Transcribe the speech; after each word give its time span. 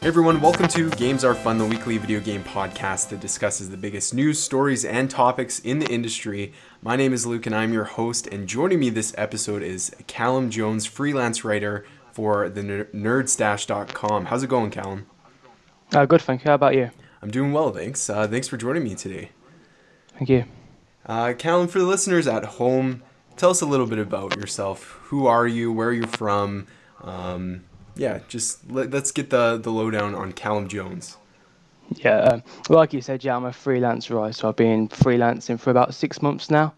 Hey 0.00 0.06
everyone, 0.06 0.40
welcome 0.40 0.68
to 0.68 0.90
Games 0.90 1.24
Are 1.24 1.34
Fun, 1.34 1.58
the 1.58 1.64
weekly 1.66 1.98
video 1.98 2.20
game 2.20 2.44
podcast 2.44 3.08
that 3.08 3.18
discusses 3.18 3.68
the 3.68 3.76
biggest 3.76 4.14
news, 4.14 4.38
stories, 4.40 4.84
and 4.84 5.10
topics 5.10 5.58
in 5.58 5.80
the 5.80 5.88
industry. 5.88 6.52
My 6.82 6.94
name 6.94 7.12
is 7.12 7.26
Luke 7.26 7.46
and 7.46 7.54
I'm 7.54 7.72
your 7.72 7.82
host, 7.82 8.28
and 8.28 8.46
joining 8.46 8.78
me 8.78 8.90
this 8.90 9.12
episode 9.18 9.60
is 9.60 9.90
Callum 10.06 10.50
Jones, 10.50 10.86
freelance 10.86 11.44
writer 11.44 11.84
for 12.12 12.48
the 12.48 12.62
nerdstash.com. 12.62 14.26
How's 14.26 14.44
it 14.44 14.48
going, 14.48 14.70
Callum? 14.70 15.06
Uh, 15.92 16.06
good, 16.06 16.22
thank 16.22 16.44
you. 16.44 16.48
How 16.50 16.54
about 16.54 16.76
you? 16.76 16.92
I'm 17.20 17.32
doing 17.32 17.52
well, 17.52 17.72
thanks. 17.72 18.08
Uh, 18.08 18.28
thanks 18.28 18.46
for 18.46 18.56
joining 18.56 18.84
me 18.84 18.94
today. 18.94 19.30
Thank 20.16 20.30
you. 20.30 20.44
Uh, 21.06 21.32
Callum, 21.36 21.66
for 21.66 21.80
the 21.80 21.86
listeners 21.86 22.28
at 22.28 22.44
home, 22.44 23.02
tell 23.36 23.50
us 23.50 23.62
a 23.62 23.66
little 23.66 23.86
bit 23.86 23.98
about 23.98 24.36
yourself. 24.36 25.00
Who 25.06 25.26
are 25.26 25.48
you? 25.48 25.72
Where 25.72 25.88
are 25.88 25.92
you 25.92 26.06
from? 26.06 26.68
Um, 27.02 27.64
yeah, 27.98 28.20
just 28.28 28.70
let, 28.70 28.94
us 28.94 29.10
get 29.12 29.30
the 29.30 29.58
the 29.58 29.70
lowdown 29.70 30.14
on 30.14 30.32
Callum 30.32 30.68
Jones. 30.68 31.16
Yeah, 31.96 32.18
um, 32.20 32.42
like 32.68 32.92
you 32.92 33.00
said, 33.00 33.24
yeah, 33.24 33.36
I'm 33.36 33.44
a 33.44 33.52
freelance 33.52 34.10
writer. 34.10 34.32
So 34.32 34.48
I've 34.48 34.56
been 34.56 34.88
freelancing 34.88 35.58
for 35.58 35.70
about 35.70 35.94
six 35.94 36.20
months 36.22 36.50
now. 36.50 36.74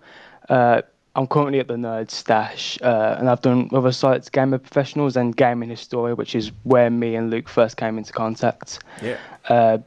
Uh, 0.48 0.82
I'm 1.16 1.26
currently 1.26 1.58
at 1.58 1.66
the 1.66 1.74
Nerd 1.74 2.10
Stash, 2.10 2.78
uh, 2.82 3.16
and 3.18 3.28
I've 3.28 3.42
done 3.42 3.68
other 3.72 3.90
sites, 3.90 4.28
Gamer 4.28 4.58
Professionals 4.58 5.16
and 5.16 5.36
Gaming 5.36 5.68
Historia, 5.68 6.14
which 6.14 6.34
is 6.36 6.52
where 6.62 6.88
me 6.88 7.16
and 7.16 7.30
Luke 7.30 7.48
first 7.48 7.76
came 7.76 7.98
into 7.98 8.12
contact. 8.12 8.78
Yeah. 9.02 9.18
Uh, 9.48 9.78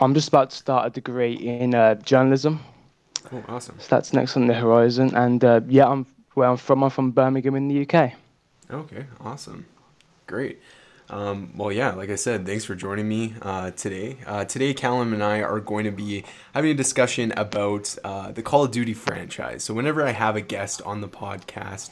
I'm 0.00 0.14
just 0.14 0.28
about 0.28 0.50
to 0.50 0.56
start 0.56 0.86
a 0.86 0.90
degree 0.90 1.34
in 1.34 1.74
uh, 1.74 1.94
journalism. 1.96 2.60
Oh, 3.32 3.42
awesome. 3.48 3.76
So 3.78 3.86
that's 3.88 4.12
next 4.12 4.36
on 4.36 4.46
the 4.46 4.54
horizon, 4.54 5.14
and 5.14 5.42
uh, 5.44 5.60
yeah, 5.68 5.86
I'm 5.86 6.06
where 6.34 6.48
I'm 6.48 6.56
from. 6.56 6.82
I'm 6.82 6.90
from 6.90 7.12
Birmingham 7.12 7.54
in 7.54 7.68
the 7.68 7.82
UK. 7.82 8.12
Okay, 8.70 9.06
awesome, 9.20 9.66
great. 10.26 10.60
Um, 11.10 11.52
well, 11.54 11.70
yeah, 11.70 11.92
like 11.92 12.08
I 12.08 12.14
said, 12.14 12.46
thanks 12.46 12.64
for 12.64 12.74
joining 12.74 13.08
me 13.08 13.34
uh, 13.42 13.72
today. 13.72 14.18
Uh, 14.26 14.44
today, 14.44 14.72
Callum 14.72 15.12
and 15.12 15.22
I 15.22 15.42
are 15.42 15.60
going 15.60 15.84
to 15.84 15.90
be 15.90 16.24
having 16.54 16.70
a 16.70 16.74
discussion 16.74 17.32
about 17.36 17.96
uh, 18.02 18.32
the 18.32 18.42
Call 18.42 18.64
of 18.64 18.70
Duty 18.70 18.94
franchise. 18.94 19.64
So, 19.64 19.74
whenever 19.74 20.02
I 20.02 20.12
have 20.12 20.34
a 20.34 20.40
guest 20.40 20.80
on 20.82 21.02
the 21.02 21.08
podcast, 21.08 21.90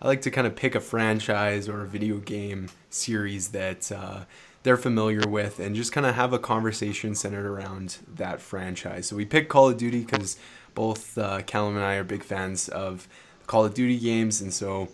I 0.00 0.08
like 0.08 0.22
to 0.22 0.30
kind 0.30 0.46
of 0.46 0.56
pick 0.56 0.74
a 0.74 0.80
franchise 0.80 1.68
or 1.68 1.82
a 1.82 1.86
video 1.86 2.18
game 2.18 2.68
series 2.88 3.48
that 3.48 3.92
uh, 3.92 4.20
they're 4.62 4.78
familiar 4.78 5.28
with 5.28 5.60
and 5.60 5.76
just 5.76 5.92
kind 5.92 6.06
of 6.06 6.14
have 6.14 6.32
a 6.32 6.38
conversation 6.38 7.14
centered 7.14 7.46
around 7.46 7.98
that 8.14 8.40
franchise. 8.40 9.08
So, 9.08 9.16
we 9.16 9.26
picked 9.26 9.50
Call 9.50 9.68
of 9.68 9.76
Duty 9.76 10.00
because 10.00 10.38
both 10.74 11.18
uh, 11.18 11.42
Callum 11.42 11.76
and 11.76 11.84
I 11.84 11.96
are 11.96 12.04
big 12.04 12.24
fans 12.24 12.70
of 12.70 13.06
Call 13.46 13.66
of 13.66 13.74
Duty 13.74 13.98
games, 13.98 14.40
and 14.40 14.52
so 14.52 14.88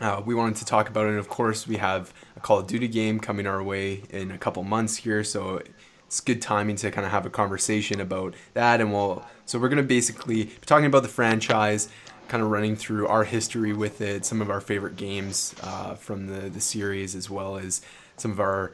uh, 0.00 0.22
we 0.24 0.34
wanted 0.34 0.56
to 0.56 0.64
talk 0.64 0.88
about 0.88 1.06
it. 1.06 1.10
And 1.10 1.18
of 1.18 1.28
course, 1.28 1.66
we 1.66 1.76
have 1.76 2.12
a 2.36 2.40
Call 2.40 2.60
of 2.60 2.66
Duty 2.66 2.88
game 2.88 3.20
coming 3.20 3.46
our 3.46 3.62
way 3.62 4.02
in 4.10 4.30
a 4.30 4.38
couple 4.38 4.62
months 4.62 4.96
here, 4.96 5.24
so 5.24 5.62
it's 6.06 6.20
good 6.20 6.42
timing 6.42 6.76
to 6.76 6.90
kind 6.90 7.04
of 7.04 7.12
have 7.12 7.26
a 7.26 7.30
conversation 7.30 8.00
about 8.00 8.34
that. 8.54 8.80
And 8.80 8.92
we'll 8.92 9.24
so 9.46 9.58
we're 9.58 9.68
gonna 9.68 9.82
basically 9.82 10.44
be 10.44 10.66
talking 10.66 10.86
about 10.86 11.02
the 11.02 11.08
franchise, 11.08 11.88
kind 12.28 12.42
of 12.42 12.50
running 12.50 12.76
through 12.76 13.06
our 13.06 13.24
history 13.24 13.72
with 13.72 14.00
it, 14.00 14.24
some 14.24 14.42
of 14.42 14.50
our 14.50 14.60
favorite 14.60 14.96
games 14.96 15.54
uh, 15.62 15.94
from 15.94 16.26
the 16.26 16.48
the 16.50 16.60
series, 16.60 17.14
as 17.14 17.30
well 17.30 17.56
as 17.56 17.80
some 18.16 18.30
of 18.30 18.40
our. 18.40 18.72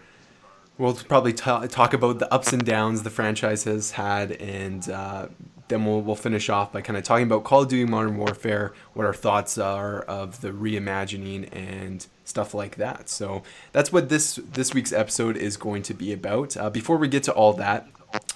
We'll 0.79 0.95
probably 0.95 1.35
t- 1.35 1.69
talk 1.69 1.93
about 1.93 2.19
the 2.19 2.33
ups 2.33 2.53
and 2.53 2.65
downs 2.65 3.03
the 3.03 3.11
franchise 3.11 3.65
has 3.65 3.93
had, 3.93 4.33
and 4.33 4.89
uh, 4.91 5.29
then 5.69 5.85
we'll, 5.85 6.01
we'll 6.01 6.17
finish 6.17 6.49
off 6.49 6.73
by 6.73 6.81
kind 6.81 6.97
of 6.97 7.05
talking 7.05 7.27
about 7.27 7.45
Call 7.45 7.63
of 7.63 7.69
Duty 7.69 7.91
Modern 7.91 8.17
Warfare, 8.17 8.73
what 8.95 9.07
our 9.07 9.15
thoughts 9.15 9.59
are 9.59 10.01
of 10.01 10.41
the 10.41 10.51
reimagining 10.51 11.49
and 11.53 12.07
stuff 12.25 12.55
like 12.55 12.77
that. 12.77 13.09
So 13.09 13.43
that's 13.73 13.93
what 13.93 14.09
this 14.09 14.37
this 14.37 14.75
week's 14.75 14.93
episode 14.93 15.37
is 15.37 15.57
going 15.57 15.83
to 15.85 15.95
be 15.95 16.13
about. 16.13 16.57
Uh, 16.57 16.71
before 16.71 16.97
we 16.97 17.09
get 17.09 17.23
to 17.25 17.33
all 17.33 17.53
that, 17.55 17.89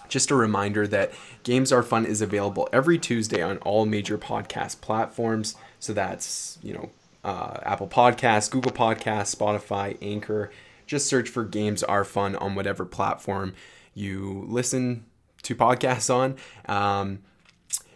just 0.08 0.30
a 0.30 0.34
reminder 0.34 0.86
that 0.86 1.12
Games 1.42 1.72
Are 1.72 1.82
Fun 1.82 2.06
is 2.06 2.22
available 2.22 2.68
every 2.72 2.98
Tuesday 2.98 3.42
on 3.42 3.58
all 3.58 3.86
major 3.86 4.18
podcast 4.18 4.80
platforms. 4.80 5.56
So 5.78 5.92
that's 5.92 6.58
you 6.62 6.74
know 6.74 6.90
uh, 7.24 7.58
Apple 7.62 7.88
Podcasts, 7.88 8.50
Google 8.50 8.72
Podcasts, 8.72 9.34
Spotify, 9.34 9.96
Anchor. 10.00 10.50
Just 10.86 11.08
search 11.08 11.28
for 11.28 11.44
Games 11.44 11.82
Are 11.82 12.04
Fun 12.04 12.36
on 12.36 12.54
whatever 12.54 12.84
platform 12.84 13.54
you 13.94 14.44
listen 14.48 15.04
to 15.46 15.54
podcasts 15.54 16.12
on. 16.14 16.36
Um, 16.66 17.20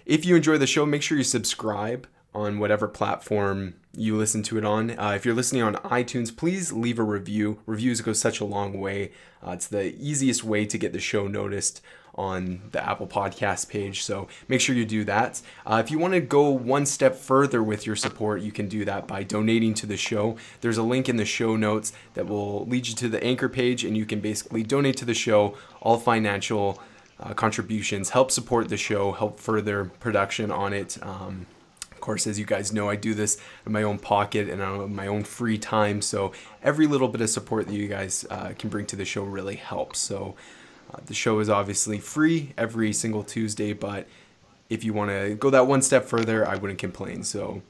if 0.07 0.25
you 0.25 0.37
enjoy 0.37 0.59
the 0.59 0.67
show, 0.67 0.87
make 0.87 1.03
sure 1.03 1.19
you 1.19 1.25
subscribe 1.25 2.07
on 2.35 2.59
whatever 2.59 2.89
platform 2.89 3.75
you 3.93 4.17
listen 4.17 4.43
to 4.45 4.57
it 4.57 4.65
on. 4.65 4.97
Uh, 4.99 5.13
if 5.17 5.25
you're 5.25 5.35
listening 5.35 5.63
on 5.63 5.75
iTunes, 5.77 6.35
please 6.35 6.73
leave 6.73 6.99
a 6.99 7.03
review. 7.03 7.59
Reviews 7.67 8.01
go 8.01 8.13
such 8.13 8.41
a 8.41 8.45
long 8.45 8.79
way. 8.81 9.13
Uh, 9.45 9.51
it's 9.51 9.67
the 9.67 9.95
easiest 9.97 10.45
way 10.45 10.65
to 10.65 10.79
get 10.79 10.93
the 10.93 11.01
show 11.01 11.27
noticed 11.27 11.83
on 12.15 12.61
the 12.73 12.89
Apple 12.89 13.07
Podcast 13.07 13.69
page. 13.69 14.03
So 14.03 14.29
make 14.49 14.61
sure 14.61 14.75
you 14.75 14.85
do 14.85 15.05
that. 15.05 15.41
Uh, 15.65 15.83
if 15.85 15.91
you 15.91 15.99
want 15.99 16.15
to 16.15 16.21
go 16.21 16.51
one 16.51 16.87
step 16.87 17.17
further 17.17 17.63
with 17.63 17.87
your 17.87 17.97
support, 17.97 18.43
you 18.43 18.53
can 18.53 18.69
do 18.69 18.85
that 18.85 19.07
by 19.07 19.23
donating 19.23 19.75
to 19.75 19.87
the 19.87 19.97
show. 19.97 20.37
There's 20.61 20.79
a 20.79 20.83
link 20.83 21.09
in 21.09 21.17
the 21.17 21.25
show 21.25 21.57
notes 21.57 21.93
that 22.15 22.27
will 22.27 22.67
lead 22.67 22.89
you 22.89 22.95
to 22.97 23.09
the 23.09 23.23
anchor 23.25 23.49
page, 23.49 23.85
and 23.85 23.97
you 23.97 24.07
can 24.07 24.21
basically 24.21 24.63
donate 24.63 24.97
to 24.99 25.05
the 25.05 25.15
show. 25.15 25.57
All 25.81 25.99
financial 25.99 26.81
uh, 27.21 27.35
contributions 27.35 28.11
help 28.11 28.31
support 28.31 28.69
the 28.69 28.77
show, 28.77 29.13
help 29.13 29.39
further 29.39 29.87
production 30.01 30.51
on 30.51 30.73
it. 30.73 30.99
Um, 31.03 31.47
of 31.93 32.01
course, 32.01 32.27
as 32.27 32.39
you 32.39 32.47
guys 32.47 32.73
know, 32.73 32.89
I 32.89 32.97
do 32.97 33.13
this 33.13 33.37
in 33.67 33.73
my 33.73 33.83
own 33.83 33.99
pocket 33.99 34.49
and 34.49 34.63
on 34.63 34.95
my 34.95 35.07
own 35.07 35.23
free 35.23 35.59
time. 35.59 36.01
So 36.01 36.33
every 36.63 36.87
little 36.87 37.09
bit 37.09 37.21
of 37.21 37.29
support 37.29 37.67
that 37.67 37.75
you 37.75 37.89
guys 37.89 38.25
uh, 38.31 38.55
can 38.59 38.71
bring 38.71 38.87
to 38.87 38.97
the 38.97 39.05
show 39.05 39.23
really 39.23 39.57
helps. 39.57 39.99
So 39.99 40.35
uh, 40.93 40.99
the 41.05 41.13
show 41.13 41.41
is 41.41 41.51
obviously 41.51 41.99
free 41.99 42.55
every 42.57 42.95
single 42.95 43.23
Tuesday, 43.23 43.75
but 43.75 44.09
if 44.71 44.83
you 44.83 44.95
want 44.95 45.11
to 45.11 45.35
go 45.35 45.51
that 45.51 45.67
one 45.67 45.83
step 45.83 46.07
further, 46.07 46.49
I 46.49 46.57
wouldn't 46.57 46.79
complain. 46.79 47.23
So, 47.23 47.61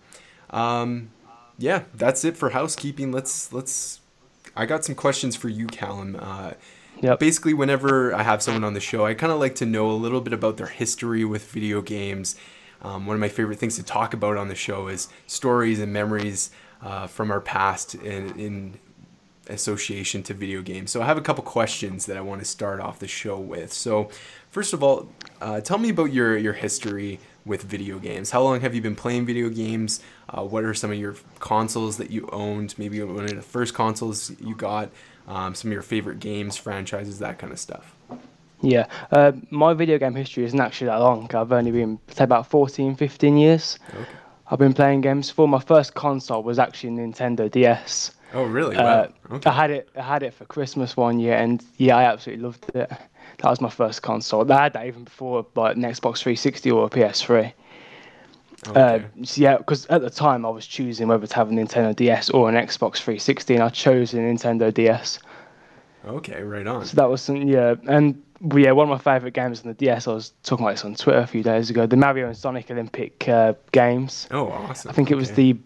um, 0.50 1.10
yeah, 1.58 1.84
that's 1.92 2.24
it 2.24 2.36
for 2.36 2.50
housekeeping. 2.50 3.10
Let's 3.10 3.52
let's. 3.52 4.00
I 4.54 4.66
got 4.66 4.84
some 4.84 4.94
questions 4.94 5.34
for 5.34 5.48
you, 5.48 5.66
Callum. 5.66 6.16
Uh, 6.20 6.52
Yep. 7.02 7.18
Basically, 7.18 7.54
whenever 7.54 8.14
I 8.14 8.22
have 8.22 8.42
someone 8.42 8.62
on 8.62 8.74
the 8.74 8.80
show, 8.80 9.06
I 9.06 9.14
kind 9.14 9.32
of 9.32 9.38
like 9.38 9.54
to 9.56 9.66
know 9.66 9.90
a 9.90 9.92
little 9.92 10.20
bit 10.20 10.34
about 10.34 10.58
their 10.58 10.66
history 10.66 11.24
with 11.24 11.50
video 11.50 11.80
games. 11.80 12.36
Um, 12.82 13.06
one 13.06 13.14
of 13.14 13.20
my 13.20 13.28
favorite 13.28 13.58
things 13.58 13.76
to 13.76 13.82
talk 13.82 14.12
about 14.12 14.36
on 14.36 14.48
the 14.48 14.54
show 14.54 14.88
is 14.88 15.08
stories 15.26 15.80
and 15.80 15.92
memories 15.92 16.50
uh, 16.82 17.06
from 17.06 17.30
our 17.30 17.40
past 17.40 17.94
in, 17.94 18.38
in 18.38 18.78
association 19.48 20.22
to 20.24 20.34
video 20.34 20.60
games. 20.60 20.90
So 20.90 21.00
I 21.00 21.06
have 21.06 21.18
a 21.18 21.22
couple 21.22 21.42
questions 21.42 22.06
that 22.06 22.16
I 22.16 22.20
want 22.20 22.40
to 22.40 22.44
start 22.44 22.80
off 22.80 22.98
the 22.98 23.08
show 23.08 23.38
with. 23.38 23.72
So, 23.72 24.10
first 24.50 24.72
of 24.72 24.82
all, 24.82 25.08
uh, 25.40 25.60
tell 25.60 25.78
me 25.78 25.88
about 25.88 26.12
your 26.12 26.36
your 26.36 26.52
history 26.52 27.18
with 27.46 27.62
video 27.62 27.98
games. 27.98 28.30
How 28.30 28.42
long 28.42 28.60
have 28.60 28.74
you 28.74 28.82
been 28.82 28.96
playing 28.96 29.24
video 29.24 29.48
games? 29.48 30.00
Uh, 30.28 30.44
what 30.44 30.64
are 30.64 30.74
some 30.74 30.90
of 30.90 30.98
your 30.98 31.16
consoles 31.38 31.96
that 31.96 32.10
you 32.10 32.28
owned? 32.30 32.74
Maybe 32.78 33.02
one 33.02 33.24
of 33.24 33.34
the 33.34 33.42
first 33.42 33.74
consoles 33.74 34.30
you 34.38 34.54
got 34.54 34.90
um, 35.26 35.54
some 35.54 35.70
of 35.70 35.72
your 35.72 35.82
favorite 35.82 36.20
games, 36.20 36.56
franchises, 36.56 37.18
that 37.18 37.38
kind 37.38 37.52
of 37.52 37.58
stuff. 37.58 37.94
Yeah, 38.62 38.86
uh, 39.10 39.32
my 39.50 39.72
video 39.72 39.98
game 39.98 40.14
history 40.14 40.44
isn't 40.44 40.60
actually 40.60 40.88
that 40.88 40.96
long. 40.96 41.34
I've 41.34 41.50
only 41.52 41.70
been, 41.70 41.98
say, 42.08 42.24
about 42.24 42.46
14, 42.46 42.94
15 42.94 43.36
years. 43.36 43.78
Okay. 43.88 44.04
I've 44.50 44.58
been 44.58 44.74
playing 44.74 45.00
games 45.00 45.30
for. 45.30 45.48
My 45.48 45.60
first 45.60 45.94
console 45.94 46.42
was 46.42 46.58
actually 46.58 46.90
Nintendo 46.90 47.50
DS. 47.50 48.12
Oh, 48.34 48.44
really? 48.44 48.76
Uh. 48.76 49.06
Okay. 49.30 49.48
I 49.48 49.52
had 49.52 49.70
it. 49.70 49.88
I 49.96 50.02
had 50.02 50.22
it 50.22 50.34
for 50.34 50.44
Christmas 50.44 50.96
one 50.96 51.18
year, 51.20 51.34
and 51.34 51.64
yeah, 51.78 51.96
I 51.96 52.04
absolutely 52.04 52.44
loved 52.44 52.68
it. 52.74 52.90
That 52.90 53.48
was 53.48 53.60
my 53.60 53.70
first 53.70 54.02
console. 54.02 54.50
I 54.52 54.64
had 54.64 54.72
that 54.74 54.86
even 54.86 55.04
before, 55.04 55.46
like 55.54 55.76
an 55.76 55.82
Xbox 55.82 56.18
360 56.18 56.70
or 56.70 56.86
a 56.86 56.90
PS3. 56.90 57.52
Okay. 58.68 58.80
Uh, 58.80 59.24
so 59.24 59.40
yeah, 59.40 59.56
because 59.56 59.86
at 59.86 60.02
the 60.02 60.10
time 60.10 60.44
I 60.44 60.50
was 60.50 60.66
choosing 60.66 61.08
whether 61.08 61.26
to 61.26 61.34
have 61.34 61.50
a 61.50 61.52
Nintendo 61.52 61.96
DS 61.96 62.30
or 62.30 62.48
an 62.48 62.54
Xbox 62.54 62.96
360, 62.96 63.54
and 63.54 63.62
I 63.62 63.68
chose 63.70 64.12
a 64.12 64.18
Nintendo 64.18 64.72
DS. 64.72 65.18
okay, 66.06 66.42
right 66.42 66.66
on. 66.66 66.84
So 66.84 66.96
that 66.96 67.08
was 67.08 67.22
some, 67.22 67.36
yeah, 67.48 67.74
and 67.88 68.22
well, 68.40 68.58
yeah, 68.58 68.72
one 68.72 68.90
of 68.90 68.90
my 68.90 69.14
favorite 69.14 69.34
games 69.34 69.60
on 69.60 69.68
the 69.68 69.74
DS. 69.74 70.06
I 70.06 70.12
was 70.12 70.32
talking 70.42 70.64
about 70.64 70.74
this 70.74 70.84
on 70.84 70.94
Twitter 70.94 71.18
a 71.20 71.26
few 71.26 71.42
days 71.42 71.70
ago. 71.70 71.86
The 71.86 71.96
Mario 71.96 72.26
and 72.26 72.36
Sonic 72.36 72.70
Olympic 72.70 73.28
uh, 73.28 73.54
games. 73.72 74.28
Oh, 74.30 74.48
awesome. 74.48 74.90
I 74.90 74.92
think 74.92 75.10
it 75.10 75.14
was 75.14 75.32
the 75.32 75.56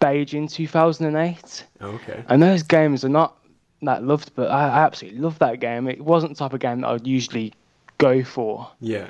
Beijing 0.00 0.50
2008. 0.50 1.64
Okay. 1.80 2.24
And 2.28 2.42
those 2.42 2.62
games 2.62 3.04
are 3.04 3.08
not 3.08 3.36
that 3.82 4.04
loved, 4.04 4.32
but 4.34 4.50
I, 4.50 4.68
I 4.68 4.84
absolutely 4.84 5.20
loved 5.20 5.40
that 5.40 5.60
game. 5.60 5.88
It 5.88 6.00
wasn't 6.00 6.32
the 6.32 6.38
type 6.38 6.52
of 6.52 6.60
game 6.60 6.80
that 6.80 6.88
I 6.88 6.92
would 6.92 7.06
usually 7.06 7.52
go 7.98 8.22
for, 8.22 8.70
Yeah. 8.80 9.08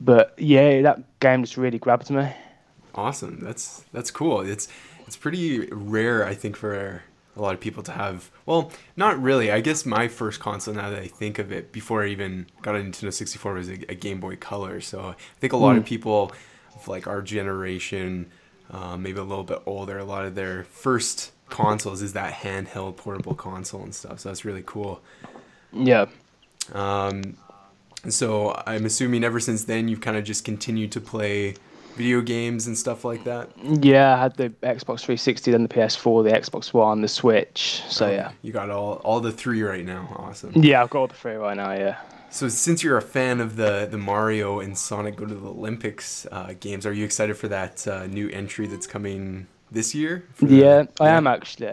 But 0.00 0.34
yeah, 0.38 0.82
that 0.82 1.20
game 1.20 1.42
just 1.42 1.56
really 1.56 1.78
grabbed 1.78 2.10
me. 2.10 2.28
Awesome. 2.94 3.40
That's 3.40 3.84
that's 3.92 4.10
cool. 4.10 4.40
It's 4.40 4.68
it's 5.06 5.16
pretty 5.16 5.68
rare, 5.70 6.24
I 6.26 6.34
think, 6.34 6.56
for 6.56 7.02
a 7.36 7.42
lot 7.42 7.54
of 7.54 7.60
people 7.60 7.82
to 7.82 7.92
have. 7.92 8.30
Well, 8.46 8.70
not 8.96 9.20
really. 9.20 9.50
I 9.50 9.60
guess 9.60 9.84
my 9.84 10.08
first 10.08 10.40
console, 10.40 10.74
now 10.74 10.90
that 10.90 11.00
I 11.00 11.08
think 11.08 11.38
of 11.38 11.52
it, 11.52 11.72
before 11.72 12.04
I 12.04 12.08
even 12.08 12.46
got 12.62 12.76
a 12.76 12.78
Nintendo 12.78 13.12
64, 13.12 13.54
was 13.54 13.68
a, 13.68 13.72
a 13.88 13.94
Game 13.94 14.20
Boy 14.20 14.36
Color. 14.36 14.80
So 14.80 15.00
I 15.00 15.14
think 15.40 15.52
a 15.52 15.56
lot 15.56 15.76
of 15.76 15.84
people 15.84 16.32
of 16.74 16.88
like 16.88 17.06
our 17.06 17.22
generation, 17.22 18.30
uh, 18.70 18.96
maybe 18.96 19.18
a 19.18 19.24
little 19.24 19.44
bit 19.44 19.62
older, 19.66 19.98
a 19.98 20.04
lot 20.04 20.24
of 20.24 20.34
their 20.34 20.64
first 20.64 21.32
consoles 21.50 22.02
is 22.02 22.12
that 22.14 22.32
handheld 22.32 22.96
portable 22.96 23.34
console 23.34 23.82
and 23.82 23.94
stuff. 23.94 24.20
So 24.20 24.28
that's 24.28 24.44
really 24.44 24.62
cool. 24.64 25.00
Yeah. 25.72 26.06
Um, 26.72 27.36
so 28.12 28.62
I'm 28.66 28.86
assuming 28.86 29.24
ever 29.24 29.40
since 29.40 29.64
then 29.64 29.88
you've 29.88 30.00
kind 30.00 30.16
of 30.16 30.24
just 30.24 30.44
continued 30.44 30.92
to 30.92 31.00
play 31.00 31.54
video 31.96 32.20
games 32.20 32.66
and 32.66 32.76
stuff 32.76 33.04
like 33.04 33.24
that. 33.24 33.50
Yeah, 33.56 34.14
I 34.14 34.22
had 34.22 34.36
the 34.36 34.50
Xbox 34.62 35.00
360, 35.00 35.52
then 35.52 35.62
the 35.62 35.68
PS4, 35.68 36.24
the 36.24 36.30
Xbox 36.30 36.72
One, 36.72 37.00
the 37.00 37.08
Switch. 37.08 37.82
So 37.88 38.10
yeah. 38.10 38.32
You 38.42 38.52
got 38.52 38.70
all 38.70 38.94
all 39.04 39.20
the 39.20 39.32
three 39.32 39.62
right 39.62 39.84
now. 39.84 40.14
Awesome. 40.18 40.52
Yeah, 40.54 40.82
I've 40.82 40.90
got 40.90 40.98
all 40.98 41.06
the 41.06 41.14
three 41.14 41.34
right 41.34 41.56
now. 41.56 41.72
Yeah. 41.72 41.98
So 42.30 42.48
since 42.48 42.82
you're 42.82 42.96
a 42.96 43.02
fan 43.02 43.40
of 43.40 43.56
the 43.56 43.86
the 43.90 43.98
Mario 43.98 44.60
and 44.60 44.76
Sonic 44.76 45.16
Go 45.16 45.26
to 45.26 45.34
the 45.34 45.48
Olympics 45.48 46.26
uh, 46.32 46.54
games, 46.58 46.84
are 46.84 46.92
you 46.92 47.04
excited 47.04 47.36
for 47.36 47.48
that 47.48 47.86
uh, 47.86 48.06
new 48.06 48.28
entry 48.30 48.66
that's 48.66 48.86
coming 48.86 49.46
this 49.70 49.94
year? 49.94 50.24
for 50.34 50.46
Yeah, 50.46 50.84
I 51.00 51.08
am 51.08 51.26
actually. 51.26 51.72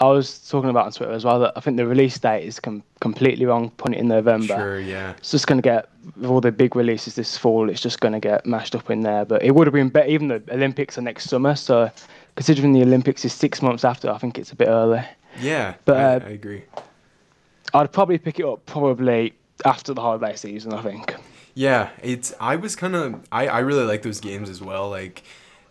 I 0.00 0.04
was 0.04 0.48
talking 0.48 0.70
about 0.70 0.86
on 0.86 0.92
Twitter 0.92 1.12
as 1.12 1.24
well 1.24 1.38
that 1.40 1.52
I 1.56 1.60
think 1.60 1.76
the 1.76 1.86
release 1.86 2.18
date 2.18 2.44
is 2.44 2.58
com- 2.58 2.82
completely 3.00 3.46
wrong, 3.46 3.70
putting 3.70 3.94
it 3.94 4.00
in 4.00 4.08
November. 4.08 4.54
Sure. 4.54 4.80
Yeah. 4.80 5.12
It's 5.18 5.30
just 5.30 5.46
going 5.46 5.58
to 5.58 5.62
get, 5.62 5.88
with 6.16 6.30
all 6.30 6.40
the 6.40 6.50
big 6.52 6.74
releases 6.74 7.14
this 7.14 7.36
fall, 7.36 7.68
it's 7.68 7.80
just 7.80 8.00
going 8.00 8.12
to 8.12 8.20
get 8.20 8.46
mashed 8.46 8.74
up 8.74 8.90
in 8.90 9.02
there. 9.02 9.24
But 9.24 9.42
it 9.42 9.54
would 9.54 9.66
have 9.66 9.74
been 9.74 9.90
better, 9.90 10.08
even 10.08 10.28
the 10.28 10.42
Olympics 10.50 10.96
are 10.98 11.02
next 11.02 11.28
summer. 11.28 11.54
So 11.54 11.90
considering 12.36 12.72
the 12.72 12.82
Olympics 12.82 13.24
is 13.24 13.32
six 13.32 13.60
months 13.60 13.84
after, 13.84 14.10
I 14.10 14.18
think 14.18 14.38
it's 14.38 14.52
a 14.52 14.56
bit 14.56 14.68
early. 14.68 15.04
Yeah. 15.40 15.74
But, 15.84 15.96
I, 15.96 16.02
uh, 16.02 16.20
I 16.24 16.30
agree. 16.30 16.62
I'd 17.74 17.92
probably 17.92 18.18
pick 18.18 18.38
it 18.38 18.46
up 18.46 18.64
probably 18.66 19.34
after 19.64 19.94
the 19.94 20.00
holiday 20.00 20.36
season, 20.36 20.72
I 20.72 20.82
think. 20.82 21.14
Yeah, 21.54 21.90
it's. 22.02 22.32
I 22.40 22.56
was 22.56 22.74
kind 22.76 22.96
of. 22.96 23.20
I 23.30 23.46
I 23.46 23.58
really 23.58 23.84
like 23.84 24.00
those 24.02 24.20
games 24.20 24.48
as 24.48 24.62
well. 24.62 24.88
Like, 24.88 25.22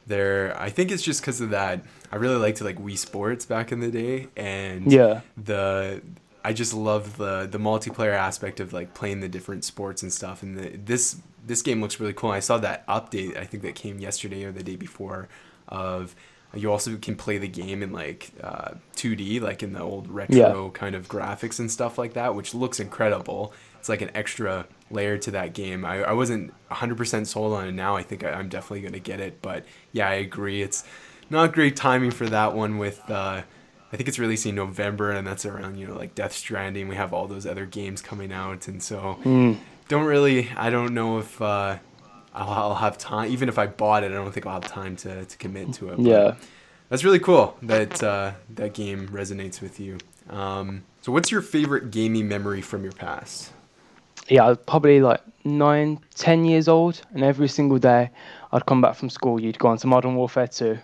they're. 0.07 0.59
I 0.59 0.69
think 0.69 0.91
it's 0.91 1.03
just 1.03 1.21
because 1.21 1.41
of 1.41 1.49
that. 1.51 1.81
I 2.11 2.15
really 2.17 2.35
liked 2.37 2.61
like 2.61 2.77
Wii 2.79 2.97
Sports 2.97 3.45
back 3.45 3.71
in 3.71 3.79
the 3.79 3.91
day, 3.91 4.27
and 4.35 4.91
Yeah. 4.91 5.21
the. 5.37 6.01
I 6.43 6.53
just 6.53 6.73
love 6.73 7.17
the 7.17 7.47
the 7.49 7.59
multiplayer 7.59 8.13
aspect 8.13 8.59
of 8.59 8.73
like 8.73 8.93
playing 8.95 9.19
the 9.19 9.29
different 9.29 9.63
sports 9.63 10.01
and 10.01 10.11
stuff. 10.11 10.41
And 10.41 10.57
the, 10.57 10.69
this 10.77 11.17
this 11.45 11.61
game 11.61 11.81
looks 11.81 11.99
really 11.99 12.13
cool. 12.13 12.31
I 12.31 12.39
saw 12.39 12.57
that 12.59 12.85
update. 12.87 13.37
I 13.37 13.45
think 13.45 13.61
that 13.63 13.75
came 13.75 13.99
yesterday 13.99 14.43
or 14.43 14.51
the 14.51 14.63
day 14.63 14.75
before. 14.75 15.27
Of 15.67 16.15
you 16.55 16.69
also 16.71 16.97
can 16.97 17.15
play 17.15 17.37
the 17.37 17.47
game 17.47 17.81
in 17.83 17.93
like 17.93 18.31
uh, 18.43 18.71
2D, 18.95 19.39
like 19.39 19.63
in 19.63 19.71
the 19.73 19.79
old 19.81 20.09
retro 20.09 20.69
kind 20.71 20.95
of 20.95 21.07
graphics 21.07 21.59
and 21.59 21.71
stuff 21.71 21.97
like 21.97 22.13
that, 22.13 22.35
which 22.35 22.53
looks 22.53 22.79
incredible. 22.79 23.53
It's 23.81 23.89
like 23.89 24.01
an 24.01 24.11
extra 24.13 24.67
layer 24.91 25.17
to 25.17 25.31
that 25.31 25.53
game. 25.53 25.83
I, 25.85 26.03
I 26.03 26.13
wasn't 26.13 26.53
100% 26.69 27.25
sold 27.25 27.53
on 27.53 27.67
it 27.67 27.71
now. 27.71 27.95
I 27.95 28.03
think 28.03 28.23
I, 28.23 28.29
I'm 28.29 28.47
definitely 28.47 28.81
going 28.81 28.93
to 28.93 28.99
get 28.99 29.19
it. 29.19 29.41
But 29.41 29.65
yeah, 29.91 30.07
I 30.07 30.13
agree. 30.13 30.61
It's 30.61 30.83
not 31.31 31.51
great 31.51 31.75
timing 31.75 32.11
for 32.11 32.27
that 32.29 32.53
one 32.53 32.77
with. 32.77 33.01
Uh, 33.09 33.41
I 33.91 33.97
think 33.97 34.07
it's 34.07 34.19
releasing 34.19 34.53
November, 34.53 35.09
and 35.09 35.25
that's 35.25 35.47
around 35.47 35.77
you 35.77 35.87
know 35.87 35.95
like 35.97 36.13
Death 36.13 36.31
Stranding. 36.33 36.87
We 36.87 36.95
have 36.95 37.11
all 37.11 37.25
those 37.27 37.47
other 37.47 37.65
games 37.65 38.03
coming 38.03 38.31
out, 38.31 38.67
and 38.67 38.81
so 38.83 39.17
Mm. 39.23 39.57
don't 39.87 40.05
really. 40.05 40.49
I 40.55 40.69
don't 40.69 40.93
know 40.93 41.17
if 41.17 41.41
uh, 41.41 41.77
I'll, 42.35 42.49
I'll 42.49 42.75
have 42.75 42.99
time. 42.99 43.31
Even 43.31 43.49
if 43.49 43.57
I 43.57 43.65
bought 43.65 44.03
it, 44.03 44.11
I 44.11 44.13
don't 44.13 44.31
think 44.31 44.45
I'll 44.45 44.61
have 44.61 44.71
time 44.71 44.95
to, 44.97 45.25
to 45.25 45.37
commit 45.37 45.73
to 45.73 45.89
it. 45.89 45.97
but 45.97 46.05
Yeah. 46.05 46.35
that's 46.89 47.03
really 47.03 47.19
cool 47.19 47.57
that 47.63 48.03
uh, 48.03 48.33
that 48.55 48.73
game 48.75 49.07
resonates 49.09 49.59
with 49.59 49.79
you. 49.79 49.97
Um, 50.29 50.83
so, 51.01 51.11
what's 51.11 51.31
your 51.31 51.41
favorite 51.41 51.89
gaming 51.89 52.27
memory 52.27 52.61
from 52.61 52.83
your 52.83 52.93
past? 52.93 53.51
Yeah, 54.27 54.45
I 54.45 54.49
was 54.49 54.57
probably 54.65 55.01
like 55.01 55.21
nine, 55.43 55.99
ten 56.15 56.45
years 56.45 56.67
old, 56.67 57.01
and 57.13 57.23
every 57.23 57.47
single 57.47 57.77
day 57.77 58.09
I'd 58.51 58.65
come 58.65 58.81
back 58.81 58.95
from 58.95 59.09
school, 59.09 59.39
you'd 59.39 59.59
go 59.59 59.69
on 59.69 59.77
to 59.77 59.87
Modern 59.87 60.15
Warfare 60.15 60.47
2, 60.47 60.77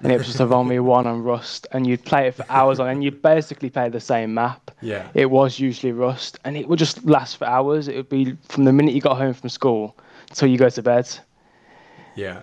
and 0.00 0.12
it 0.12 0.18
was 0.18 0.26
just 0.26 0.40
a 0.40 0.46
Romeo 0.46 0.82
1 0.84 1.06
on 1.06 1.22
Rust, 1.22 1.66
and 1.72 1.86
you'd 1.86 2.04
play 2.04 2.28
it 2.28 2.34
for 2.34 2.46
hours 2.48 2.78
on, 2.78 2.88
and 2.88 3.02
you'd 3.02 3.22
basically 3.22 3.70
play 3.70 3.88
the 3.88 4.00
same 4.00 4.34
map. 4.34 4.70
Yeah. 4.80 5.08
It 5.14 5.30
was 5.30 5.58
usually 5.58 5.92
Rust, 5.92 6.38
and 6.44 6.56
it 6.56 6.68
would 6.68 6.78
just 6.78 7.04
last 7.04 7.36
for 7.36 7.46
hours. 7.46 7.88
It 7.88 7.96
would 7.96 8.08
be 8.08 8.36
from 8.48 8.64
the 8.64 8.72
minute 8.72 8.94
you 8.94 9.00
got 9.00 9.16
home 9.16 9.34
from 9.34 9.48
school 9.48 9.96
till 10.32 10.48
you 10.48 10.58
go 10.58 10.68
to 10.68 10.82
bed. 10.82 11.08
Yeah, 12.14 12.42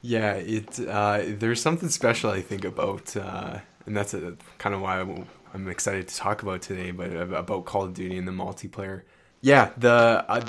yeah. 0.00 0.34
It 0.34 0.80
uh, 0.86 1.22
there's 1.26 1.60
something 1.60 1.88
special 1.88 2.30
I 2.30 2.40
think 2.40 2.64
about, 2.64 3.16
uh, 3.16 3.58
and 3.86 3.96
that's 3.96 4.14
a, 4.14 4.36
kind 4.58 4.74
of 4.74 4.80
why 4.80 5.00
I'm, 5.00 5.26
I'm 5.54 5.68
excited 5.68 6.08
to 6.08 6.16
talk 6.16 6.42
about 6.42 6.62
today. 6.62 6.90
But 6.90 7.12
about 7.12 7.64
Call 7.64 7.84
of 7.84 7.94
Duty 7.94 8.16
and 8.16 8.26
the 8.26 8.32
multiplayer. 8.32 9.02
Yeah, 9.42 9.70
the 9.76 10.24
uh, 10.28 10.40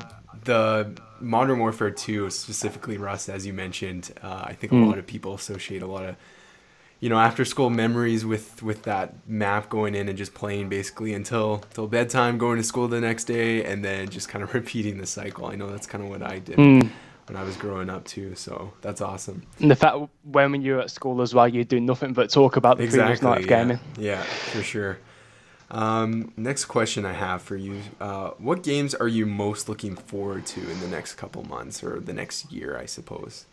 the 0.44 0.94
Modern 1.20 1.58
Warfare 1.58 1.90
2, 1.90 2.30
specifically 2.30 2.96
Rust, 2.98 3.28
as 3.28 3.46
you 3.46 3.52
mentioned. 3.52 4.12
Uh, 4.22 4.42
I 4.46 4.52
think 4.54 4.72
a 4.72 4.76
Mm. 4.76 4.86
lot 4.88 4.98
of 4.98 5.06
people 5.06 5.34
associate 5.34 5.82
a 5.82 5.86
lot 5.86 6.04
of 6.04 6.16
you 7.00 7.08
know 7.10 7.18
after 7.18 7.44
school 7.44 7.70
memories 7.70 8.24
with 8.24 8.62
with 8.62 8.84
that 8.84 9.14
map 9.28 9.68
going 9.68 9.94
in 9.94 10.08
and 10.08 10.16
just 10.16 10.32
playing 10.32 10.68
basically 10.68 11.12
until 11.12 11.58
till 11.74 11.86
bedtime 11.88 12.38
going 12.38 12.56
to 12.56 12.62
school 12.62 12.88
the 12.88 13.00
next 13.00 13.24
day 13.24 13.64
and 13.64 13.84
then 13.84 14.08
just 14.08 14.28
kind 14.28 14.42
of 14.44 14.54
repeating 14.60 14.96
the 14.98 15.06
cycle 15.06 15.44
i 15.46 15.54
know 15.56 15.68
that's 15.68 15.86
kind 15.86 16.02
of 16.04 16.08
what 16.08 16.22
i 16.22 16.38
did 16.38 16.56
Mm. 16.56 16.88
when 17.26 17.36
I 17.36 17.42
was 17.42 17.56
growing 17.56 17.90
up 17.90 18.04
too. 18.04 18.34
So 18.36 18.72
that's 18.82 19.00
awesome. 19.00 19.42
And 19.60 19.70
the 19.70 19.76
fact 19.76 19.96
when 20.24 20.60
you 20.62 20.74
were 20.74 20.80
at 20.82 20.90
school 20.90 21.20
as 21.22 21.34
well, 21.34 21.48
you'd 21.48 21.68
do 21.68 21.80
nothing 21.80 22.12
but 22.12 22.30
talk 22.30 22.56
about 22.56 22.76
the 22.78 22.86
previous 22.86 23.22
night 23.22 23.38
of 23.38 23.44
yeah. 23.50 23.56
gaming. 23.56 23.80
Yeah, 23.98 24.22
for 24.52 24.62
sure. 24.62 24.98
Um, 25.74 26.32
next 26.36 26.66
question 26.66 27.04
I 27.04 27.12
have 27.12 27.42
for 27.42 27.56
you: 27.56 27.80
uh, 28.00 28.30
What 28.38 28.62
games 28.62 28.94
are 28.94 29.08
you 29.08 29.26
most 29.26 29.68
looking 29.68 29.96
forward 29.96 30.46
to 30.46 30.60
in 30.70 30.80
the 30.80 30.88
next 30.88 31.14
couple 31.14 31.42
months 31.44 31.82
or 31.82 31.98
the 32.00 32.12
next 32.12 32.52
year? 32.52 32.78
I 32.78 32.86
suppose. 32.86 33.46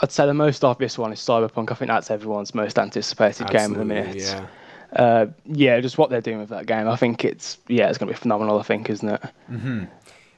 I'd 0.00 0.12
say 0.12 0.26
the 0.26 0.34
most 0.34 0.64
obvious 0.64 0.98
one 0.98 1.12
is 1.12 1.20
Cyberpunk. 1.20 1.70
I 1.72 1.74
think 1.74 1.88
that's 1.88 2.10
everyone's 2.10 2.54
most 2.54 2.78
anticipated 2.78 3.48
game 3.48 3.72
at 3.72 3.78
the 3.78 3.84
minute. 3.84 4.16
Yeah. 4.16 4.46
Uh, 4.94 5.26
yeah, 5.46 5.80
just 5.80 5.96
what 5.96 6.10
they're 6.10 6.20
doing 6.20 6.38
with 6.38 6.50
that 6.50 6.66
game. 6.66 6.86
I 6.86 6.96
think 6.96 7.24
it's 7.24 7.56
yeah, 7.66 7.88
it's 7.88 7.96
gonna 7.96 8.12
be 8.12 8.16
phenomenal. 8.18 8.58
I 8.58 8.62
think, 8.62 8.90
isn't 8.90 9.08
it? 9.08 9.22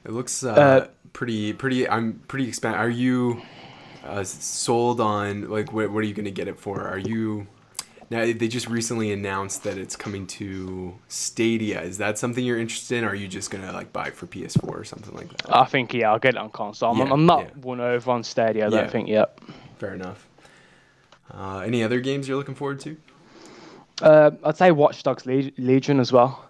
It 0.05 0.11
looks 0.11 0.43
uh, 0.43 0.53
Uh, 0.53 0.87
pretty 1.11 1.51
pretty. 1.51 1.89
I'm 1.89 2.21
pretty 2.29 2.47
expand. 2.47 2.75
Are 2.77 2.89
you 2.89 3.41
uh, 4.05 4.23
sold 4.23 5.01
on 5.01 5.49
like 5.49 5.73
what? 5.73 5.91
What 5.91 5.99
are 5.99 6.07
you 6.07 6.13
going 6.13 6.25
to 6.25 6.31
get 6.31 6.47
it 6.47 6.57
for? 6.59 6.87
Are 6.87 6.97
you 6.99 7.47
now? 8.09 8.19
They 8.25 8.47
just 8.47 8.67
recently 8.67 9.11
announced 9.11 9.63
that 9.63 9.77
it's 9.77 9.95
coming 9.95 10.27
to 10.27 10.95
Stadia. 11.07 11.81
Is 11.81 11.97
that 11.97 12.17
something 12.17 12.43
you're 12.43 12.59
interested 12.59 12.97
in? 12.97 13.03
Or 13.03 13.09
are 13.09 13.15
you 13.15 13.27
just 13.27 13.51
gonna 13.51 13.71
like 13.71 13.91
buy 13.93 14.07
it 14.07 14.15
for 14.15 14.25
PS4 14.27 14.63
or 14.69 14.83
something 14.83 15.13
like 15.15 15.29
that? 15.37 15.55
I 15.55 15.65
think 15.65 15.93
yeah, 15.93 16.11
I'll 16.11 16.19
get 16.19 16.35
it 16.35 16.37
on 16.37 16.49
console. 16.51 16.91
I'm, 16.91 16.97
Yeah, 16.99 17.13
I'm 17.13 17.25
not 17.25 17.41
yeah. 17.41 17.49
won 17.61 17.79
over 17.79 18.11
on 18.11 18.23
Stadia. 18.23 18.67
I 18.67 18.69
don't 18.69 18.85
Yeah. 18.85 18.89
think 18.89 19.07
yet. 19.09 19.37
Fair 19.77 19.93
enough. 19.93 20.27
Uh, 21.33 21.59
any 21.65 21.83
other 21.83 21.99
games 21.99 22.27
you're 22.27 22.37
looking 22.37 22.55
forward 22.55 22.79
to? 22.81 22.97
Uh, 24.01 24.31
I'd 24.43 24.57
say 24.57 24.71
Watch 24.71 25.03
Dogs 25.03 25.25
Le- 25.25 25.51
Legion 25.57 25.99
as 25.99 26.11
well. 26.11 26.41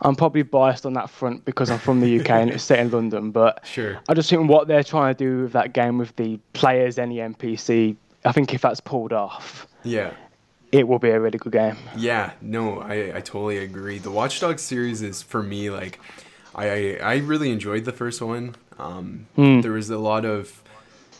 I'm 0.00 0.14
probably 0.16 0.42
biased 0.42 0.84
on 0.86 0.92
that 0.94 1.08
front 1.08 1.44
because 1.44 1.70
I'm 1.70 1.78
from 1.78 2.00
the 2.00 2.20
UK 2.20 2.30
and 2.30 2.50
it's 2.50 2.64
set 2.64 2.78
in 2.80 2.90
London, 2.90 3.30
but 3.30 3.64
Sure. 3.66 3.98
I 4.08 4.14
just 4.14 4.28
think 4.28 4.48
what 4.48 4.66
they're 4.68 4.82
trying 4.84 5.14
to 5.14 5.18
do 5.24 5.42
with 5.44 5.52
that 5.52 5.72
game 5.72 5.98
with 5.98 6.14
the 6.16 6.38
players 6.52 6.98
and 6.98 7.10
the 7.12 7.18
NPC, 7.18 7.96
I 8.24 8.32
think 8.32 8.52
if 8.54 8.60
that's 8.62 8.80
pulled 8.80 9.12
off, 9.12 9.66
Yeah. 9.82 10.10
It 10.78 10.88
will 10.88 10.98
be 10.98 11.10
a 11.10 11.20
really 11.20 11.38
good 11.38 11.52
game. 11.52 11.76
Yeah, 11.96 12.32
no, 12.40 12.80
I, 12.80 13.16
I 13.16 13.20
totally 13.20 13.58
agree. 13.58 13.98
The 13.98 14.10
Watch 14.10 14.40
Dogs 14.40 14.62
series 14.62 15.02
is 15.02 15.22
for 15.22 15.42
me 15.42 15.70
like 15.70 16.00
I 16.54 16.66
I, 16.66 16.98
I 17.12 17.16
really 17.18 17.50
enjoyed 17.50 17.84
the 17.84 17.92
first 17.92 18.20
one. 18.20 18.56
Um, 18.78 19.26
Hmm. 19.36 19.60
There 19.60 19.72
was 19.72 19.88
a 19.90 19.98
lot 19.98 20.24
of 20.24 20.62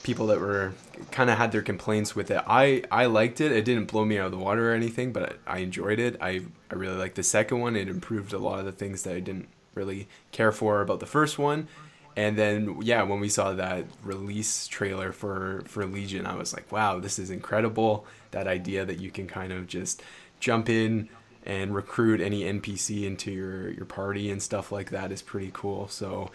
people 0.02 0.26
that 0.26 0.40
were 0.40 0.73
kind 1.12 1.30
of 1.30 1.38
had 1.38 1.50
their 1.52 1.62
complaints 1.62 2.16
with 2.16 2.30
it. 2.30 2.42
I 2.46 2.82
I 2.90 3.06
liked 3.06 3.40
it. 3.40 3.52
It 3.52 3.64
didn't 3.64 3.87
blow 3.92 4.04
me 4.04 4.18
out 4.18 4.26
of 4.26 4.32
the 4.32 4.44
water 4.49 4.70
or 4.70 4.75
anything, 4.75 5.12
but 5.12 5.38
I 5.46 5.58
enjoyed 5.58 6.00
it. 6.00 6.16
I 6.20 6.42
I 6.70 6.75
really 6.75 6.96
liked 6.96 7.14
the 7.14 7.23
second 7.23 7.61
one. 7.61 7.76
It 7.76 7.88
improved 7.88 8.32
a 8.32 8.38
lot 8.38 8.58
of 8.58 8.64
the 8.64 8.73
things 8.82 9.02
that 9.04 9.14
I 9.14 9.20
didn't 9.20 9.49
really 9.75 10.08
care 10.32 10.52
for 10.52 10.80
about 10.82 10.99
the 11.00 11.06
first 11.06 11.38
one. 11.38 11.68
And 12.16 12.37
then 12.37 12.78
yeah, 12.82 13.02
when 13.02 13.18
we 13.20 13.28
saw 13.28 13.52
that 13.54 13.84
release 14.02 14.66
trailer 14.68 15.12
for 15.12 15.62
for 15.66 15.84
Legion, 15.87 16.26
I 16.26 16.34
was 16.37 16.52
like, 16.52 16.70
wow, 16.73 17.00
this 17.00 17.18
is 17.18 17.30
incredible. 17.30 18.04
That 18.35 18.47
idea 18.49 18.85
that 18.85 18.99
you 19.00 19.11
can 19.11 19.26
kind 19.26 19.53
of 19.53 19.67
just 19.67 20.03
jump 20.41 20.69
in 20.69 21.09
and 21.47 21.75
recruit 21.75 22.21
any 22.21 22.43
NPC 22.45 23.05
into 23.05 23.31
your 23.31 23.71
your 23.71 23.87
party 23.87 24.31
and 24.31 24.43
stuff 24.43 24.73
like 24.73 24.91
that 24.91 25.12
is 25.12 25.23
pretty 25.23 25.50
cool. 25.55 25.88
So 25.88 26.31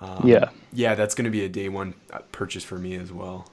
um, 0.00 0.32
Yeah. 0.32 0.50
yeah, 0.72 0.94
that's 0.94 1.14
going 1.14 1.26
to 1.26 1.30
be 1.30 1.44
a 1.44 1.48
day 1.48 1.68
one 1.68 1.94
uh, 2.12 2.20
purchase 2.32 2.64
for 2.64 2.78
me 2.78 2.94
as 2.96 3.12
well. 3.12 3.46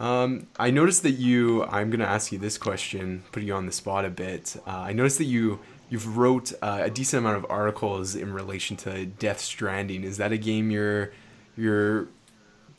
Um, 0.00 0.46
I 0.58 0.70
noticed 0.70 1.02
that 1.02 1.12
you. 1.12 1.64
I'm 1.64 1.90
going 1.90 2.00
to 2.00 2.06
ask 2.08 2.30
you 2.30 2.38
this 2.38 2.56
question, 2.56 3.24
put 3.32 3.42
you 3.42 3.54
on 3.54 3.66
the 3.66 3.72
spot 3.72 4.04
a 4.04 4.10
bit. 4.10 4.56
Uh, 4.66 4.70
I 4.70 4.92
noticed 4.92 5.18
that 5.18 5.24
you 5.24 5.58
you've 5.90 6.16
wrote 6.16 6.52
uh, 6.62 6.80
a 6.84 6.90
decent 6.90 7.18
amount 7.24 7.38
of 7.38 7.46
articles 7.50 8.14
in 8.14 8.32
relation 8.32 8.76
to 8.78 9.06
Death 9.06 9.40
Stranding. 9.40 10.04
Is 10.04 10.16
that 10.18 10.30
a 10.32 10.38
game 10.38 10.70
you're 10.70 11.12
you're 11.56 12.08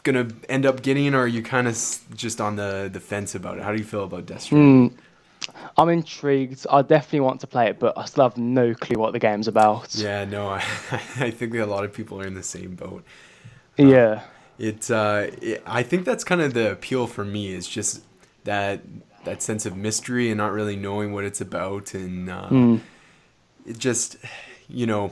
gonna 0.03 0.27
end 0.47 0.65
up 0.65 0.81
getting, 0.81 1.13
or 1.13 1.19
are 1.21 1.27
you 1.27 1.41
kind 1.43 1.67
of 1.67 1.77
just 2.15 2.39
on 2.41 2.55
the 2.55 2.89
the 2.91 2.99
fence 2.99 3.35
about 3.35 3.57
it? 3.57 3.63
How 3.63 3.71
do 3.71 3.77
you 3.77 3.83
feel 3.83 4.03
about 4.03 4.25
Death 4.25 4.41
Stranding? 4.43 4.89
Hmm. 4.89 4.95
I'm 5.77 5.89
intrigued. 5.89 6.67
I 6.69 6.81
definitely 6.81 7.21
want 7.21 7.39
to 7.41 7.47
play 7.47 7.67
it, 7.69 7.79
but 7.79 7.97
I 7.97 8.05
still 8.05 8.23
have 8.25 8.37
no 8.37 8.73
clue 8.73 8.99
what 8.99 9.13
the 9.13 9.19
game's 9.19 9.47
about. 9.47 9.95
Yeah, 9.95 10.25
no, 10.25 10.49
I, 10.49 10.57
I 11.19 11.31
think 11.31 11.53
that 11.53 11.63
a 11.63 11.65
lot 11.65 11.85
of 11.85 11.93
people 11.93 12.21
are 12.21 12.25
in 12.27 12.33
the 12.33 12.43
same 12.43 12.75
boat. 12.75 13.03
Yeah. 13.77 14.23
it's. 14.57 14.89
uh, 14.91 15.31
it, 15.41 15.63
I 15.65 15.83
think 15.83 16.03
that's 16.05 16.23
kind 16.25 16.41
of 16.41 16.53
the 16.53 16.71
appeal 16.73 17.07
for 17.07 17.23
me 17.23 17.53
is 17.53 17.67
just 17.67 18.03
that 18.43 18.81
that 19.23 19.41
sense 19.41 19.65
of 19.65 19.75
mystery 19.77 20.29
and 20.29 20.37
not 20.37 20.51
really 20.51 20.75
knowing 20.75 21.13
what 21.13 21.23
it's 21.23 21.39
about, 21.41 21.93
and 21.93 22.29
uh, 22.29 22.47
Mm. 22.49 22.81
it 23.65 23.77
just, 23.77 24.17
you 24.67 24.85
know, 24.85 25.11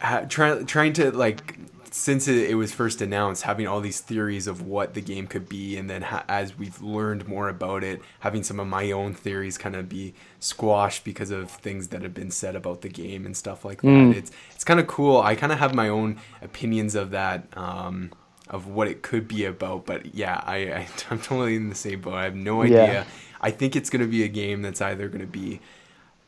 ha- 0.00 0.24
try, 0.28 0.62
trying 0.62 0.92
to 0.94 1.10
like 1.10 1.56
since 1.96 2.28
it, 2.28 2.50
it, 2.50 2.54
was 2.54 2.72
first 2.72 3.00
announced, 3.00 3.44
having 3.44 3.66
all 3.66 3.80
these 3.80 4.00
theories 4.00 4.46
of 4.46 4.62
what 4.62 4.94
the 4.94 5.00
game 5.00 5.26
could 5.26 5.48
be, 5.48 5.76
and 5.76 5.88
then 5.88 6.02
ha- 6.02 6.24
as 6.28 6.56
we've 6.58 6.80
learned 6.82 7.26
more 7.26 7.48
about 7.48 7.82
it, 7.82 8.02
having 8.20 8.42
some 8.42 8.60
of 8.60 8.66
my 8.66 8.90
own 8.90 9.14
theories 9.14 9.56
kind 9.56 9.74
of 9.74 9.88
be 9.88 10.14
squashed 10.38 11.04
because 11.04 11.30
of 11.30 11.50
things 11.50 11.88
that 11.88 12.02
have 12.02 12.12
been 12.12 12.30
said 12.30 12.54
about 12.54 12.82
the 12.82 12.88
game 12.88 13.24
and 13.24 13.36
stuff 13.36 13.64
like 13.64 13.80
that. 13.80 13.88
Mm. 13.88 14.14
It's 14.14 14.30
it's 14.54 14.64
kind 14.64 14.78
of 14.78 14.86
cool. 14.86 15.20
I 15.20 15.34
kind 15.34 15.52
of 15.52 15.58
have 15.58 15.74
my 15.74 15.88
own 15.88 16.18
opinions 16.42 16.94
of 16.94 17.10
that. 17.10 17.46
Um, 17.56 18.12
of 18.48 18.68
what 18.68 18.86
it 18.86 19.02
could 19.02 19.26
be 19.26 19.44
about, 19.44 19.86
but 19.86 20.14
yeah, 20.14 20.40
I, 20.46 20.56
I 20.56 20.88
am 21.10 21.18
totally 21.18 21.56
in 21.56 21.68
the 21.68 21.74
same 21.74 22.00
boat. 22.00 22.14
I 22.14 22.22
have 22.22 22.36
no 22.36 22.62
idea. 22.62 22.86
Yeah. 22.86 23.04
I 23.40 23.50
think 23.50 23.74
it's 23.74 23.90
gonna 23.90 24.06
be 24.06 24.22
a 24.22 24.28
game 24.28 24.62
that's 24.62 24.80
either 24.80 25.08
gonna 25.08 25.26
be 25.26 25.60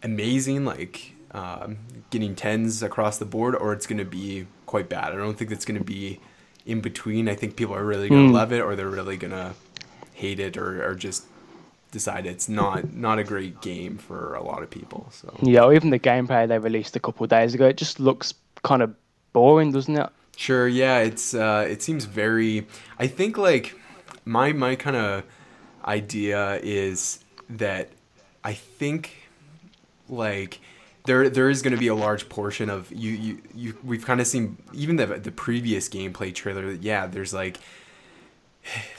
amazing, 0.02 0.64
like 0.64 1.14
um, 1.32 1.78
getting 2.10 2.34
tens 2.34 2.82
across 2.82 3.18
the 3.18 3.24
board, 3.24 3.54
or 3.54 3.72
it's 3.72 3.86
going 3.86 3.98
to 3.98 4.04
be 4.04 4.46
quite 4.68 4.88
bad. 4.88 5.12
I 5.12 5.16
don't 5.16 5.36
think 5.36 5.50
it's 5.50 5.64
going 5.64 5.78
to 5.78 5.84
be 5.84 6.20
in 6.64 6.80
between. 6.80 7.28
I 7.28 7.34
think 7.34 7.56
people 7.56 7.74
are 7.74 7.84
really 7.84 8.08
going 8.08 8.26
to 8.26 8.30
mm. 8.30 8.34
love 8.34 8.52
it, 8.52 8.60
or 8.60 8.76
they're 8.76 8.88
really 8.88 9.16
going 9.16 9.32
to 9.32 9.54
hate 10.12 10.38
it, 10.38 10.56
or, 10.56 10.88
or 10.88 10.94
just 10.94 11.24
decide 11.90 12.26
it's 12.26 12.48
not 12.48 12.92
not 12.92 13.18
a 13.18 13.24
great 13.24 13.60
game 13.62 13.96
for 13.96 14.34
a 14.34 14.42
lot 14.42 14.62
of 14.62 14.70
people. 14.70 15.08
So 15.10 15.34
yeah, 15.42 15.72
even 15.72 15.90
the 15.90 15.98
gameplay 15.98 16.46
they 16.46 16.58
released 16.58 16.94
a 16.94 17.00
couple 17.00 17.24
of 17.24 17.30
days 17.30 17.54
ago, 17.54 17.66
it 17.66 17.76
just 17.76 17.98
looks 17.98 18.34
kind 18.62 18.82
of 18.82 18.94
boring, 19.32 19.72
doesn't 19.72 19.96
it? 19.96 20.10
Sure. 20.36 20.68
Yeah. 20.68 20.98
It's 20.98 21.34
uh, 21.34 21.66
it 21.68 21.82
seems 21.82 22.04
very. 22.04 22.66
I 22.98 23.06
think 23.06 23.38
like 23.38 23.74
my 24.24 24.52
my 24.52 24.76
kind 24.76 24.96
of 24.96 25.24
idea 25.84 26.60
is 26.62 27.24
that 27.48 27.88
I 28.44 28.52
think 28.52 29.28
like 30.08 30.60
there 31.04 31.28
there 31.28 31.48
is 31.48 31.62
going 31.62 31.72
to 31.72 31.78
be 31.78 31.88
a 31.88 31.94
large 31.94 32.28
portion 32.28 32.68
of 32.68 32.90
you 32.92 33.10
you, 33.12 33.42
you 33.54 33.78
we've 33.82 34.04
kind 34.04 34.20
of 34.20 34.26
seen 34.26 34.56
even 34.72 34.96
the 34.96 35.06
the 35.06 35.32
previous 35.32 35.88
gameplay 35.88 36.34
trailer 36.34 36.72
yeah 36.72 37.06
there's 37.06 37.32
like 37.32 37.58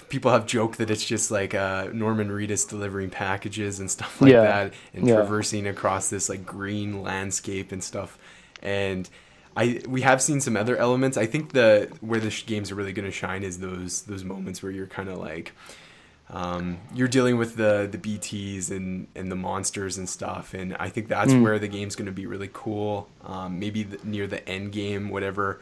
people 0.09 0.31
have 0.31 0.45
joked 0.45 0.77
that 0.79 0.89
it's 0.89 1.05
just 1.05 1.29
like 1.29 1.53
uh, 1.53 1.87
Norman 1.93 2.29
Reedus 2.29 2.67
delivering 2.67 3.09
packages 3.09 3.79
and 3.79 3.89
stuff 3.91 4.21
like 4.21 4.31
yeah. 4.31 4.41
that 4.41 4.73
and 4.93 5.07
yeah. 5.07 5.15
traversing 5.15 5.67
across 5.67 6.09
this 6.09 6.29
like 6.29 6.45
green 6.45 7.03
landscape 7.03 7.71
and 7.71 7.83
stuff 7.83 8.17
and 8.61 9.09
I 9.55 9.81
we 9.87 10.01
have 10.01 10.21
seen 10.21 10.41
some 10.41 10.55
other 10.55 10.77
elements 10.77 11.17
I 11.17 11.25
think 11.25 11.53
the 11.53 11.91
where 12.01 12.19
the 12.19 12.29
games 12.45 12.71
are 12.71 12.75
really 12.75 12.93
going 12.93 13.05
to 13.05 13.11
shine 13.11 13.43
is 13.43 13.59
those 13.59 14.03
those 14.03 14.23
moments 14.23 14.63
where 14.63 14.71
you're 14.71 14.87
kind 14.87 15.09
of 15.09 15.17
like 15.17 15.53
um, 16.31 16.77
you're 16.93 17.07
dealing 17.07 17.37
with 17.37 17.55
the 17.55 17.87
the 17.91 17.97
BTS 17.97 18.69
and 18.69 19.07
and 19.15 19.31
the 19.31 19.35
monsters 19.35 19.97
and 19.97 20.07
stuff, 20.07 20.53
and 20.53 20.75
I 20.77 20.89
think 20.89 21.07
that's 21.07 21.33
mm. 21.33 21.41
where 21.41 21.57
the 21.57 21.67
game's 21.67 21.95
going 21.95 22.05
to 22.05 22.11
be 22.11 22.27
really 22.27 22.49
cool. 22.53 23.09
Um, 23.25 23.59
maybe 23.59 23.83
the, 23.83 23.99
near 24.03 24.27
the 24.27 24.47
end 24.47 24.71
game, 24.71 25.09
whatever 25.09 25.59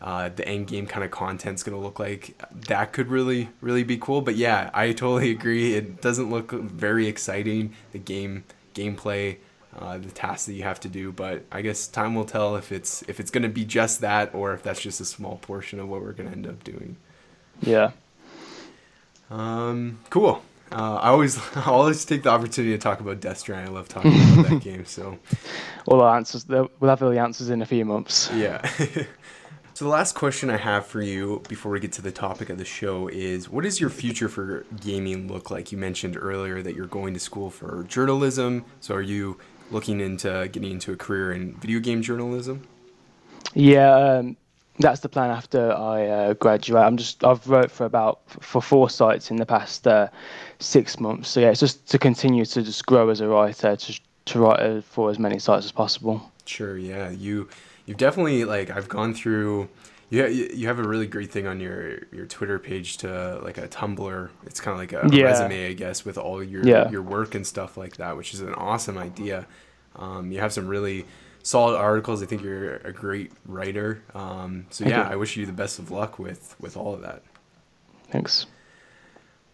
uh, 0.00 0.28
the 0.28 0.46
end 0.46 0.68
game 0.68 0.86
kind 0.86 1.04
of 1.04 1.10
content's 1.10 1.64
going 1.64 1.76
to 1.76 1.82
look 1.82 1.98
like, 1.98 2.40
that 2.68 2.92
could 2.92 3.08
really 3.08 3.48
really 3.60 3.82
be 3.82 3.96
cool. 3.96 4.20
But 4.20 4.36
yeah, 4.36 4.70
I 4.72 4.92
totally 4.92 5.30
agree. 5.32 5.74
It 5.74 6.00
doesn't 6.00 6.30
look 6.30 6.52
very 6.52 7.08
exciting. 7.08 7.74
The 7.92 7.98
game 7.98 8.44
gameplay. 8.74 9.38
Uh, 9.76 9.98
the 9.98 10.10
tasks 10.10 10.46
that 10.46 10.54
you 10.54 10.62
have 10.62 10.80
to 10.80 10.88
do, 10.88 11.12
but 11.12 11.44
I 11.52 11.60
guess 11.60 11.86
time 11.86 12.14
will 12.14 12.24
tell 12.24 12.56
if 12.56 12.72
it's 12.72 13.02
if 13.08 13.20
it's 13.20 13.30
going 13.30 13.42
to 13.42 13.50
be 13.50 13.66
just 13.66 14.00
that 14.00 14.34
or 14.34 14.54
if 14.54 14.62
that's 14.62 14.80
just 14.80 15.02
a 15.02 15.04
small 15.04 15.36
portion 15.36 15.78
of 15.78 15.86
what 15.86 16.00
we're 16.00 16.12
going 16.12 16.30
to 16.30 16.34
end 16.34 16.46
up 16.46 16.64
doing. 16.64 16.96
Yeah, 17.60 17.90
um, 19.30 19.98
cool. 20.10 20.42
Uh, 20.72 20.98
I 21.00 21.08
always 21.08 21.38
I 21.56 21.70
always 21.70 22.04
take 22.04 22.22
the 22.22 22.30
opportunity 22.30 22.72
to 22.72 22.78
talk 22.78 23.00
about 23.00 23.20
Death 23.20 23.38
Stranding. 23.38 23.72
I 23.72 23.76
love 23.76 23.88
talking 23.88 24.12
about 24.12 24.48
that 24.48 24.60
game. 24.62 24.84
So, 24.84 25.18
well, 25.86 26.00
the 26.00 26.06
answers 26.06 26.46
we'll 26.46 26.68
have 26.82 27.02
all 27.02 27.10
the 27.10 27.18
answers 27.18 27.50
in 27.50 27.62
a 27.62 27.66
few 27.66 27.84
months. 27.84 28.30
Yeah. 28.34 28.66
so 29.74 29.84
the 29.84 29.90
last 29.90 30.14
question 30.14 30.50
I 30.50 30.56
have 30.56 30.86
for 30.86 31.00
you 31.00 31.42
before 31.48 31.72
we 31.72 31.80
get 31.80 31.92
to 31.92 32.02
the 32.02 32.10
topic 32.10 32.50
of 32.50 32.58
the 32.58 32.64
show 32.64 33.08
is, 33.08 33.48
what 33.48 33.64
does 33.64 33.80
your 33.80 33.90
future 33.90 34.28
for 34.28 34.66
gaming 34.80 35.32
look 35.32 35.50
like? 35.50 35.70
You 35.70 35.78
mentioned 35.78 36.16
earlier 36.16 36.62
that 36.62 36.74
you're 36.74 36.86
going 36.86 37.14
to 37.14 37.20
school 37.20 37.50
for 37.50 37.84
journalism. 37.84 38.64
So 38.80 38.94
are 38.94 39.02
you 39.02 39.38
looking 39.70 40.00
into 40.00 40.48
getting 40.52 40.72
into 40.72 40.92
a 40.92 40.96
career 40.96 41.32
in 41.32 41.54
video 41.54 41.78
game 41.80 42.02
journalism? 42.02 42.66
Yeah. 43.54 43.94
Um, 43.94 44.36
that's 44.78 45.00
the 45.00 45.08
plan 45.08 45.30
after 45.30 45.72
I 45.72 46.06
uh, 46.06 46.32
graduate. 46.34 46.82
I'm 46.82 46.96
just 46.96 47.24
I've 47.24 47.46
wrote 47.48 47.70
for 47.70 47.84
about 47.84 48.20
for 48.28 48.60
four 48.60 48.90
sites 48.90 49.30
in 49.30 49.36
the 49.36 49.46
past 49.46 49.86
uh, 49.86 50.08
six 50.58 51.00
months. 51.00 51.28
So 51.28 51.40
yeah, 51.40 51.50
it's 51.50 51.60
just 51.60 51.88
to 51.88 51.98
continue 51.98 52.44
to 52.44 52.62
just 52.62 52.84
grow 52.86 53.08
as 53.08 53.20
a 53.20 53.28
writer, 53.28 53.76
to 53.76 54.00
to 54.26 54.40
write 54.40 54.60
uh, 54.60 54.80
for 54.82 55.10
as 55.10 55.18
many 55.18 55.38
sites 55.38 55.66
as 55.66 55.72
possible. 55.72 56.30
Sure. 56.44 56.76
Yeah. 56.76 57.10
You 57.10 57.48
you've 57.86 57.96
definitely 57.96 58.44
like 58.44 58.70
I've 58.70 58.88
gone 58.88 59.14
through. 59.14 59.68
You, 60.08 60.24
you 60.26 60.68
have 60.68 60.78
a 60.78 60.86
really 60.86 61.08
great 61.08 61.32
thing 61.32 61.48
on 61.48 61.58
your 61.58 62.04
your 62.12 62.26
Twitter 62.26 62.58
page 62.58 62.98
to 62.98 63.40
like 63.42 63.58
a 63.58 63.66
Tumblr. 63.66 64.30
It's 64.44 64.60
kind 64.60 64.72
of 64.72 64.78
like 64.78 64.92
a 64.92 65.14
yeah. 65.14 65.24
resume, 65.24 65.70
I 65.70 65.72
guess, 65.72 66.04
with 66.04 66.16
all 66.16 66.44
your 66.44 66.64
yeah. 66.64 66.88
your 66.90 67.02
work 67.02 67.34
and 67.34 67.44
stuff 67.46 67.76
like 67.76 67.96
that, 67.96 68.16
which 68.16 68.32
is 68.32 68.40
an 68.40 68.54
awesome 68.54 68.98
idea. 68.98 69.46
Um, 69.96 70.30
you 70.30 70.40
have 70.40 70.52
some 70.52 70.68
really 70.68 71.06
solid 71.46 71.76
articles. 71.76 72.24
I 72.24 72.26
think 72.26 72.42
you're 72.42 72.78
a 72.78 72.92
great 72.92 73.30
writer. 73.46 74.02
Um, 74.14 74.66
so 74.70 74.84
yeah, 74.84 75.08
I 75.08 75.14
wish 75.14 75.36
you 75.36 75.46
the 75.46 75.52
best 75.52 75.78
of 75.78 75.92
luck 75.92 76.18
with 76.18 76.56
with 76.60 76.76
all 76.76 76.92
of 76.92 77.02
that. 77.02 77.22
Thanks. 78.10 78.46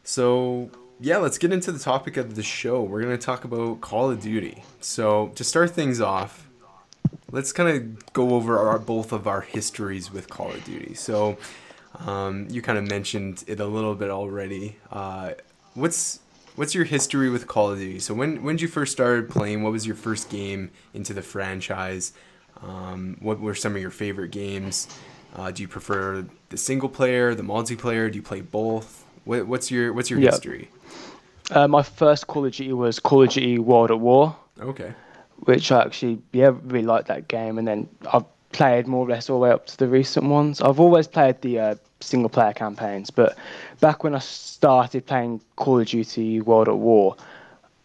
So 0.02 0.70
yeah, 1.00 1.18
let's 1.18 1.36
get 1.36 1.52
into 1.52 1.70
the 1.70 1.78
topic 1.78 2.16
of 2.16 2.34
the 2.34 2.42
show. 2.42 2.82
We're 2.82 3.02
gonna 3.02 3.18
talk 3.18 3.44
about 3.44 3.82
Call 3.82 4.10
of 4.10 4.22
Duty. 4.22 4.64
So 4.80 5.28
to 5.34 5.44
start 5.44 5.72
things 5.72 6.00
off, 6.00 6.48
let's 7.30 7.52
kind 7.52 7.68
of 7.68 8.12
go 8.14 8.30
over 8.36 8.58
our 8.58 8.78
both 8.78 9.12
of 9.12 9.26
our 9.26 9.42
histories 9.42 10.10
with 10.10 10.30
Call 10.30 10.50
of 10.50 10.64
Duty. 10.64 10.94
So 10.94 11.36
um, 12.06 12.46
you 12.48 12.62
kind 12.62 12.78
of 12.78 12.88
mentioned 12.88 13.44
it 13.46 13.60
a 13.60 13.66
little 13.66 13.94
bit 13.94 14.08
already. 14.08 14.76
Uh, 14.90 15.32
what's 15.74 16.20
what's 16.56 16.74
your 16.74 16.84
history 16.84 17.30
with 17.30 17.46
Call 17.46 17.72
of 17.72 17.78
Duty? 17.78 17.98
So 17.98 18.14
when 18.14 18.42
when 18.42 18.56
did 18.56 18.62
you 18.62 18.68
first 18.68 18.92
started 18.92 19.28
playing? 19.28 19.62
What 19.62 19.72
was 19.72 19.86
your 19.86 19.96
first 19.96 20.30
game 20.30 20.70
into 20.94 21.14
the 21.14 21.22
franchise? 21.22 22.12
Um, 22.62 23.16
what 23.20 23.40
were 23.40 23.54
some 23.54 23.74
of 23.74 23.80
your 23.80 23.90
favorite 23.90 24.30
games? 24.30 24.88
Uh, 25.34 25.50
do 25.50 25.62
you 25.62 25.68
prefer 25.68 26.26
the 26.50 26.56
single 26.56 26.88
player, 26.88 27.34
the 27.34 27.42
multiplayer? 27.42 28.10
Do 28.10 28.16
you 28.16 28.22
play 28.22 28.40
both? 28.40 29.04
What, 29.24 29.46
what's 29.46 29.70
your 29.70 29.92
what's 29.92 30.10
your 30.10 30.20
yep. 30.20 30.32
history? 30.32 30.68
Uh, 31.50 31.68
my 31.68 31.82
first 31.82 32.26
Call 32.26 32.44
of 32.44 32.52
Duty 32.52 32.72
was 32.72 33.00
Call 33.00 33.22
of 33.22 33.30
Duty 33.30 33.58
World 33.58 33.90
at 33.90 34.00
War. 34.00 34.36
Okay. 34.60 34.92
Which 35.40 35.72
I 35.72 35.82
actually 35.82 36.20
yeah 36.32 36.52
really 36.64 36.86
liked 36.86 37.08
that 37.08 37.28
game, 37.28 37.58
and 37.58 37.66
then 37.66 37.88
I've 38.12 38.24
played 38.52 38.86
more 38.86 39.06
or 39.06 39.10
less 39.10 39.28
all 39.28 39.38
the 39.38 39.42
way 39.42 39.50
up 39.50 39.66
to 39.66 39.76
the 39.76 39.88
recent 39.88 40.26
ones. 40.26 40.60
I've 40.60 40.80
always 40.80 41.06
played 41.06 41.40
the 41.40 41.58
uh, 41.58 41.74
single 42.00 42.28
player 42.28 42.52
campaigns, 42.52 43.10
but 43.10 43.36
back 43.80 44.04
when 44.04 44.14
I 44.14 44.18
started 44.18 45.06
playing 45.06 45.40
Call 45.56 45.80
of 45.80 45.86
Duty 45.86 46.40
World 46.40 46.68
at 46.68 46.76
War, 46.76 47.16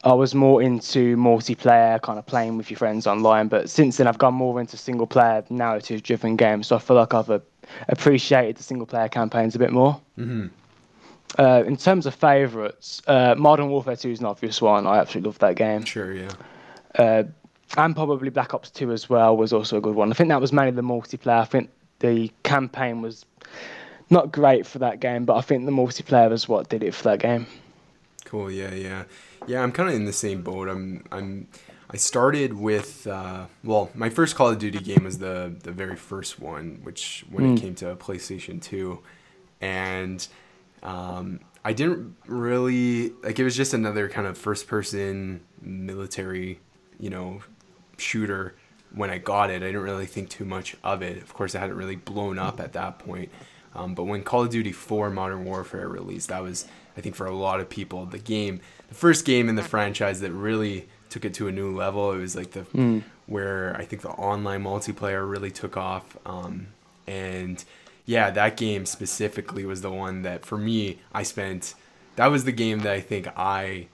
I 0.03 0.13
was 0.13 0.35
more 0.35 0.61
into 0.61 1.17
multiplayer, 1.17 2.01
kind 2.01 2.19
of 2.19 2.25
playing 2.25 2.57
with 2.57 2.69
your 2.69 2.77
friends 2.77 3.07
online. 3.07 3.47
But 3.47 3.69
since 3.69 3.97
then, 3.97 4.07
I've 4.07 4.17
gone 4.17 4.35
more 4.35 4.59
into 4.59 4.77
single 4.77 5.07
player 5.07 5.43
narrative 5.49 6.03
driven 6.03 6.35
games. 6.35 6.67
So 6.67 6.75
I 6.75 6.79
feel 6.79 6.95
like 6.95 7.13
I've 7.13 7.29
uh, 7.29 7.39
appreciated 7.89 8.57
the 8.57 8.63
single 8.63 8.85
player 8.85 9.09
campaigns 9.09 9.55
a 9.55 9.59
bit 9.59 9.71
more. 9.71 9.99
Mm-hmm. 10.17 10.47
Uh, 11.37 11.63
in 11.65 11.75
terms 11.75 12.05
of 12.05 12.15
favourites, 12.15 13.01
uh, 13.07 13.35
Modern 13.37 13.69
Warfare 13.69 13.95
2 13.95 14.11
is 14.11 14.19
an 14.19 14.27
obvious 14.27 14.61
one. 14.61 14.87
I 14.87 14.97
absolutely 14.99 15.29
love 15.29 15.39
that 15.39 15.55
game. 15.55 15.83
Sure, 15.83 16.13
yeah. 16.13 17.23
And 17.75 17.95
probably 17.95 18.29
Black 18.29 18.53
Ops 18.53 18.69
2 18.71 18.91
as 18.91 19.09
well 19.09 19.35
was 19.35 19.51
also 19.51 19.77
a 19.77 19.81
good 19.81 19.95
one. 19.95 20.09
I 20.09 20.13
think 20.13 20.29
that 20.29 20.39
was 20.39 20.53
mainly 20.53 20.71
the 20.71 20.81
multiplayer. 20.81 21.41
I 21.41 21.45
think 21.45 21.69
the 21.99 22.31
campaign 22.43 23.01
was 23.01 23.25
not 24.09 24.31
great 24.31 24.65
for 24.65 24.79
that 24.79 24.99
game, 24.99 25.25
but 25.25 25.35
I 25.35 25.41
think 25.41 25.65
the 25.65 25.71
multiplayer 25.71 26.29
was 26.29 26.47
what 26.47 26.69
did 26.69 26.83
it 26.83 26.93
for 26.93 27.03
that 27.03 27.19
game. 27.19 27.45
Cool. 28.25 28.51
Yeah. 28.51 28.73
Yeah. 28.73 29.03
Yeah. 29.47 29.63
I'm 29.63 29.71
kind 29.71 29.89
of 29.89 29.95
in 29.95 30.05
the 30.05 30.13
same 30.13 30.41
boat. 30.41 30.69
I'm. 30.69 31.03
I'm. 31.11 31.47
I 31.89 31.95
started 31.95 32.51
with 32.51 33.07
uh, 33.07 33.45
well, 33.63 33.89
my 33.95 34.09
first 34.09 34.35
Call 34.35 34.49
of 34.49 34.59
Duty 34.59 34.79
game 34.79 35.05
was 35.05 35.19
the 35.19 35.55
the 35.63 35.71
very 35.71 35.95
first 35.95 36.39
one, 36.39 36.79
which 36.83 37.25
when 37.29 37.45
mm. 37.45 37.47
it 37.47 37.59
hmm. 37.59 37.65
came 37.65 37.75
to 37.75 37.95
PlayStation 37.95 38.61
Two, 38.61 38.99
and 39.61 40.27
um, 40.83 41.39
I 41.63 41.71
didn't 41.71 42.17
really 42.27 43.13
like. 43.23 43.39
It 43.39 43.45
was 43.45 43.55
just 43.55 43.73
another 43.73 44.09
kind 44.09 44.27
of 44.27 44.37
first 44.37 44.67
person 44.67 45.41
military, 45.61 46.59
you 46.99 47.09
know, 47.09 47.41
shooter. 47.97 48.55
When 48.93 49.09
I 49.09 49.17
got 49.17 49.49
it, 49.49 49.61
I 49.63 49.67
didn't 49.67 49.81
really 49.81 50.05
think 50.05 50.29
too 50.29 50.45
much 50.45 50.75
of 50.83 51.01
it. 51.01 51.17
Of 51.17 51.33
course, 51.33 51.53
it 51.53 51.59
hadn't 51.59 51.75
really 51.75 51.97
blown 51.97 52.39
up 52.39 52.59
at 52.59 52.73
that 52.73 52.99
point. 52.99 53.29
Um, 53.75 53.93
but 53.93 54.05
when 54.05 54.23
Call 54.23 54.43
of 54.43 54.49
Duty 54.49 54.71
4 54.71 55.09
Modern 55.09 55.45
Warfare 55.45 55.87
released, 55.87 56.29
that 56.29 56.41
was, 56.41 56.65
I 56.95 57.01
think, 57.01 57.15
for 57.15 57.27
a 57.27 57.35
lot 57.35 57.59
of 57.59 57.69
people, 57.69 58.05
the 58.05 58.17
game, 58.17 58.61
the 58.87 58.95
first 58.95 59.25
game 59.25 59.49
in 59.49 59.55
the 59.55 59.63
franchise 59.63 60.21
that 60.21 60.31
really 60.31 60.87
took 61.09 61.25
it 61.25 61.33
to 61.35 61.47
a 61.47 61.51
new 61.51 61.75
level. 61.75 62.11
It 62.11 62.17
was 62.17 62.35
like 62.35 62.51
the 62.51 62.61
mm. 62.61 63.03
where 63.27 63.75
I 63.77 63.85
think 63.85 64.01
the 64.01 64.09
online 64.09 64.63
multiplayer 64.63 65.29
really 65.29 65.51
took 65.51 65.77
off. 65.77 66.17
Um, 66.25 66.67
and 67.05 67.63
yeah, 68.05 68.31
that 68.31 68.57
game 68.57 68.85
specifically 68.85 69.65
was 69.65 69.81
the 69.81 69.91
one 69.91 70.23
that 70.23 70.45
for 70.45 70.57
me 70.57 70.99
I 71.13 71.23
spent. 71.23 71.75
That 72.15 72.27
was 72.27 72.45
the 72.45 72.51
game 72.51 72.79
that 72.79 72.93
I 72.93 72.99
think 72.99 73.27
I 73.37 73.87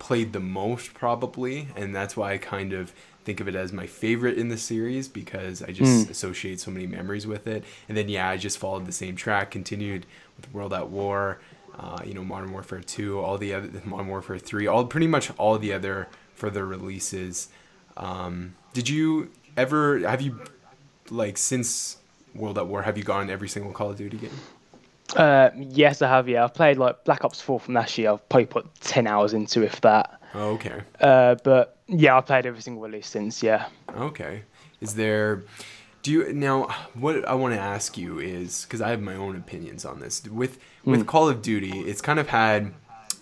played 0.00 0.32
the 0.32 0.40
most 0.40 0.94
probably, 0.94 1.68
and 1.76 1.94
that's 1.94 2.16
why 2.16 2.32
I 2.32 2.38
kind 2.38 2.72
of 2.72 2.92
think 3.24 3.38
of 3.38 3.46
it 3.46 3.54
as 3.54 3.72
my 3.72 3.86
favorite 3.86 4.36
in 4.38 4.48
the 4.48 4.56
series 4.56 5.06
because 5.06 5.62
I 5.62 5.70
just 5.70 6.08
mm. 6.08 6.10
associate 6.10 6.58
so 6.58 6.72
many 6.72 6.86
memories 6.88 7.26
with 7.26 7.46
it. 7.46 7.62
And 7.88 7.96
then 7.96 8.08
yeah, 8.08 8.28
I 8.28 8.36
just 8.36 8.58
followed 8.58 8.86
the 8.86 8.92
same 8.92 9.14
track, 9.14 9.52
continued 9.52 10.06
with 10.36 10.52
World 10.52 10.72
at 10.72 10.88
War, 10.88 11.38
uh, 11.78 12.00
you 12.04 12.14
know, 12.14 12.24
Modern 12.24 12.50
Warfare 12.50 12.80
2, 12.80 13.20
all 13.20 13.38
the 13.38 13.54
other 13.54 13.70
Modern 13.84 14.08
Warfare 14.08 14.38
3, 14.38 14.66
all 14.66 14.86
pretty 14.86 15.06
much 15.06 15.30
all 15.38 15.58
the 15.58 15.72
other 15.72 16.08
further 16.34 16.66
releases. 16.66 17.48
Um, 17.96 18.56
did 18.72 18.88
you 18.88 19.30
ever 19.56 19.98
have 20.00 20.22
you 20.22 20.40
like 21.10 21.36
since 21.36 21.98
World 22.34 22.56
at 22.56 22.66
War 22.66 22.82
have 22.82 22.96
you 22.96 23.04
gone 23.04 23.28
every 23.28 23.48
single 23.48 23.72
Call 23.72 23.90
of 23.90 23.96
Duty 23.96 24.16
game? 24.16 24.30
Uh, 25.16 25.50
yes, 25.56 26.02
I 26.02 26.08
have. 26.08 26.28
Yeah, 26.28 26.44
I've 26.44 26.54
played 26.54 26.78
like 26.78 27.04
Black 27.04 27.24
Ops 27.24 27.40
4 27.40 27.60
from 27.60 27.74
last 27.74 27.96
year. 27.98 28.12
I've 28.12 28.28
probably 28.28 28.46
put 28.46 28.74
10 28.80 29.06
hours 29.06 29.32
into, 29.32 29.62
if 29.62 29.80
that. 29.80 30.20
Oh, 30.34 30.50
okay. 30.50 30.82
Uh, 31.00 31.36
but 31.42 31.78
yeah, 31.86 32.16
I've 32.16 32.26
played 32.26 32.46
every 32.46 32.60
single 32.60 32.82
release 32.82 33.08
since. 33.08 33.42
Yeah. 33.42 33.66
Okay. 33.96 34.42
Is 34.80 34.94
there? 34.94 35.42
Do 36.02 36.12
you 36.12 36.32
now? 36.32 36.68
What 36.94 37.26
I 37.28 37.34
want 37.34 37.54
to 37.54 37.60
ask 37.60 37.98
you 37.98 38.18
is 38.18 38.64
because 38.64 38.80
I 38.80 38.90
have 38.90 39.02
my 39.02 39.14
own 39.14 39.36
opinions 39.36 39.84
on 39.84 40.00
this. 40.00 40.26
With 40.26 40.58
with 40.84 41.00
mm. 41.00 41.06
Call 41.06 41.28
of 41.28 41.42
Duty, 41.42 41.80
it's 41.80 42.00
kind 42.00 42.18
of 42.18 42.28
had 42.28 42.72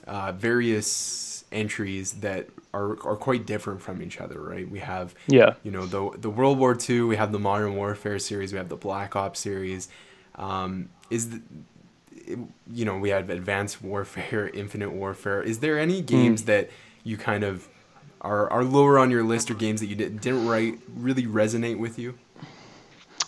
uh, 0.06 0.32
various 0.32 1.44
entries 1.50 2.12
that 2.14 2.48
are, 2.72 2.90
are 3.04 3.16
quite 3.16 3.46
different 3.46 3.80
from 3.82 4.00
each 4.02 4.20
other, 4.20 4.40
right? 4.40 4.70
We 4.70 4.78
have 4.78 5.14
yeah, 5.26 5.54
you 5.64 5.72
know 5.72 5.86
the 5.86 6.16
the 6.18 6.30
World 6.30 6.58
War 6.58 6.76
II, 6.88 7.02
we 7.02 7.16
have 7.16 7.32
the 7.32 7.40
Modern 7.40 7.74
Warfare 7.74 8.20
series, 8.20 8.52
we 8.52 8.58
have 8.58 8.68
the 8.68 8.76
Black 8.76 9.16
Ops 9.16 9.40
series. 9.40 9.88
Um, 10.36 10.90
is 11.10 11.30
the, 11.30 11.42
you 12.72 12.84
know 12.84 12.98
we 12.98 13.10
have 13.10 13.30
Advanced 13.30 13.82
Warfare, 13.82 14.48
Infinite 14.54 14.92
Warfare. 14.92 15.42
Is 15.42 15.60
there 15.60 15.78
any 15.78 16.02
games 16.02 16.42
mm. 16.42 16.46
that 16.46 16.70
you 17.04 17.16
kind 17.16 17.44
of 17.44 17.68
are, 18.20 18.50
are 18.50 18.64
lower 18.64 18.98
on 18.98 19.10
your 19.10 19.22
list 19.22 19.50
or 19.50 19.54
games 19.54 19.80
that 19.80 19.86
you 19.86 19.94
didn't, 19.94 20.20
didn't 20.20 20.46
right, 20.46 20.78
really 20.94 21.24
resonate 21.24 21.78
with 21.78 21.98
you? 21.98 22.18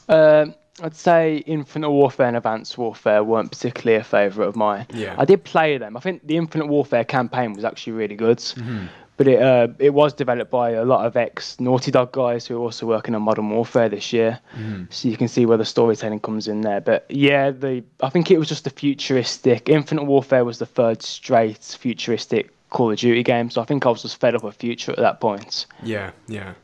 Um, 0.08 0.54
I'd 0.82 0.96
say 0.96 1.38
Infinite 1.46 1.90
Warfare 1.90 2.26
and 2.26 2.36
Advanced 2.36 2.76
Warfare 2.78 3.22
weren't 3.22 3.50
particularly 3.50 4.00
a 4.00 4.04
favourite 4.04 4.48
of 4.48 4.56
mine. 4.56 4.86
Yeah. 4.92 5.14
I 5.18 5.24
did 5.24 5.44
play 5.44 5.78
them. 5.78 5.96
I 5.96 6.00
think 6.00 6.26
the 6.26 6.36
Infinite 6.36 6.66
Warfare 6.66 7.04
campaign 7.04 7.52
was 7.52 7.64
actually 7.64 7.94
really 7.94 8.16
good. 8.16 8.38
Mm-hmm. 8.38 8.86
But 9.20 9.28
it 9.28 9.42
uh, 9.42 9.68
it 9.78 9.92
was 9.92 10.14
developed 10.14 10.50
by 10.50 10.70
a 10.70 10.84
lot 10.86 11.04
of 11.04 11.14
ex 11.14 11.60
Naughty 11.60 11.90
Dog 11.90 12.10
guys 12.10 12.46
who 12.46 12.56
are 12.56 12.60
also 12.60 12.86
working 12.86 13.14
on 13.14 13.20
Modern 13.20 13.50
Warfare 13.50 13.90
this 13.90 14.14
year. 14.14 14.40
Mm-hmm. 14.56 14.84
So 14.88 15.08
you 15.08 15.18
can 15.18 15.28
see 15.28 15.44
where 15.44 15.58
the 15.58 15.64
storytelling 15.66 16.20
comes 16.20 16.48
in 16.48 16.62
there. 16.62 16.80
But 16.80 17.04
yeah, 17.10 17.50
the 17.50 17.84
I 18.02 18.08
think 18.08 18.30
it 18.30 18.38
was 18.38 18.48
just 18.48 18.66
a 18.66 18.70
futuristic. 18.70 19.68
Infinite 19.68 20.04
Warfare 20.04 20.46
was 20.46 20.58
the 20.58 20.64
third 20.64 21.02
straight 21.02 21.58
futuristic 21.58 22.50
Call 22.70 22.92
of 22.92 22.98
Duty 22.98 23.22
game. 23.22 23.50
So 23.50 23.60
I 23.60 23.66
think 23.66 23.84
I 23.84 23.90
was 23.90 24.00
just 24.00 24.18
fed 24.18 24.34
up 24.34 24.42
with 24.42 24.54
Future 24.54 24.92
at 24.92 24.96
that 24.96 25.20
point. 25.20 25.66
Yeah, 25.82 26.12
yeah, 26.26 26.54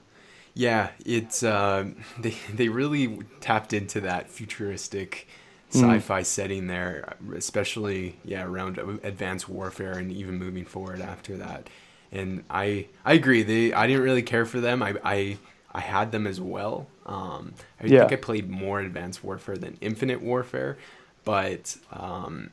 yeah. 0.55 0.93
It's 1.05 1.43
uh, 1.43 1.85
they 2.19 2.37
they 2.55 2.71
really 2.71 3.19
tapped 3.41 3.75
into 3.75 4.01
that 4.01 4.31
futuristic 4.31 5.29
hmm. 5.73 5.79
sci-fi 5.79 6.23
mm. 6.23 6.25
setting 6.25 6.69
there, 6.69 7.17
especially 7.35 8.17
yeah 8.25 8.45
around 8.45 8.79
Advanced 9.03 9.47
Warfare 9.47 9.99
and 9.99 10.11
even 10.11 10.39
moving 10.39 10.65
forward 10.65 11.03
after 11.03 11.37
that. 11.37 11.69
And 12.13 12.45
I 12.49 12.87
I 13.05 13.15
agree. 13.15 13.43
They 13.43 13.73
I 13.73 13.87
didn't 13.87 14.03
really 14.03 14.23
care 14.23 14.47
for 14.47 14.61
them. 14.61 14.83
I 14.83 14.95
I 15.05 15.39
I 15.73 15.81
had 15.81 16.13
them 16.13 16.27
as 16.27 16.41
well. 16.41 16.87
Um, 17.05 17.55
I 17.81 17.87
yeah. 17.87 18.01
think 18.01 18.13
I 18.13 18.17
played 18.17 18.49
more 18.49 18.81
Advanced 18.81 19.23
Warfare 19.23 19.57
than 19.57 19.77
Infinite 19.81 20.23
Warfare, 20.23 20.79
but 21.25 21.77
um, 21.93 22.51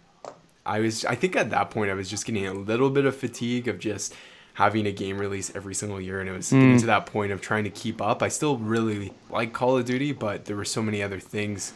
I 0.66 0.80
was 0.80 1.06
I 1.06 1.16
think 1.16 1.36
at 1.36 1.50
that 1.50 1.72
point 1.72 1.90
I 1.90 1.94
was 1.94 2.10
just 2.10 2.26
getting 2.26 2.46
a 2.46 2.54
little 2.54 2.90
bit 2.90 3.06
of 3.06 3.16
fatigue 3.16 3.68
of 3.68 3.80
just 3.80 4.14
having 4.56 4.86
a 4.86 4.92
game 4.92 5.18
release 5.18 5.56
every 5.56 5.74
single 5.74 6.00
year 6.00 6.20
and 6.20 6.30
it 6.30 6.32
was 6.32 6.48
mm. 6.48 6.60
getting 6.60 6.78
to 6.80 6.86
that 6.86 7.08
point 7.08 7.32
of 7.32 7.42
trying 7.42 7.64
to 7.64 7.70
keep 7.70 8.02
up. 8.02 8.22
I 8.22 8.28
still 8.28 8.58
really 8.58 9.14
like 9.30 9.52
Call 9.52 9.78
of 9.78 9.86
Duty, 9.86 10.12
but 10.12 10.46
there 10.46 10.56
were 10.56 10.66
so 10.66 10.82
many 10.82 11.02
other 11.02 11.20
things 11.20 11.74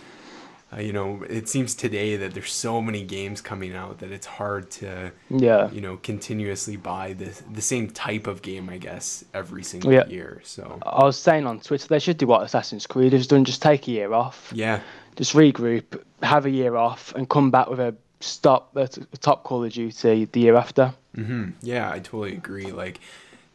uh, 0.74 0.82
you 0.82 0.92
know, 0.92 1.24
it 1.30 1.48
seems 1.48 1.74
today 1.74 2.18
that 2.18 2.34
there's 2.34 2.52
so 2.52 2.82
many 2.82 3.02
games 3.02 3.40
coming 3.40 3.74
out 3.74 4.00
that 4.00 4.12
it's 4.12 4.26
hard 4.26 4.70
to, 4.70 5.12
yeah, 5.30 5.72
you 5.72 5.80
know, 5.80 5.96
continuously 5.98 6.76
buy 6.76 7.14
the 7.14 7.32
the 7.54 7.62
same 7.62 7.90
type 7.90 8.28
of 8.28 8.42
game, 8.42 8.70
I 8.70 8.78
guess, 8.78 9.24
every 9.34 9.64
single 9.64 9.94
yeah. 9.94 10.06
year. 10.08 10.42
So 10.44 10.80
I 10.84 11.06
was 11.06 11.18
saying 11.18 11.48
on 11.48 11.62
Twitter 11.62 11.88
they 11.88 12.00
should 12.00 12.18
do 12.18 12.28
what 12.28 12.44
Assassin's 12.44 12.86
Creed 12.86 13.14
has 13.14 13.28
done, 13.28 13.46
just 13.46 13.62
take 13.62 13.88
a 13.88 13.92
year 13.92 14.14
off. 14.14 14.52
Yeah. 14.54 14.82
Just 15.16 15.34
regroup, 15.34 16.04
have 16.22 16.46
a 16.46 16.50
year 16.50 16.76
off, 16.76 17.14
and 17.16 17.30
come 17.30 17.50
back 17.50 17.70
with 17.70 17.80
a 17.80 17.96
stop 18.20 18.76
a 18.76 18.88
top 19.20 19.44
Call 19.44 19.64
of 19.64 19.72
Duty 19.72 20.26
the 20.26 20.40
year 20.40 20.56
after. 20.56 20.94
Mm-hmm. 21.16 21.52
Yeah, 21.62 21.90
I 21.90 22.00
totally 22.00 22.34
agree. 22.34 22.72
Like 22.72 23.00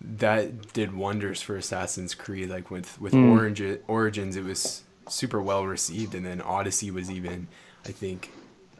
that 0.00 0.72
did 0.72 0.94
wonders 0.94 1.42
for 1.42 1.56
Assassin's 1.56 2.14
Creed. 2.14 2.48
Like 2.48 2.70
with 2.70 2.98
with 3.00 3.12
mm. 3.12 3.30
Orange 3.30 3.62
Origins, 3.86 4.36
it 4.36 4.44
was 4.44 4.82
super 5.08 5.40
well 5.40 5.66
received, 5.66 6.14
and 6.14 6.24
then 6.24 6.40
Odyssey 6.40 6.90
was 6.90 7.10
even, 7.10 7.48
I 7.86 7.92
think, 7.92 8.30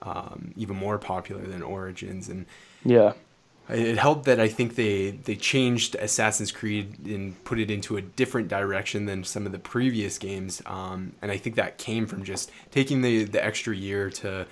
um, 0.03 0.53
even 0.57 0.77
more 0.77 0.99
popular 0.99 1.43
than 1.43 1.63
Origins, 1.63 2.29
and 2.29 2.47
yeah, 2.85 3.13
it 3.69 3.97
helped 3.97 4.25
that 4.25 4.41
I 4.41 4.49
think 4.49 4.75
they 4.75 5.13
they 5.13 5.37
changed 5.37 5.95
Assassin's 5.95 6.53
Creed 6.53 7.07
and 7.07 7.43
put 7.45 7.59
it 7.59 7.71
into 7.71 7.97
a 7.97 8.03
different 8.03 8.49
direction 8.49 9.07
than 9.07 9.25
some 9.25 9.47
of 9.47 9.53
the 9.53 9.59
previous 9.59 10.19
games, 10.19 10.63
um, 10.67 11.13
and 11.23 11.31
I 11.31 11.37
think 11.37 11.57
that 11.57 11.79
came 11.79 12.07
from 12.07 12.25
just 12.25 12.51
taking 12.71 13.03
the 13.03 13.25
the 13.25 13.45
extra 13.45 13.75
year 13.75 14.11
to 14.11 14.47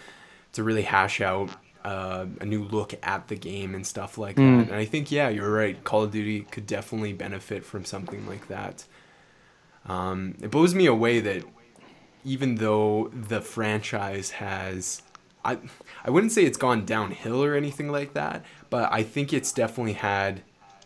to 0.53 0.63
really 0.63 0.83
hash 0.83 1.21
out 1.21 1.51
uh, 1.85 2.27
a 2.41 2.45
new 2.45 2.65
look 2.65 2.95
at 3.03 3.29
the 3.29 3.37
game 3.37 3.75
and 3.75 3.87
stuff 3.87 4.19
like 4.19 4.37
mm. 4.37 4.59
that. 4.59 4.69
And 4.69 4.77
I 4.77 4.85
think 4.85 5.11
yeah, 5.11 5.29
you're 5.29 5.53
right. 5.53 5.83
Call 5.83 6.05
of 6.05 6.13
Duty 6.13 6.43
could 6.43 6.67
definitely 6.67 7.13
benefit 7.13 7.65
from 7.65 7.85
something 7.85 8.27
like 8.27 8.49
that. 8.49 8.85
Um, 9.87 10.37
it 10.43 10.51
blows 10.51 10.75
me 10.75 10.87
away 10.87 11.21
that 11.21 11.43
even 12.25 12.57
though 12.57 13.11
the 13.15 13.41
franchise 13.41 14.31
has 14.33 15.03
I 15.45 15.59
I 16.05 16.11
wouldn't 16.11 16.33
say 16.33 16.45
it's 16.45 16.59
gone 16.59 16.85
downhill 16.85 17.43
or 17.43 17.55
anything 17.55 17.91
like 17.91 18.15
that, 18.15 18.45
but 18.69 18.93
I 18.93 19.03
think 19.03 19.33
it's 19.33 19.53
definitely 19.53 19.95
had 19.95 20.43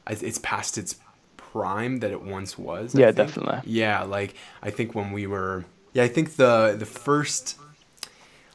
it's 0.09 0.39
past 0.39 0.79
its 0.79 0.97
prime 1.37 2.01
that 2.01 2.11
it 2.11 2.23
once 2.23 2.59
was. 2.59 2.95
Yeah, 2.95 3.11
definitely. 3.11 3.61
Yeah, 3.65 4.03
like 4.03 4.35
I 4.63 4.71
think 4.71 4.95
when 4.95 5.13
we 5.13 5.27
were 5.27 5.65
yeah, 5.93 6.05
I 6.05 6.09
think 6.09 6.37
the 6.37 6.77
the 6.79 6.87
first 6.87 7.59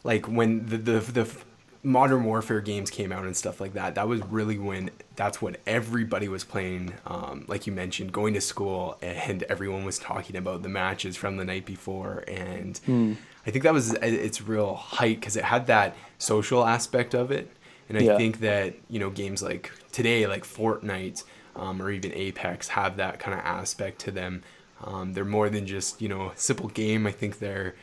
like 0.03 0.27
when 0.27 0.67
the 0.67 0.77
the 0.77 0.99
the 0.99 1.35
modern 1.81 2.25
warfare 2.25 2.59
games 2.59 2.89
came 2.89 3.11
out 3.11 3.23
and 3.23 3.37
stuff 3.37 3.61
like 3.61 3.73
that 3.73 3.95
that 3.95 4.07
was 4.07 4.21
really 4.25 4.57
when 4.57 4.89
that's 5.15 5.41
what 5.41 5.57
everybody 5.65 6.27
was 6.27 6.43
playing 6.43 6.93
um, 7.07 7.45
like 7.47 7.65
you 7.65 7.71
mentioned 7.71 8.11
going 8.11 8.33
to 8.33 8.41
school 8.41 8.97
and 9.01 9.43
everyone 9.43 9.85
was 9.85 9.97
talking 9.97 10.35
about 10.35 10.61
the 10.61 10.69
matches 10.69 11.15
from 11.15 11.37
the 11.37 11.45
night 11.45 11.65
before 11.65 12.23
and 12.27 12.81
mm. 12.85 13.15
i 13.47 13.51
think 13.51 13.63
that 13.63 13.73
was 13.73 13.93
its 13.93 14.41
real 14.41 14.75
height 14.75 15.19
because 15.21 15.37
it 15.37 15.45
had 15.45 15.67
that 15.67 15.95
social 16.17 16.65
aspect 16.65 17.15
of 17.15 17.31
it 17.31 17.49
and 17.87 17.97
i 17.97 18.01
yeah. 18.01 18.17
think 18.17 18.41
that 18.41 18.73
you 18.89 18.99
know 18.99 19.09
games 19.09 19.41
like 19.41 19.71
today 19.93 20.27
like 20.27 20.43
fortnite 20.43 21.23
um, 21.55 21.81
or 21.81 21.89
even 21.91 22.13
apex 22.13 22.67
have 22.69 22.97
that 22.97 23.19
kind 23.19 23.39
of 23.39 23.45
aspect 23.45 23.99
to 23.99 24.11
them 24.11 24.43
um, 24.83 25.13
they're 25.13 25.23
more 25.23 25.49
than 25.49 25.65
just 25.65 26.01
you 26.01 26.09
know 26.09 26.31
a 26.31 26.37
simple 26.37 26.67
game 26.67 27.07
i 27.07 27.11
think 27.11 27.39
they're 27.39 27.73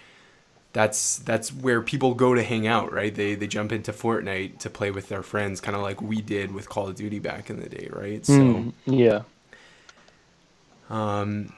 that's 0.77 1.21
that's 1.21 1.55
where 1.55 1.81
people 1.81 2.13
go 2.13 2.35
to 2.35 2.43
hang 2.43 2.67
out, 2.67 2.93
right? 2.93 3.15
They 3.15 3.35
they 3.35 3.47
jump 3.47 3.73
into 3.73 3.95
Fortnite 3.95 4.59
to 4.59 4.69
play 4.69 4.91
with 4.91 5.09
their 5.09 5.23
friends, 5.23 5.59
kind 5.59 5.75
of 5.75 5.81
like 5.81 6.03
we 6.03 6.21
did 6.21 6.53
with 6.53 6.69
Call 6.69 6.87
of 6.87 6.97
Duty 6.97 7.19
back 7.19 7.49
in 7.49 7.59
the 7.61 7.69
day, 7.71 7.89
right? 7.91 8.25
So 8.27 8.35
mm, 8.35 8.73
yeah. 8.85 9.23
Um, 10.91 11.55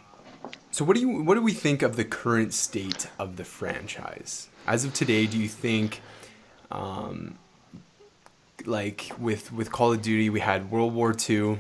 so 0.70 0.84
what 0.84 0.94
do 0.94 1.00
you 1.00 1.24
what 1.24 1.34
do 1.34 1.42
we 1.42 1.52
think 1.52 1.82
of 1.82 1.96
the 1.96 2.04
current 2.04 2.54
state 2.54 3.08
of 3.18 3.34
the 3.34 3.42
franchise 3.42 4.50
as 4.68 4.84
of 4.84 4.94
today? 4.94 5.26
Do 5.26 5.36
you 5.36 5.48
think, 5.48 6.00
um, 6.70 7.40
like 8.66 9.10
with 9.18 9.52
with 9.52 9.72
Call 9.72 9.94
of 9.94 10.00
Duty, 10.00 10.30
we 10.30 10.38
had 10.38 10.70
World 10.70 10.94
War 10.94 11.12
II, 11.28 11.58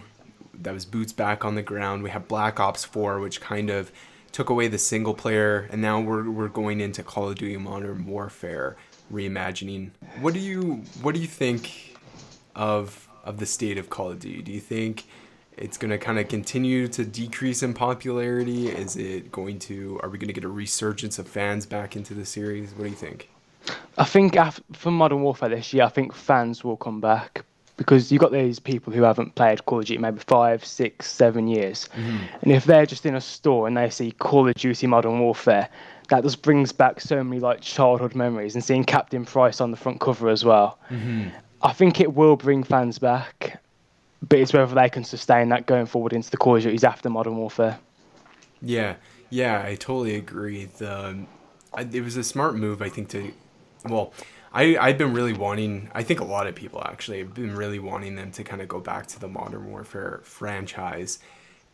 that 0.54 0.72
was 0.72 0.84
boots 0.84 1.12
back 1.12 1.44
on 1.44 1.56
the 1.56 1.62
ground. 1.62 2.04
We 2.04 2.10
have 2.10 2.28
Black 2.28 2.60
Ops 2.60 2.84
Four, 2.84 3.18
which 3.18 3.40
kind 3.40 3.68
of 3.68 3.90
took 4.32 4.50
away 4.50 4.68
the 4.68 4.78
single 4.78 5.14
player, 5.14 5.68
and 5.70 5.80
now 5.82 6.00
we're 6.00 6.28
we're 6.30 6.48
going 6.48 6.80
into 6.80 7.02
Call 7.02 7.28
of 7.28 7.36
Duty 7.36 7.56
Modern 7.56 8.06
Warfare 8.06 8.76
reimagining. 9.12 9.90
What 10.20 10.34
do 10.34 10.40
you 10.40 10.82
what 11.02 11.14
do 11.14 11.20
you 11.20 11.26
think 11.26 11.96
of 12.54 13.08
of 13.24 13.38
the 13.38 13.46
state 13.46 13.78
of 13.78 13.90
Call 13.90 14.10
of 14.10 14.20
Duty? 14.20 14.42
Do 14.42 14.52
you 14.52 14.60
think 14.60 15.04
it's 15.56 15.76
going 15.76 15.90
to 15.90 15.98
kind 15.98 16.18
of 16.18 16.28
continue 16.28 16.88
to 16.88 17.04
decrease 17.04 17.62
in 17.62 17.74
popularity? 17.74 18.68
Is 18.68 18.96
it 18.96 19.32
going 19.32 19.58
to 19.60 20.00
are 20.02 20.08
we 20.08 20.18
going 20.18 20.28
to 20.28 20.34
get 20.34 20.44
a 20.44 20.48
resurgence 20.48 21.18
of 21.18 21.26
fans 21.28 21.66
back 21.66 21.96
into 21.96 22.14
the 22.14 22.24
series? 22.24 22.72
What 22.72 22.84
do 22.84 22.90
you 22.90 22.96
think? 22.96 23.28
I 23.98 24.04
think 24.04 24.36
for 24.72 24.90
Modern 24.90 25.22
Warfare 25.22 25.50
this 25.50 25.72
year, 25.72 25.84
I 25.84 25.88
think 25.88 26.14
fans 26.14 26.64
will 26.64 26.76
come 26.76 27.00
back, 27.00 27.44
because 27.78 28.12
you've 28.12 28.20
got 28.20 28.32
these 28.32 28.58
people 28.58 28.92
who 28.92 29.02
haven't 29.02 29.36
played 29.36 29.64
Call 29.64 29.78
of 29.78 29.86
Duty 29.86 29.98
maybe 29.98 30.18
five, 30.18 30.62
six, 30.62 31.10
seven 31.10 31.48
years, 31.48 31.88
mm-hmm. 31.94 32.18
and 32.42 32.52
if 32.52 32.64
they're 32.64 32.84
just 32.84 33.06
in 33.06 33.14
a 33.14 33.20
store 33.20 33.66
and 33.66 33.76
they 33.76 33.88
see 33.88 34.10
Call 34.10 34.46
of 34.46 34.54
Duty 34.54 34.86
Modern 34.86 35.20
Warfare, 35.20 35.70
that 36.08 36.22
just 36.22 36.42
brings 36.42 36.72
back 36.72 37.00
so 37.00 37.22
many 37.24 37.40
like 37.40 37.62
childhood 37.62 38.14
memories 38.14 38.54
and 38.54 38.62
seeing 38.62 38.84
Captain 38.84 39.24
Price 39.24 39.60
on 39.62 39.70
the 39.70 39.76
front 39.76 40.00
cover 40.00 40.28
as 40.28 40.44
well. 40.44 40.78
Mm-hmm. 40.90 41.28
I 41.62 41.72
think 41.72 42.00
it 42.00 42.14
will 42.14 42.36
bring 42.36 42.64
fans 42.64 42.98
back, 42.98 43.62
but 44.28 44.38
it's 44.38 44.52
whether 44.52 44.74
they 44.74 44.88
can 44.88 45.04
sustain 45.04 45.48
that 45.50 45.66
going 45.66 45.86
forward 45.86 46.12
into 46.12 46.30
the 46.30 46.36
Call 46.36 46.56
of 46.56 46.62
Duties 46.62 46.84
after 46.84 47.08
Modern 47.08 47.36
Warfare. 47.36 47.78
Yeah, 48.60 48.96
yeah, 49.30 49.62
I 49.64 49.76
totally 49.76 50.16
agree. 50.16 50.66
The 50.66 51.24
it 51.78 52.02
was 52.02 52.16
a 52.16 52.24
smart 52.24 52.56
move, 52.56 52.82
I 52.82 52.88
think. 52.88 53.08
To 53.10 53.32
well, 53.84 54.12
I 54.52 54.76
I've 54.76 54.98
been 54.98 55.12
really 55.12 55.32
wanting. 55.32 55.90
I 55.94 56.02
think 56.02 56.20
a 56.20 56.24
lot 56.24 56.46
of 56.46 56.54
people 56.54 56.82
actually 56.84 57.18
have 57.18 57.34
been 57.34 57.54
really 57.54 57.78
wanting 57.78 58.16
them 58.16 58.30
to 58.32 58.44
kind 58.44 58.62
of 58.62 58.68
go 58.68 58.80
back 58.80 59.06
to 59.08 59.20
the 59.20 59.28
Modern 59.28 59.70
Warfare 59.70 60.20
franchise, 60.24 61.18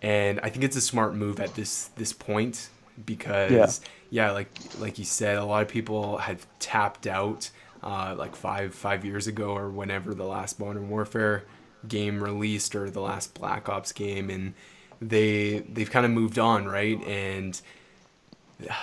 and 0.03 0.41
I 0.43 0.51
think 0.51 0.65
it's 0.65 0.77
a 0.77 0.81
smart 0.81 1.15
move 1.15 1.41
at 1.41 1.55
this 1.55 1.89
this 1.97 2.13
point 2.13 2.69
because 3.07 3.81
yeah, 4.11 4.27
yeah 4.27 4.31
like 4.33 4.49
like 4.79 4.99
you 4.99 5.05
said, 5.05 5.39
a 5.39 5.45
lot 5.45 5.63
of 5.63 5.69
people 5.69 6.19
had 6.19 6.39
tapped 6.59 7.07
out. 7.07 7.51
Uh, 7.83 8.15
like 8.17 8.35
five 8.35 8.75
five 8.75 9.05
years 9.05 9.27
ago 9.27 9.55
or 9.55 9.69
whenever 9.69 10.15
the 10.15 10.25
last 10.25 10.59
Modern 10.59 10.89
Warfare 10.89 11.45
game 11.87 12.25
released 12.25 12.75
or 12.75 12.89
the 12.89 13.03
last 13.03 13.35
Black 13.35 13.69
Ops 13.69 13.93
game, 13.93 14.31
and 14.31 14.55
they 15.03 15.59
they've 15.69 15.91
kind 15.91 16.07
of 16.07 16.13
moved 16.13 16.39
on, 16.39 16.67
right? 16.67 16.99
And 17.05 17.61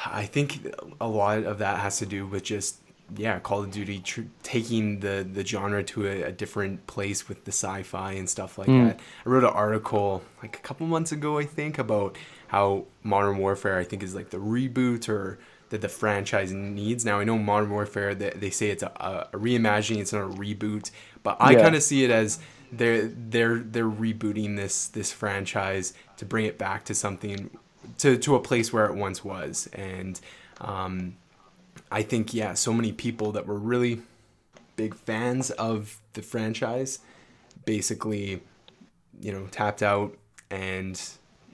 I 0.06 0.26
think 0.26 0.68
a 1.00 1.08
lot 1.08 1.44
of 1.44 1.60
that 1.60 1.80
has 1.80 1.98
to 2.00 2.06
do 2.06 2.28
with 2.28 2.44
just 2.44 2.78
yeah, 3.16 3.40
Call 3.40 3.64
of 3.64 3.72
Duty 3.72 4.00
tr- 4.00 4.22
taking 4.44 5.00
the 5.00 5.28
the 5.30 5.46
genre 5.46 5.84
to 5.84 6.08
a, 6.08 6.24
a, 6.24 6.32
different 6.32 6.88
place 6.88 7.28
with 7.28 7.46
the 7.46 7.52
sci-fi 7.52 8.14
and 8.14 8.30
stuff 8.30 8.58
like 8.58 8.68
mm. 8.68 8.88
that. 8.88 9.00
I 9.26 9.30
wrote 9.30 9.44
an 9.44 9.50
article 9.50 10.24
like 10.42 10.56
a 10.56 10.60
couple 10.60 10.88
months 10.88 11.12
ago, 11.12 11.38
I 11.38 11.46
think, 11.46 11.78
about 11.78 12.18
how 12.48 12.86
Modern 13.04 13.38
Warfare 13.38 13.78
I 13.78 13.84
think 13.84 14.04
is 14.04 14.16
like 14.16 14.30
the 14.30 14.38
reboot 14.38 15.10
or 15.10 15.40
that 15.70 15.82
the 15.82 15.90
franchise 15.90 16.52
needs. 16.52 17.06
Now 17.06 17.20
I 17.20 17.24
know 17.24 17.38
Modern 17.38 17.72
Warfare 17.72 18.16
they, 18.16 18.32
they 18.32 18.50
say 18.50 18.70
it's 18.70 18.84
a, 18.84 18.92
a 19.34 19.38
reimagining, 19.38 20.00
it's 20.00 20.14
not 20.14 20.24
a 20.24 20.36
reboot, 20.36 20.92
but 21.24 21.38
I 21.40 21.52
yeah. 21.52 21.64
kind 21.64 21.76
of 21.76 21.84
see 21.84 22.04
it 22.04 22.12
as 22.12 22.40
they're 22.72 23.08
they're 23.08 23.60
they're 23.60 23.90
rebooting 23.90 24.56
this 24.56 24.88
this 24.88 25.12
franchise 25.12 25.94
to 26.18 26.26
bring 26.26 26.46
it 26.46 26.58
back 26.58 26.86
to 26.86 26.96
something 26.96 27.50
to 27.98 28.18
to 28.18 28.36
a 28.36 28.40
place 28.40 28.72
where 28.72 28.86
it 28.86 28.96
once 28.96 29.24
was 29.24 29.68
and 29.74 30.20
um, 30.62 31.16
I 31.92 32.02
think 32.02 32.34
yeah 32.34 32.54
so 32.54 32.74
many 32.74 32.92
people 32.92 33.32
that 33.34 33.46
were 33.46 33.58
really 33.58 34.02
big 34.76 34.96
fans 34.96 35.52
of 35.52 36.00
the 36.14 36.22
franchise 36.22 37.00
basically 37.66 38.42
you 39.20 39.32
know 39.32 39.48
tapped 39.52 39.84
out 39.84 40.18
and 40.50 41.00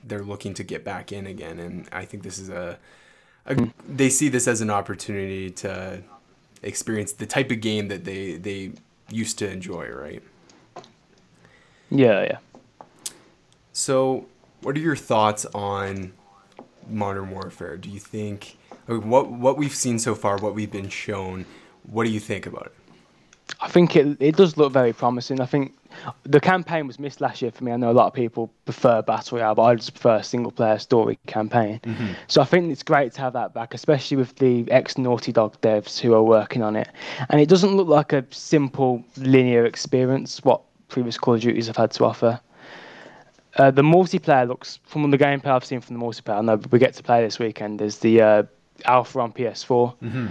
they're 0.04 0.23
looking 0.23 0.54
to 0.54 0.63
get 0.63 0.84
back 0.84 1.12
in 1.12 1.28
again 1.28 1.60
and 1.60 1.89
I 1.91 2.06
think 2.06 2.23
this 2.23 2.39
is 2.39 2.50
a, 2.50 2.78
a 3.45 3.67
they 3.88 4.10
see 4.10 4.30
this 4.30 4.47
as 4.47 4.62
an 4.62 4.69
opportunity 4.69 5.50
to 5.52 6.02
experience 6.63 7.12
the 7.12 7.26
type 7.26 7.52
of 7.52 7.60
game 7.62 7.88
that 7.89 8.06
they 8.06 8.38
they 8.38 8.71
used 9.10 9.38
to 9.39 9.50
enjoy 9.50 9.88
right 9.88 10.23
yeah, 11.89 12.23
yeah. 12.23 12.38
So, 13.73 14.26
what 14.62 14.76
are 14.76 14.80
your 14.80 14.95
thoughts 14.95 15.45
on 15.54 16.13
Modern 16.89 17.32
Warfare? 17.32 17.78
Do 17.78 17.89
you 17.89 18.00
think 18.00 18.58
what 18.88 19.30
what 19.32 19.58
we've 19.58 19.76
seen 19.76 20.00
so 20.00 20.15
far, 20.15 20.38
what 20.38 20.56
we've 20.56 20.71
been 20.71 20.89
shown, 20.89 21.45
what 21.84 22.06
do 22.06 22.10
you 22.10 22.19
think 22.19 22.45
about 22.45 22.67
it? 22.67 22.73
I 23.62 23.69
think 23.69 23.95
it 23.95 24.17
it 24.19 24.36
does 24.36 24.58
look 24.58 24.73
very 24.73 24.93
promising. 24.93 25.41
I 25.41 25.45
think 25.45 25.73
the 26.23 26.39
campaign 26.39 26.86
was 26.86 27.00
missed 27.00 27.21
last 27.21 27.41
year 27.41 27.52
for 27.52 27.63
me. 27.63 27.71
I 27.71 27.78
know 27.78 27.91
a 27.91 27.93
lot 27.93 28.08
of 28.08 28.13
people 28.13 28.52
prefer 28.65 29.02
battle 29.02 29.38
royale, 29.38 29.56
but 29.56 29.63
I 29.63 29.76
just 29.76 29.93
prefer 29.93 30.17
a 30.17 30.23
single 30.23 30.52
player 30.52 30.78
story 30.80 31.17
campaign. 31.28 31.80
Mm-hmm. 31.84 32.13
So 32.28 32.41
I 32.41 32.45
think 32.45 32.71
it's 32.71 32.84
great 32.84 33.13
to 33.13 33.21
have 33.21 33.34
that 33.34 33.54
back, 33.54 33.73
especially 33.73 34.17
with 34.17 34.36
the 34.36 34.69
ex 34.71 34.97
Naughty 34.97 35.32
Dog 35.32 35.60
devs 35.62 36.00
who 36.00 36.13
are 36.13 36.23
working 36.23 36.62
on 36.62 36.76
it. 36.76 36.89
And 37.30 37.41
it 37.41 37.50
doesn't 37.50 37.76
look 37.76 37.88
like 37.88 38.13
a 38.13 38.26
simple 38.32 39.04
linear 39.17 39.65
experience. 39.65 40.43
What 40.43 40.62
previous 40.89 41.17
Call 41.17 41.36
of 41.36 41.41
Duties 41.41 41.67
have 41.67 41.78
had 41.78 41.91
to 41.91 42.06
offer. 42.06 42.39
Uh, 43.56 43.71
the 43.71 43.82
multiplayer 43.82 44.47
looks, 44.47 44.80
from 44.86 45.10
the 45.10 45.17
gameplay 45.17 45.47
I've 45.47 45.65
seen 45.65 45.82
from 45.82 45.97
the 45.97 46.06
multiplayer, 46.06 46.38
I 46.38 46.41
know 46.41 46.62
we 46.69 46.78
get 46.78 46.93
to 46.93 47.04
play 47.04 47.23
this 47.23 47.39
weekend, 47.39 47.82
is 47.82 47.97
the 47.97 48.21
uh, 48.21 48.43
alpha 48.85 49.19
on 49.19 49.33
PS4. 49.33 49.95
Mm-hmm. 50.01 50.27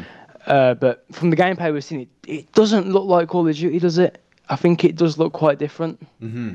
Uh, 0.47 0.75
but 0.75 1.05
from 1.13 1.31
the 1.31 1.37
gameplay 1.37 1.73
we've 1.73 1.85
seen, 1.85 2.03
it, 2.03 2.09
it 2.27 2.53
doesn't 2.53 2.89
look 2.89 3.05
like 3.05 3.29
Call 3.29 3.47
of 3.47 3.57
Duty, 3.57 3.79
does 3.79 3.99
it? 3.99 4.23
I 4.49 4.57
think 4.57 4.85
it 4.85 4.97
does 4.97 5.19
look 5.19 5.33
quite 5.33 5.59
different. 5.59 6.01
Mm-hmm. 6.23 6.55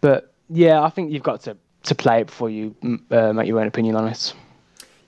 But 0.00 0.32
yeah, 0.48 0.82
I 0.82 0.88
think 0.88 1.12
you've 1.12 1.22
got 1.22 1.42
to, 1.42 1.56
to 1.84 1.94
play 1.94 2.22
it 2.22 2.26
before 2.26 2.50
you 2.50 2.74
uh, 3.10 3.32
make 3.32 3.46
your 3.46 3.60
own 3.60 3.66
opinion 3.66 3.96
on 3.96 4.08
it. 4.08 4.32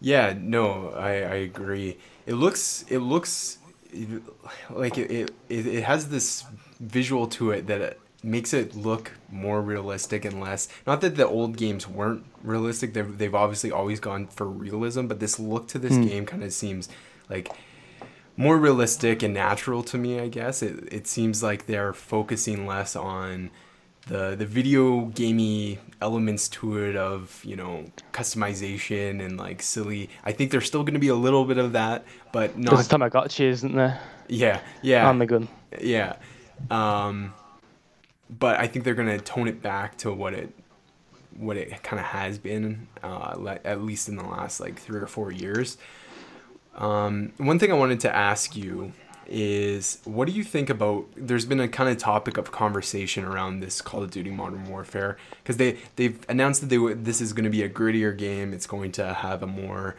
Yeah, 0.00 0.34
no, 0.38 0.90
I, 0.90 1.08
I 1.08 1.34
agree. 1.48 1.96
It 2.26 2.34
looks 2.34 2.84
it 2.88 2.98
looks 2.98 3.58
like 4.70 4.98
it, 4.98 5.10
it, 5.48 5.66
it 5.66 5.82
has 5.82 6.08
this 6.08 6.44
visual 6.78 7.26
to 7.26 7.50
it 7.50 7.66
that 7.66 7.98
makes 8.28 8.52
it 8.52 8.74
look 8.74 9.12
more 9.30 9.60
realistic 9.60 10.24
and 10.24 10.40
less 10.40 10.68
not 10.86 11.00
that 11.00 11.16
the 11.16 11.26
old 11.26 11.56
games 11.56 11.88
weren't 11.88 12.24
realistic 12.42 12.94
they've, 12.94 13.18
they've 13.18 13.34
obviously 13.34 13.70
always 13.70 14.00
gone 14.00 14.26
for 14.26 14.46
realism 14.46 15.06
but 15.06 15.20
this 15.20 15.38
look 15.38 15.68
to 15.68 15.78
this 15.78 15.94
mm. 15.94 16.08
game 16.08 16.26
kind 16.26 16.42
of 16.42 16.52
seems 16.52 16.88
like 17.28 17.50
more 18.36 18.56
realistic 18.56 19.22
and 19.22 19.34
natural 19.34 19.82
to 19.82 19.98
me 19.98 20.20
i 20.20 20.28
guess. 20.28 20.62
It, 20.62 20.92
it 20.92 21.06
seems 21.06 21.42
like 21.42 21.66
they're 21.66 21.92
focusing 21.92 22.66
less 22.66 22.94
on 22.94 23.50
the 24.06 24.34
the 24.36 24.46
video 24.46 25.06
gamey 25.06 25.78
elements 26.00 26.48
to 26.48 26.78
it 26.78 26.96
of 26.96 27.42
you 27.44 27.56
know 27.56 27.84
customization 28.12 29.24
and 29.24 29.36
like 29.36 29.60
silly 29.60 30.08
i 30.24 30.32
think 30.32 30.50
there's 30.50 30.66
still 30.66 30.82
going 30.82 30.94
to 30.94 31.00
be 31.00 31.08
a 31.08 31.14
little 31.14 31.44
bit 31.44 31.58
of 31.58 31.72
that 31.72 32.04
but 32.32 32.56
not 32.56 32.74
there's 32.74 32.88
tamagotchi 32.88 33.44
isn't 33.44 33.74
there? 33.74 34.00
Yeah 34.28 34.60
yeah. 34.82 35.08
On 35.08 35.18
the 35.18 35.26
gun. 35.26 35.48
Yeah 35.80 36.16
um, 36.70 37.34
but 38.30 38.58
I 38.58 38.66
think 38.66 38.84
they're 38.84 38.94
gonna 38.94 39.18
tone 39.18 39.48
it 39.48 39.62
back 39.62 39.96
to 39.98 40.12
what 40.12 40.34
it 40.34 40.54
what 41.36 41.56
it 41.56 41.82
kind 41.82 42.00
of 42.00 42.06
has 42.06 42.36
been, 42.38 42.88
uh, 43.02 43.56
at 43.64 43.82
least 43.82 44.08
in 44.08 44.16
the 44.16 44.24
last 44.24 44.58
like 44.60 44.78
three 44.78 44.98
or 44.98 45.06
four 45.06 45.30
years. 45.30 45.78
Um, 46.74 47.32
one 47.38 47.58
thing 47.58 47.70
I 47.70 47.74
wanted 47.74 48.00
to 48.00 48.14
ask 48.14 48.56
you 48.56 48.92
is 49.28 50.00
what 50.04 50.26
do 50.26 50.32
you 50.32 50.42
think 50.42 50.70
about 50.70 51.06
there's 51.14 51.44
been 51.44 51.60
a 51.60 51.68
kind 51.68 51.90
of 51.90 51.98
topic 51.98 52.38
of 52.38 52.50
conversation 52.50 53.24
around 53.24 53.60
this 53.60 53.82
Call 53.82 54.02
of 54.02 54.10
Duty 54.10 54.30
Modern 54.30 54.64
Warfare 54.64 55.18
because 55.42 55.58
they 55.58 55.76
they've 55.96 56.18
announced 56.28 56.62
that 56.62 56.68
they 56.68 56.78
this 56.94 57.20
is 57.20 57.34
going 57.34 57.44
to 57.44 57.50
be 57.50 57.62
a 57.62 57.68
grittier 57.68 58.16
game 58.16 58.54
it's 58.54 58.66
going 58.66 58.90
to 58.92 59.12
have 59.12 59.42
a 59.42 59.46
more 59.46 59.96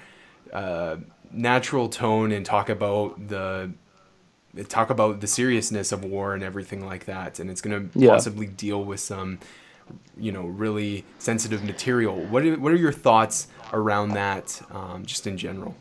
uh, 0.52 0.98
natural 1.32 1.90
tone 1.90 2.32
and 2.32 2.44
talk 2.44 2.70
about 2.70 3.28
the 3.28 3.72
talk 4.68 4.90
about 4.90 5.22
the 5.22 5.28
seriousness 5.28 5.92
of 5.92 6.04
war 6.04 6.34
and 6.34 6.44
everything 6.44 6.86
like 6.86 7.06
that, 7.06 7.40
and 7.40 7.50
it's 7.50 7.62
going 7.62 7.90
to 7.90 8.00
yeah. 8.00 8.10
possibly 8.10 8.48
deal 8.48 8.84
with 8.84 9.00
some, 9.00 9.40
you 10.18 10.32
know, 10.32 10.44
really 10.44 11.06
sensitive 11.20 11.64
material. 11.64 12.16
What 12.16 12.46
are, 12.46 12.56
what 12.60 12.72
are 12.72 12.78
your 12.78 12.92
thoughts 12.92 13.48
around 13.74 14.12
that, 14.12 14.62
um, 14.72 15.06
just 15.06 15.28
in 15.28 15.38
general? 15.38 15.76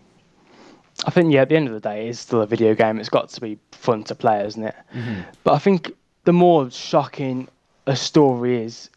I 1.06 1.10
think 1.10 1.32
yeah, 1.32 1.42
at 1.42 1.48
the 1.48 1.56
end 1.56 1.68
of 1.68 1.74
the 1.74 1.80
day, 1.80 2.08
it's 2.08 2.20
still 2.20 2.42
a 2.42 2.46
video 2.46 2.74
game. 2.74 2.98
It's 2.98 3.08
got 3.08 3.28
to 3.30 3.40
be 3.40 3.58
fun 3.72 4.04
to 4.04 4.14
play, 4.14 4.44
isn't 4.44 4.64
it? 4.64 4.74
Mm-hmm. 4.94 5.20
But 5.44 5.54
I 5.54 5.58
think 5.58 5.92
the 6.24 6.32
more 6.32 6.70
shocking 6.70 7.48
a 7.86 7.96
story 7.96 8.62
is, 8.62 8.90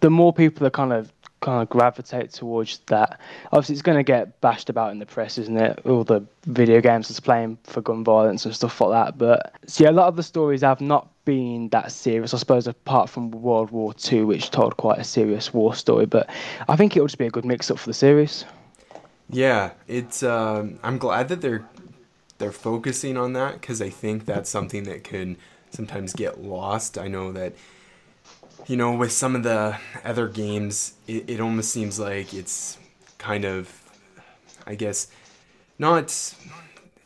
the 0.00 0.10
more 0.10 0.32
people 0.32 0.66
are 0.66 0.70
kind 0.70 0.92
of 0.92 1.12
kind 1.44 1.62
of 1.62 1.68
gravitate 1.68 2.32
towards 2.32 2.78
that. 2.86 3.20
Obviously, 3.52 3.74
it's 3.74 3.82
going 3.82 3.98
to 3.98 4.02
get 4.02 4.40
bashed 4.40 4.70
about 4.70 4.92
in 4.92 4.98
the 4.98 5.06
press, 5.06 5.36
isn't 5.38 5.56
it? 5.56 5.78
All 5.84 6.02
the 6.02 6.24
video 6.46 6.80
games 6.80 7.08
that's 7.08 7.20
playing 7.20 7.58
for 7.64 7.82
gun 7.82 8.02
violence 8.02 8.44
and 8.44 8.54
stuff 8.54 8.80
like 8.80 8.90
that. 8.90 9.18
But 9.18 9.54
see, 9.66 9.84
a 9.84 9.92
lot 9.92 10.08
of 10.08 10.16
the 10.16 10.22
stories 10.22 10.62
have 10.62 10.80
not 10.80 11.08
been 11.26 11.68
that 11.68 11.92
serious, 11.92 12.32
I 12.32 12.38
suppose, 12.38 12.66
apart 12.66 13.10
from 13.10 13.30
World 13.30 13.70
War 13.70 13.94
II, 14.10 14.24
which 14.24 14.50
told 14.50 14.76
quite 14.78 14.98
a 14.98 15.04
serious 15.04 15.52
war 15.52 15.74
story. 15.74 16.06
But 16.06 16.30
I 16.68 16.76
think 16.76 16.96
it'll 16.96 17.06
just 17.06 17.18
be 17.18 17.26
a 17.26 17.30
good 17.30 17.44
mix 17.44 17.70
up 17.70 17.78
for 17.78 17.90
the 17.90 17.94
series. 17.94 18.44
Yeah, 19.28 19.72
it's. 19.86 20.22
Um, 20.22 20.78
I'm 20.82 20.98
glad 20.98 21.28
that 21.28 21.40
they're 21.40 21.66
they're 22.38 22.52
focusing 22.52 23.16
on 23.16 23.34
that 23.34 23.54
because 23.54 23.80
I 23.80 23.90
think 23.90 24.24
that's 24.24 24.50
something 24.50 24.84
that 24.84 25.04
could 25.04 25.36
sometimes 25.70 26.12
get 26.12 26.42
lost. 26.42 26.98
I 26.98 27.08
know 27.08 27.32
that 27.32 27.54
you 28.66 28.76
know, 28.76 28.92
with 28.92 29.12
some 29.12 29.36
of 29.36 29.42
the 29.42 29.76
other 30.04 30.28
games, 30.28 30.94
it, 31.06 31.28
it 31.28 31.40
almost 31.40 31.70
seems 31.70 31.98
like 31.98 32.32
it's 32.32 32.78
kind 33.18 33.44
of, 33.44 33.70
I 34.66 34.74
guess, 34.74 35.08
not. 35.78 36.34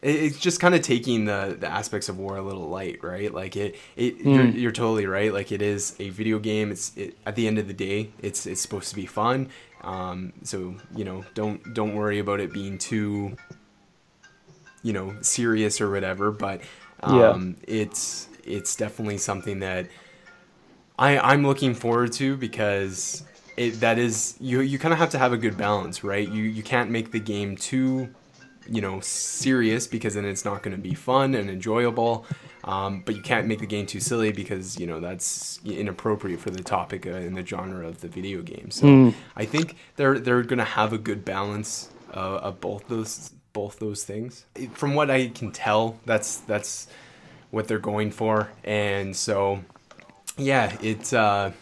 It's 0.00 0.38
just 0.38 0.60
kind 0.60 0.76
of 0.76 0.82
taking 0.82 1.24
the, 1.24 1.56
the 1.58 1.66
aspects 1.66 2.08
of 2.08 2.18
war 2.18 2.36
a 2.36 2.42
little 2.42 2.68
light, 2.68 3.02
right? 3.02 3.34
Like 3.34 3.56
it, 3.56 3.74
it 3.96 4.20
mm. 4.20 4.24
you're, 4.24 4.46
you're 4.46 4.72
totally 4.72 5.06
right. 5.06 5.32
Like 5.32 5.50
it 5.50 5.60
is 5.60 5.96
a 5.98 6.10
video 6.10 6.38
game. 6.38 6.70
It's 6.70 6.96
it, 6.96 7.18
at 7.26 7.34
the 7.34 7.48
end 7.48 7.58
of 7.58 7.66
the 7.66 7.74
day, 7.74 8.10
it's 8.20 8.46
it's 8.46 8.60
supposed 8.60 8.90
to 8.90 8.94
be 8.94 9.06
fun. 9.06 9.48
Um, 9.82 10.32
so 10.44 10.76
you 10.94 11.04
know, 11.04 11.24
don't 11.34 11.74
don't 11.74 11.96
worry 11.96 12.20
about 12.20 12.38
it 12.38 12.52
being 12.52 12.78
too, 12.78 13.36
you 14.84 14.92
know, 14.92 15.16
serious 15.20 15.80
or 15.80 15.90
whatever. 15.90 16.30
But 16.30 16.60
um, 17.02 17.56
yeah. 17.66 17.74
it's 17.74 18.28
it's 18.44 18.76
definitely 18.76 19.18
something 19.18 19.58
that 19.60 19.88
I 20.98 21.18
I'm 21.18 21.46
looking 21.46 21.74
forward 21.74 22.12
to 22.14 22.36
because 22.36 23.24
it 23.56 23.80
that 23.80 23.98
is 23.98 24.36
you 24.40 24.60
you 24.60 24.78
kind 24.78 24.92
of 24.92 24.98
have 24.98 25.10
to 25.10 25.18
have 25.18 25.32
a 25.32 25.38
good 25.38 25.56
balance, 25.56 26.04
right? 26.04 26.28
You 26.28 26.42
you 26.44 26.62
can't 26.62 26.90
make 26.90 27.12
the 27.12 27.20
game 27.20 27.56
too 27.56 28.14
you 28.68 28.82
know, 28.82 29.00
serious 29.00 29.86
because 29.86 30.14
then 30.14 30.24
it's 30.24 30.44
not 30.44 30.62
going 30.62 30.76
to 30.76 30.82
be 30.82 30.94
fun 30.94 31.34
and 31.34 31.48
enjoyable. 31.48 32.26
Um, 32.64 33.02
but 33.04 33.16
you 33.16 33.22
can't 33.22 33.46
make 33.46 33.60
the 33.60 33.66
game 33.66 33.86
too 33.86 34.00
silly 34.00 34.30
because 34.30 34.78
you 34.78 34.86
know 34.86 35.00
that's 35.00 35.58
inappropriate 35.64 36.40
for 36.40 36.50
the 36.50 36.62
topic 36.62 37.06
uh, 37.06 37.10
and 37.10 37.34
the 37.36 37.46
genre 37.46 37.86
of 37.86 38.00
the 38.02 38.08
video 38.08 38.42
game. 38.42 38.70
So 38.70 38.86
Mm. 38.86 39.14
I 39.36 39.44
think 39.46 39.76
they're 39.96 40.18
they're 40.18 40.42
gonna 40.42 40.64
have 40.64 40.92
a 40.92 40.98
good 40.98 41.24
balance 41.24 41.88
uh, 42.14 42.40
of 42.42 42.60
both 42.60 42.88
those 42.88 43.30
both 43.54 43.78
those 43.78 44.04
things. 44.04 44.44
From 44.74 44.94
what 44.94 45.10
I 45.10 45.28
can 45.28 45.50
tell, 45.52 45.98
that's 46.04 46.38
that's 46.40 46.88
what 47.50 47.68
they're 47.68 47.78
going 47.78 48.10
for, 48.10 48.50
and 48.64 49.16
so 49.16 49.64
yeah, 50.38 50.76
it's 50.80 51.12
uh, 51.12 51.52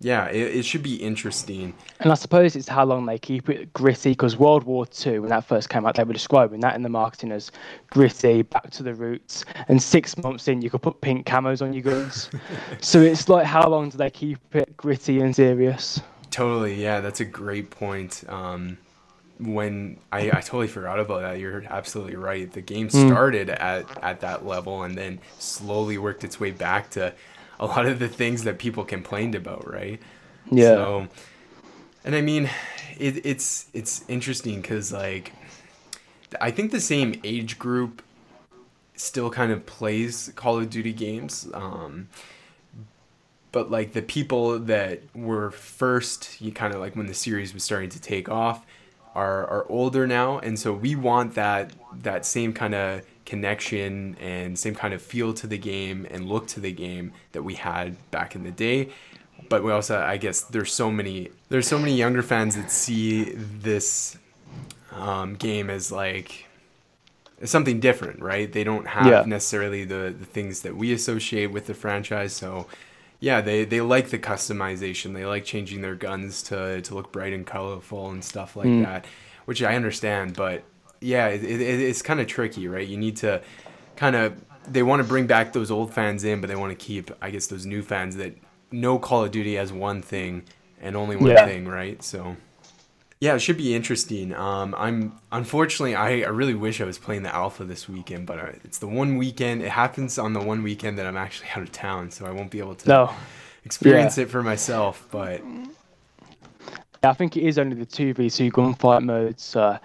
yeah, 0.00 0.26
it, 0.26 0.56
it 0.56 0.64
should 0.64 0.82
be 0.82 0.96
interesting. 0.96 1.72
And 2.00 2.12
I 2.12 2.14
suppose 2.16 2.54
it's 2.54 2.68
how 2.68 2.84
long 2.84 3.06
they 3.06 3.18
keep 3.18 3.48
it 3.48 3.72
gritty 3.72 4.10
because 4.10 4.36
World 4.36 4.64
War 4.64 4.86
II, 5.04 5.20
when 5.20 5.30
that 5.30 5.44
first 5.44 5.70
came 5.70 5.86
out, 5.86 5.96
they 5.96 6.04
were 6.04 6.12
describing 6.12 6.60
that 6.60 6.74
in 6.74 6.82
the 6.82 6.90
marketing 6.90 7.32
as 7.32 7.50
gritty, 7.90 8.42
back 8.42 8.70
to 8.70 8.82
the 8.82 8.92
roots. 8.92 9.44
And 9.68 9.82
six 9.82 10.16
months 10.18 10.48
in, 10.48 10.60
you 10.60 10.68
could 10.68 10.82
put 10.82 11.00
pink 11.00 11.26
camos 11.26 11.62
on 11.62 11.72
your 11.72 11.82
guns. 11.82 12.28
so 12.80 13.00
it's 13.00 13.28
like, 13.28 13.46
how 13.46 13.68
long 13.68 13.88
do 13.88 13.96
they 13.96 14.10
keep 14.10 14.38
it 14.54 14.76
gritty 14.76 15.20
and 15.20 15.34
serious? 15.34 16.00
Totally, 16.30 16.74
yeah, 16.74 17.00
that's 17.00 17.20
a 17.20 17.24
great 17.24 17.70
point. 17.70 18.22
Um, 18.28 18.76
when 19.38 19.98
I, 20.12 20.28
I 20.28 20.40
totally 20.40 20.68
forgot 20.68 21.00
about 21.00 21.22
that, 21.22 21.38
you're 21.38 21.64
absolutely 21.68 22.16
right. 22.16 22.50
The 22.50 22.60
game 22.60 22.90
started 22.90 23.50
at, 23.50 23.86
at 24.02 24.20
that 24.20 24.46
level 24.46 24.82
and 24.82 24.96
then 24.96 25.20
slowly 25.38 25.98
worked 25.98 26.24
its 26.24 26.38
way 26.38 26.50
back 26.50 26.90
to 26.90 27.14
a 27.58 27.66
lot 27.66 27.86
of 27.86 27.98
the 27.98 28.08
things 28.08 28.44
that 28.44 28.58
people 28.58 28.84
complained 28.84 29.34
about, 29.34 29.70
right? 29.70 30.00
Yeah. 30.50 30.74
So, 30.74 31.08
and 32.04 32.14
I 32.14 32.20
mean, 32.20 32.50
it, 32.98 33.24
it's 33.24 33.66
it's 33.72 34.04
interesting 34.08 34.60
because 34.60 34.92
like, 34.92 35.32
I 36.40 36.50
think 36.50 36.70
the 36.70 36.80
same 36.80 37.20
age 37.24 37.58
group 37.58 38.02
still 38.94 39.30
kind 39.30 39.52
of 39.52 39.66
plays 39.66 40.32
Call 40.36 40.58
of 40.58 40.70
Duty 40.70 40.92
games. 40.92 41.48
Um, 41.52 42.08
but 43.52 43.70
like 43.70 43.92
the 43.92 44.02
people 44.02 44.58
that 44.58 45.00
were 45.14 45.50
first, 45.50 46.40
you 46.40 46.52
kind 46.52 46.74
of 46.74 46.80
like 46.80 46.94
when 46.94 47.06
the 47.06 47.14
series 47.14 47.54
was 47.54 47.64
starting 47.64 47.90
to 47.90 48.00
take 48.00 48.28
off, 48.28 48.66
are 49.14 49.46
are 49.46 49.66
older 49.70 50.06
now, 50.06 50.38
and 50.38 50.58
so 50.58 50.72
we 50.72 50.94
want 50.94 51.34
that 51.34 51.72
that 52.02 52.26
same 52.26 52.52
kind 52.52 52.74
of 52.74 53.02
connection 53.26 54.16
and 54.20 54.58
same 54.58 54.74
kind 54.74 54.94
of 54.94 55.02
feel 55.02 55.34
to 55.34 55.46
the 55.46 55.58
game 55.58 56.06
and 56.10 56.28
look 56.28 56.46
to 56.48 56.60
the 56.60 56.72
game 56.72 57.12
that 57.32 57.42
we 57.42 57.54
had 57.54 57.96
back 58.10 58.34
in 58.36 58.44
the 58.44 58.52
day. 58.52 58.90
But 59.48 59.62
we 59.64 59.72
also, 59.72 60.00
I 60.00 60.16
guess, 60.16 60.42
there's 60.42 60.72
so 60.72 60.90
many 60.90 61.30
there's 61.50 61.68
so 61.68 61.78
many 61.78 61.94
younger 61.96 62.22
fans 62.22 62.56
that 62.56 62.70
see 62.70 63.24
this 63.34 64.18
um, 64.92 65.34
game 65.36 65.70
as 65.70 65.92
like 65.92 66.46
something 67.44 67.80
different, 67.80 68.20
right? 68.20 68.50
They 68.52 68.64
don't 68.64 68.86
have 68.88 69.06
Yeah. 69.06 69.22
necessarily 69.26 69.84
the 69.84 70.14
the 70.18 70.24
things 70.26 70.62
that 70.62 70.76
we 70.76 70.92
associate 70.92 71.48
with 71.48 71.66
the 71.66 71.74
franchise, 71.74 72.32
so 72.34 72.66
yeah, 73.18 73.40
they, 73.40 73.64
they 73.64 73.80
like 73.80 74.10
the 74.10 74.18
customization. 74.18 75.14
They 75.14 75.24
like 75.24 75.44
changing 75.44 75.80
their 75.80 75.94
guns 75.94 76.42
to, 76.44 76.82
to 76.82 76.94
look 76.94 77.12
bright 77.12 77.32
and 77.32 77.46
colorful 77.46 78.10
and 78.10 78.22
stuff 78.22 78.56
like 78.56 78.68
Mm. 78.68 78.82
that, 78.82 79.06
which 79.46 79.62
I 79.62 79.74
understand. 79.74 80.36
But 80.36 80.64
yeah, 81.00 81.28
it, 81.28 81.42
it, 81.44 81.60
it's 81.60 82.02
kind 82.02 82.20
of 82.20 82.26
tricky, 82.26 82.68
right? 82.68 82.86
You 82.86 82.96
need 82.96 83.16
to 83.18 83.42
kind 83.96 84.16
of 84.16 84.34
they 84.68 84.82
want 84.82 85.00
to 85.00 85.08
bring 85.08 85.26
back 85.26 85.52
those 85.52 85.70
old 85.70 85.94
fans 85.94 86.24
in, 86.24 86.40
but 86.40 86.48
they 86.48 86.56
want 86.56 86.76
to 86.76 86.84
keep, 86.84 87.10
I 87.22 87.30
guess, 87.30 87.46
those 87.46 87.64
new 87.66 87.82
fans 87.82 88.16
that 88.16 88.36
know 88.72 88.98
Call 88.98 89.24
of 89.24 89.30
Duty 89.30 89.56
as 89.56 89.72
one 89.72 90.02
thing 90.02 90.42
and 90.80 90.96
only 90.96 91.16
one 91.16 91.28
Yeah. 91.30 91.44
thing, 91.46 91.66
right? 91.68 92.02
So 92.02 92.36
yeah, 93.20 93.34
it 93.34 93.38
should 93.38 93.56
be 93.56 93.74
interesting. 93.74 94.34
Um, 94.34 94.74
I'm 94.76 95.12
unfortunately, 95.32 95.94
I, 95.94 96.20
I 96.20 96.28
really 96.28 96.54
wish 96.54 96.80
I 96.80 96.84
was 96.84 96.98
playing 96.98 97.22
the 97.22 97.34
alpha 97.34 97.64
this 97.64 97.88
weekend, 97.88 98.26
but 98.26 98.38
uh, 98.38 98.46
it's 98.64 98.78
the 98.78 98.88
one 98.88 99.16
weekend. 99.16 99.62
It 99.62 99.70
happens 99.70 100.18
on 100.18 100.32
the 100.32 100.40
one 100.40 100.62
weekend 100.62 100.98
that 100.98 101.06
I'm 101.06 101.16
actually 101.16 101.48
out 101.56 101.62
of 101.62 101.72
town, 101.72 102.10
so 102.10 102.26
I 102.26 102.30
won't 102.32 102.50
be 102.50 102.58
able 102.58 102.74
to 102.74 102.88
No. 102.88 103.10
experience 103.64 104.18
it 104.18 104.28
for 104.28 104.42
myself. 104.42 105.06
But 105.10 105.40
I 107.02 107.12
think 107.12 107.36
it 107.36 107.44
is 107.44 107.58
only 107.58 107.76
the 107.76 107.86
2v2 107.86 108.50
gunfight 108.50 109.02
modes. 109.04 109.42
So. 109.44 109.78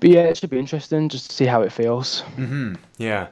But 0.00 0.10
yeah, 0.10 0.22
it 0.24 0.36
should 0.38 0.50
be 0.50 0.58
interesting 0.58 1.08
just 1.08 1.30
to 1.30 1.36
see 1.36 1.46
how 1.46 1.62
it 1.62 1.72
feels. 1.72 2.20
hmm 2.36 2.74
yeah, 2.98 3.28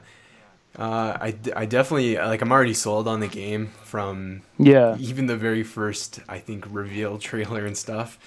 uh, 0.77 1.17
I, 1.21 1.35
I 1.55 1.65
definitely 1.65 2.17
like. 2.17 2.41
I'm 2.41 2.51
already 2.51 2.73
sold 2.73 3.07
on 3.07 3.19
the 3.21 3.27
game 3.27 3.67
from 3.83 4.41
Yeah. 4.57 4.97
even 4.97 5.27
the 5.27 5.37
very 5.37 5.63
first 5.63 6.19
I 6.29 6.39
think 6.39 6.65
reveal 6.69 7.17
trailer 7.29 7.65
and 7.65 7.77
stuff. 7.77 8.19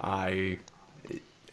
I 0.00 0.58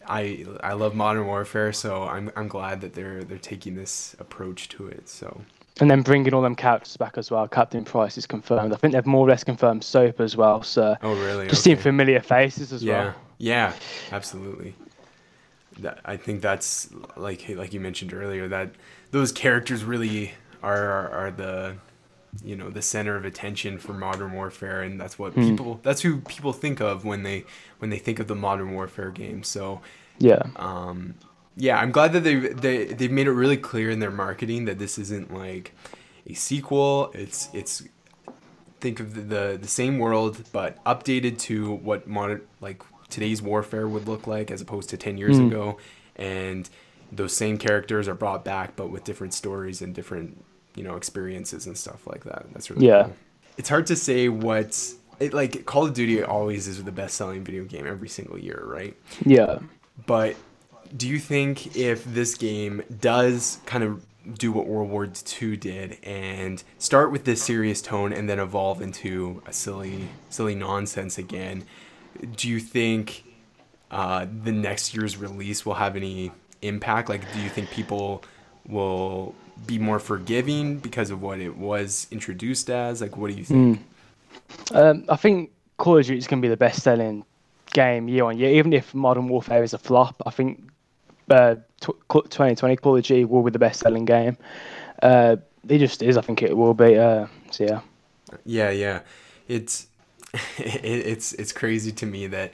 I 0.06 0.44
I 0.62 0.72
love 0.74 0.94
Modern 0.94 1.26
Warfare, 1.26 1.72
so 1.72 2.04
I'm 2.04 2.30
I'm 2.36 2.48
glad 2.48 2.80
that 2.82 2.94
they're 2.94 3.24
they're 3.24 3.38
taking 3.38 3.74
this 3.74 4.14
approach 4.18 4.68
to 4.70 4.86
it. 4.88 5.08
So 5.08 5.40
And 5.80 5.90
then 5.90 6.02
bringing 6.02 6.34
all 6.34 6.42
them 6.42 6.54
characters 6.56 6.96
back 6.96 7.16
as 7.18 7.30
well. 7.30 7.48
Captain 7.48 7.84
Price 7.84 8.16
is 8.18 8.26
confirmed. 8.26 8.72
I 8.72 8.76
think 8.76 8.92
they've 8.92 9.06
more 9.06 9.26
or 9.26 9.30
less 9.30 9.44
confirmed 9.44 9.82
Soap 9.84 10.20
as 10.20 10.36
well. 10.36 10.62
So 10.62 10.96
oh 11.02 11.14
really? 11.14 11.48
just 11.48 11.62
seeing 11.64 11.76
familiar 11.76 12.20
faces 12.20 12.72
as 12.72 12.84
yeah 12.84 13.04
well. 13.04 13.14
yeah 13.38 13.72
absolutely 14.12 14.74
that, 15.80 15.98
i 16.04 16.16
think 16.16 16.40
that's 16.42 16.88
like 17.16 17.48
like 17.48 17.72
you 17.72 17.80
mentioned 17.80 18.12
earlier 18.14 18.48
that 18.48 18.70
those 19.10 19.32
characters 19.32 19.84
really 19.84 20.32
are 20.62 20.84
are, 20.84 21.08
are 21.10 21.30
the 21.30 21.76
you 22.44 22.56
know 22.56 22.68
the 22.70 22.82
center 22.82 23.16
of 23.16 23.24
attention 23.24 23.78
for 23.78 23.92
modern 23.92 24.32
warfare 24.32 24.82
and 24.82 25.00
that's 25.00 25.18
what 25.18 25.32
Hmm. 25.34 25.50
people 25.50 25.80
that's 25.82 26.02
who 26.02 26.20
people 26.22 26.52
think 26.52 26.80
of 26.80 27.04
when 27.04 27.22
they 27.22 27.44
when 27.78 27.90
they 27.90 27.98
think 27.98 28.18
of 28.18 28.26
the 28.26 28.34
modern 28.34 28.72
warfare 28.72 29.10
game 29.10 29.42
so 29.42 29.80
Yeah. 30.18 30.42
um, 30.56 31.14
yeah, 31.56 31.78
I'm 31.78 31.92
glad 31.92 32.12
that 32.14 32.24
they 32.24 32.34
they 32.34 32.86
they've 32.86 33.12
made 33.12 33.28
it 33.28 33.32
really 33.32 33.56
clear 33.56 33.88
in 33.88 34.00
their 34.00 34.10
marketing 34.10 34.64
that 34.64 34.80
this 34.80 34.98
isn't 34.98 35.32
like 35.32 35.72
a 36.28 36.34
sequel. 36.34 37.12
It's 37.14 37.48
it's 37.52 37.84
think 38.80 38.98
of 38.98 39.14
the 39.14 39.20
the, 39.20 39.58
the 39.62 39.68
same 39.68 39.98
world 39.98 40.42
but 40.52 40.82
updated 40.84 41.38
to 41.46 41.72
what 41.74 42.08
modern 42.08 42.40
like 42.60 42.82
today's 43.14 43.40
warfare 43.40 43.86
would 43.86 44.06
look 44.08 44.26
like 44.26 44.50
as 44.50 44.60
opposed 44.60 44.88
to 44.90 44.96
10 44.96 45.16
years 45.18 45.36
Mm. 45.38 45.46
ago 45.48 45.78
and 46.16 46.68
those 47.12 47.34
same 47.36 47.56
characters 47.58 48.08
are 48.08 48.14
brought 48.14 48.44
back 48.44 48.74
but 48.76 48.90
with 48.90 49.04
different 49.04 49.32
stories 49.34 49.80
and 49.82 49.94
different 49.94 50.28
you 50.74 50.82
know 50.82 50.96
experiences 50.96 51.66
and 51.66 51.76
stuff 51.78 52.06
like 52.06 52.24
that 52.24 52.46
that's 52.52 52.70
really 52.70 52.86
Yeah. 52.88 53.04
cool. 53.04 53.12
it's 53.56 53.68
hard 53.68 53.86
to 53.86 53.96
say 53.96 54.28
what's 54.28 54.96
it 55.20 55.32
like 55.32 55.64
call 55.64 55.84
of 55.86 55.94
duty 55.94 56.22
always 56.22 56.66
is 56.66 56.82
the 56.82 56.92
best 57.02 57.14
selling 57.16 57.44
video 57.44 57.64
game 57.64 57.86
every 57.86 58.08
single 58.08 58.38
year 58.38 58.60
right 58.78 58.94
Yeah. 59.24 59.58
but 60.06 60.34
do 60.96 61.08
you 61.08 61.18
think 61.18 61.76
if 61.76 62.04
this 62.04 62.34
game 62.34 62.82
does 63.00 63.58
kind 63.66 63.84
of 63.84 64.04
do 64.38 64.50
what 64.52 64.66
World 64.66 64.88
War 64.90 65.06
II 65.42 65.56
did 65.56 65.98
and 66.02 66.62
start 66.78 67.12
with 67.12 67.24
this 67.24 67.42
serious 67.42 67.82
tone 67.82 68.10
and 68.12 68.26
then 68.28 68.38
evolve 68.38 68.80
into 68.80 69.42
a 69.46 69.52
silly, 69.52 70.08
silly 70.30 70.54
nonsense 70.54 71.18
again, 71.18 71.64
do 72.36 72.48
you 72.48 72.60
think 72.60 73.24
uh, 73.90 74.26
the 74.42 74.52
next 74.52 74.94
year's 74.94 75.16
release 75.16 75.64
will 75.64 75.74
have 75.74 75.96
any 75.96 76.32
impact? 76.62 77.08
Like, 77.08 77.32
do 77.32 77.40
you 77.40 77.48
think 77.48 77.70
people 77.70 78.24
will 78.66 79.34
be 79.66 79.78
more 79.78 79.98
forgiving 79.98 80.78
because 80.78 81.10
of 81.10 81.22
what 81.22 81.40
it 81.40 81.56
was 81.56 82.06
introduced 82.10 82.70
as? 82.70 83.00
Like, 83.00 83.16
what 83.16 83.30
do 83.30 83.36
you 83.36 83.44
think? 83.44 83.80
Um, 84.72 85.04
I 85.08 85.16
think 85.16 85.50
Call 85.76 85.98
of 85.98 86.06
Duty 86.06 86.18
is 86.18 86.26
going 86.26 86.40
to 86.40 86.46
be 86.46 86.50
the 86.50 86.56
best 86.56 86.82
selling 86.82 87.24
game 87.72 88.08
year 88.08 88.24
on 88.24 88.38
year. 88.38 88.50
Even 88.50 88.72
if 88.72 88.94
Modern 88.94 89.28
Warfare 89.28 89.62
is 89.62 89.74
a 89.74 89.78
flop, 89.78 90.20
I 90.26 90.30
think 90.30 90.68
uh, 91.30 91.56
tw- 91.80 92.00
2020 92.10 92.76
Call 92.76 92.96
of 92.96 93.04
Duty 93.04 93.24
will 93.24 93.42
be 93.42 93.50
the 93.50 93.58
best 93.58 93.80
selling 93.80 94.04
game. 94.04 94.36
Uh, 95.02 95.36
it 95.68 95.78
just 95.78 96.02
is. 96.02 96.16
I 96.16 96.20
think 96.22 96.42
it 96.42 96.56
will 96.56 96.74
be. 96.74 96.96
Uh, 96.96 97.26
so 97.50 97.64
yeah. 97.64 97.80
Yeah, 98.44 98.70
yeah. 98.70 99.00
It's 99.48 99.86
it, 100.58 100.84
it's 100.84 101.32
it's 101.34 101.52
crazy 101.52 101.92
to 101.92 102.06
me 102.06 102.26
that 102.28 102.52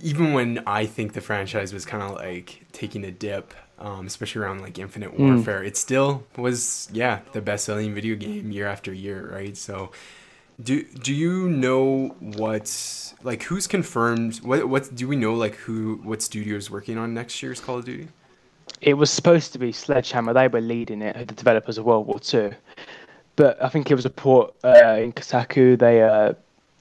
even 0.00 0.32
when 0.32 0.62
I 0.66 0.86
think 0.86 1.12
the 1.12 1.20
franchise 1.20 1.72
was 1.72 1.84
kind 1.84 2.02
of 2.02 2.12
like 2.12 2.66
taking 2.72 3.04
a 3.04 3.10
dip, 3.10 3.54
um, 3.78 4.06
especially 4.06 4.42
around 4.42 4.60
like 4.60 4.78
Infinite 4.78 5.18
Warfare, 5.18 5.62
it 5.62 5.76
still 5.76 6.24
was 6.36 6.88
yeah 6.92 7.20
the 7.32 7.40
best 7.40 7.64
selling 7.64 7.94
video 7.94 8.16
game 8.16 8.50
year 8.50 8.66
after 8.66 8.92
year, 8.92 9.30
right? 9.32 9.56
So. 9.56 9.90
Do 10.62 10.84
do 10.84 11.12
you 11.12 11.48
know 11.48 12.14
what's 12.20 13.12
like 13.24 13.42
who's 13.42 13.66
confirmed 13.66 14.36
what 14.36 14.68
what 14.68 14.94
do 14.94 15.08
we 15.08 15.16
know 15.16 15.34
like 15.34 15.56
who 15.56 15.96
what 16.04 16.22
studio 16.22 16.56
is 16.56 16.70
working 16.70 16.96
on 16.96 17.12
next 17.12 17.42
year's 17.42 17.58
Call 17.58 17.78
of 17.78 17.84
Duty? 17.84 18.06
It 18.80 18.94
was 18.94 19.10
supposed 19.10 19.52
to 19.54 19.58
be 19.58 19.72
Sledgehammer. 19.72 20.32
They 20.32 20.46
were 20.46 20.60
leading 20.60 21.02
it, 21.02 21.26
the 21.26 21.34
developers 21.34 21.76
of 21.76 21.86
World 21.86 22.06
War 22.06 22.20
Two. 22.20 22.52
But 23.34 23.60
I 23.60 23.68
think 23.68 23.90
it 23.90 23.96
was 23.96 24.04
a 24.04 24.10
port 24.10 24.54
uh, 24.62 24.96
in 25.00 25.12
Kotaku. 25.12 25.76
They 25.76 26.04
uh, 26.04 26.34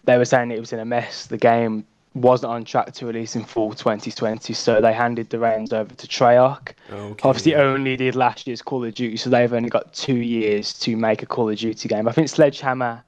they 0.03 0.17
were 0.17 0.25
saying 0.25 0.51
it 0.51 0.59
was 0.59 0.73
in 0.73 0.79
a 0.79 0.85
mess. 0.85 1.27
The 1.27 1.37
game 1.37 1.85
wasn't 2.13 2.51
on 2.51 2.63
track 2.63 2.93
to 2.93 3.05
release 3.05 3.35
in 3.35 3.43
fall 3.43 3.73
2020, 3.73 4.53
so 4.53 4.81
they 4.81 4.93
handed 4.93 5.29
the 5.29 5.39
reins 5.39 5.73
over 5.73 5.93
to 5.95 6.07
Treyarch. 6.07 6.73
Okay. 6.91 7.27
Obviously, 7.27 7.55
only 7.55 7.95
did 7.95 8.15
last 8.15 8.45
year's 8.45 8.61
Call 8.61 8.83
of 8.85 8.93
Duty, 8.93 9.17
so 9.17 9.29
they've 9.29 9.51
only 9.51 9.69
got 9.69 9.93
two 9.93 10.17
years 10.17 10.73
to 10.79 10.95
make 10.95 11.23
a 11.23 11.25
Call 11.25 11.49
of 11.49 11.57
Duty 11.57 11.89
game. 11.89 12.07
I 12.07 12.11
think 12.11 12.29
Sledgehammer 12.29 13.03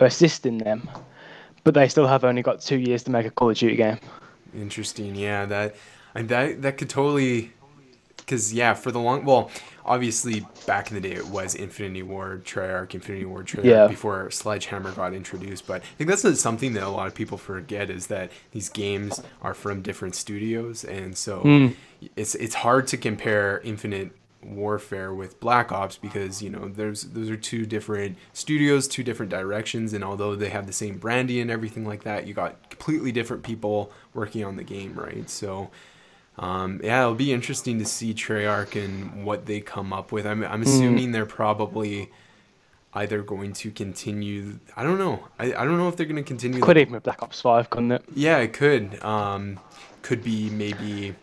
are 0.00 0.06
assisting 0.06 0.58
them, 0.58 0.88
but 1.64 1.74
they 1.74 1.88
still 1.88 2.06
have 2.06 2.24
only 2.24 2.42
got 2.42 2.60
two 2.60 2.78
years 2.78 3.02
to 3.04 3.10
make 3.10 3.26
a 3.26 3.30
Call 3.30 3.50
of 3.50 3.56
Duty 3.56 3.76
game. 3.76 3.98
Interesting. 4.54 5.14
Yeah, 5.14 5.44
that 5.46 5.76
and 6.14 6.28
that 6.30 6.62
that 6.62 6.78
could 6.78 6.90
totally 6.90 7.52
because 8.28 8.52
yeah, 8.52 8.74
for 8.74 8.92
the 8.92 9.00
long 9.00 9.24
well, 9.24 9.50
obviously 9.86 10.44
back 10.66 10.90
in 10.90 10.94
the 10.94 11.00
day 11.00 11.14
it 11.14 11.26
was 11.28 11.54
Infinity 11.54 12.02
Ward, 12.02 12.44
Treyarch, 12.44 12.94
Infinity 12.94 13.24
Ward, 13.24 13.46
Treyarch 13.46 13.64
Yeah. 13.64 13.86
before 13.86 14.30
Sledgehammer 14.30 14.92
got 14.92 15.14
introduced. 15.14 15.66
But 15.66 15.80
I 15.80 15.84
think 15.96 16.10
that's 16.10 16.40
something 16.40 16.74
that 16.74 16.82
a 16.82 16.90
lot 16.90 17.06
of 17.06 17.14
people 17.14 17.38
forget 17.38 17.88
is 17.88 18.08
that 18.08 18.30
these 18.52 18.68
games 18.68 19.22
are 19.40 19.54
from 19.54 19.80
different 19.80 20.14
studios, 20.14 20.84
and 20.84 21.16
so 21.16 21.40
Mm. 21.42 21.74
it's 22.16 22.34
it's 22.34 22.56
hard 22.56 22.86
to 22.88 22.96
compare 22.98 23.60
Infinite 23.64 24.12
Warfare 24.44 25.12
with 25.14 25.40
Black 25.40 25.72
Ops 25.72 25.96
because 25.96 26.42
you 26.42 26.50
know 26.50 26.68
there's 26.68 27.02
those 27.04 27.30
are 27.30 27.36
two 27.36 27.64
different 27.66 28.16
studios, 28.34 28.86
two 28.86 29.02
different 29.02 29.30
directions, 29.30 29.94
and 29.94 30.04
although 30.04 30.36
they 30.36 30.50
have 30.50 30.66
the 30.66 30.72
same 30.72 30.98
branding 30.98 31.40
and 31.40 31.50
everything 31.50 31.84
like 31.86 32.04
that, 32.04 32.26
you 32.26 32.34
got 32.34 32.68
completely 32.70 33.10
different 33.10 33.42
people 33.42 33.90
working 34.12 34.44
on 34.44 34.56
the 34.56 34.64
game, 34.64 34.92
right? 34.94 35.28
So. 35.30 35.70
Um, 36.38 36.80
yeah, 36.84 37.02
it'll 37.02 37.14
be 37.14 37.32
interesting 37.32 37.78
to 37.80 37.84
see 37.84 38.14
Treyarch 38.14 38.82
and 38.82 39.24
what 39.24 39.46
they 39.46 39.60
come 39.60 39.92
up 39.92 40.12
with. 40.12 40.26
I'm, 40.26 40.44
I'm 40.44 40.62
assuming 40.62 41.12
they're 41.12 41.26
probably 41.26 42.10
either 42.94 43.22
going 43.22 43.52
to 43.54 43.70
continue. 43.70 44.58
I 44.76 44.82
don't 44.84 44.98
know. 44.98 45.26
I, 45.38 45.46
I 45.46 45.64
don't 45.64 45.78
know 45.78 45.88
if 45.88 45.96
they're 45.96 46.06
going 46.06 46.16
to 46.16 46.22
continue. 46.22 46.60
Could 46.60 46.78
even 46.78 46.94
with 46.94 47.02
Black 47.02 47.22
Ops 47.22 47.40
Five, 47.40 47.70
couldn't 47.70 47.92
it? 47.92 48.04
Yeah, 48.14 48.38
it 48.38 48.52
could. 48.52 49.02
Um, 49.02 49.58
could 50.02 50.22
be 50.22 50.48
maybe 50.50 51.14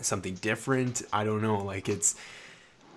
something 0.00 0.34
different. 0.34 1.02
I 1.12 1.24
don't 1.24 1.42
know. 1.42 1.58
Like 1.58 1.88
it's 1.88 2.14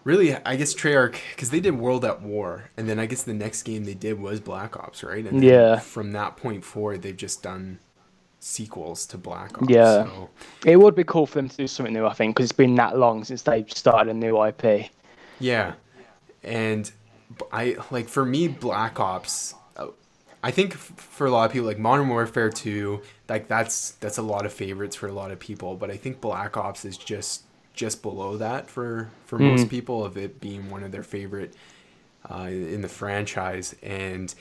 really, 0.04 0.36
I 0.36 0.56
guess 0.56 0.74
Treyarch 0.74 1.18
because 1.32 1.50
they 1.50 1.60
did 1.60 1.78
World 1.78 2.06
at 2.06 2.22
War, 2.22 2.70
and 2.78 2.88
then 2.88 3.00
I 3.00 3.06
guess 3.06 3.24
the 3.24 3.34
next 3.34 3.64
game 3.64 3.86
they 3.86 3.96
did 3.96 4.20
was 4.20 4.40
Black 4.40 4.78
Ops, 4.78 5.04
right? 5.04 5.26
And 5.26 5.44
Yeah. 5.44 5.80
From 5.80 6.12
that 6.14 6.38
point 6.38 6.64
forward, 6.64 7.02
they've 7.02 7.18
just 7.18 7.44
done 7.44 7.80
sequels 8.40 9.06
to 9.08 9.18
Black 9.18 9.62
Ops. 9.62 9.70
Yeah. 9.70 10.06
So. 10.06 10.30
It 10.66 10.78
would 10.78 10.96
be 10.96 11.04
cool 11.04 11.26
for 11.26 11.36
them 11.36 11.50
to 11.50 11.58
do 11.58 11.68
something 11.68 11.94
new, 11.94 12.06
I 12.06 12.14
think, 12.14 12.36
because 12.36 12.50
it's 12.50 12.58
been 12.58 12.76
that 12.76 12.98
long 12.98 13.24
since 13.24 13.42
they 13.44 13.66
started 13.68 14.12
a 14.12 14.14
new 14.14 14.44
IP. 14.44 14.90
Yeah, 15.40 15.74
and 16.44 16.90
I 17.52 17.78
like 17.92 18.10
for 18.10 18.26
me 18.26 18.48
Black 18.48 19.00
Ops. 19.00 19.56
uh, 19.78 19.88
I 20.44 20.52
think 20.52 20.74
for 20.74 21.28
a 21.28 21.32
lot 21.32 21.46
of 21.46 21.52
people, 21.52 21.68
like 21.68 21.80
Modern 21.80 22.10
Warfare 22.10 22.50
Two, 22.50 23.02
like 23.28 23.48
that's 23.48 23.92
that's 23.92 24.18
a 24.18 24.22
lot 24.22 24.46
of 24.46 24.54
favorites 24.54 24.96
for 24.96 25.08
a 25.08 25.14
lot 25.14 25.32
of 25.32 25.40
people. 25.40 25.76
But 25.76 25.92
I 25.92 25.98
think 25.98 26.22
Black 26.22 26.58
Ops 26.58 26.86
is 26.86 26.98
just 26.98 27.44
just 27.74 28.02
below 28.02 28.36
that 28.38 28.70
for 28.70 29.10
for 29.26 29.40
most 29.40 29.70
people 29.70 30.04
of 30.04 30.18
it 30.18 30.42
being 30.42 30.70
one 30.70 30.84
of 30.84 30.92
their 30.92 31.04
favorite 31.04 31.54
uh, 32.30 32.48
in 32.50 32.82
the 32.82 32.90
franchise. 32.90 33.76
And 33.82 34.34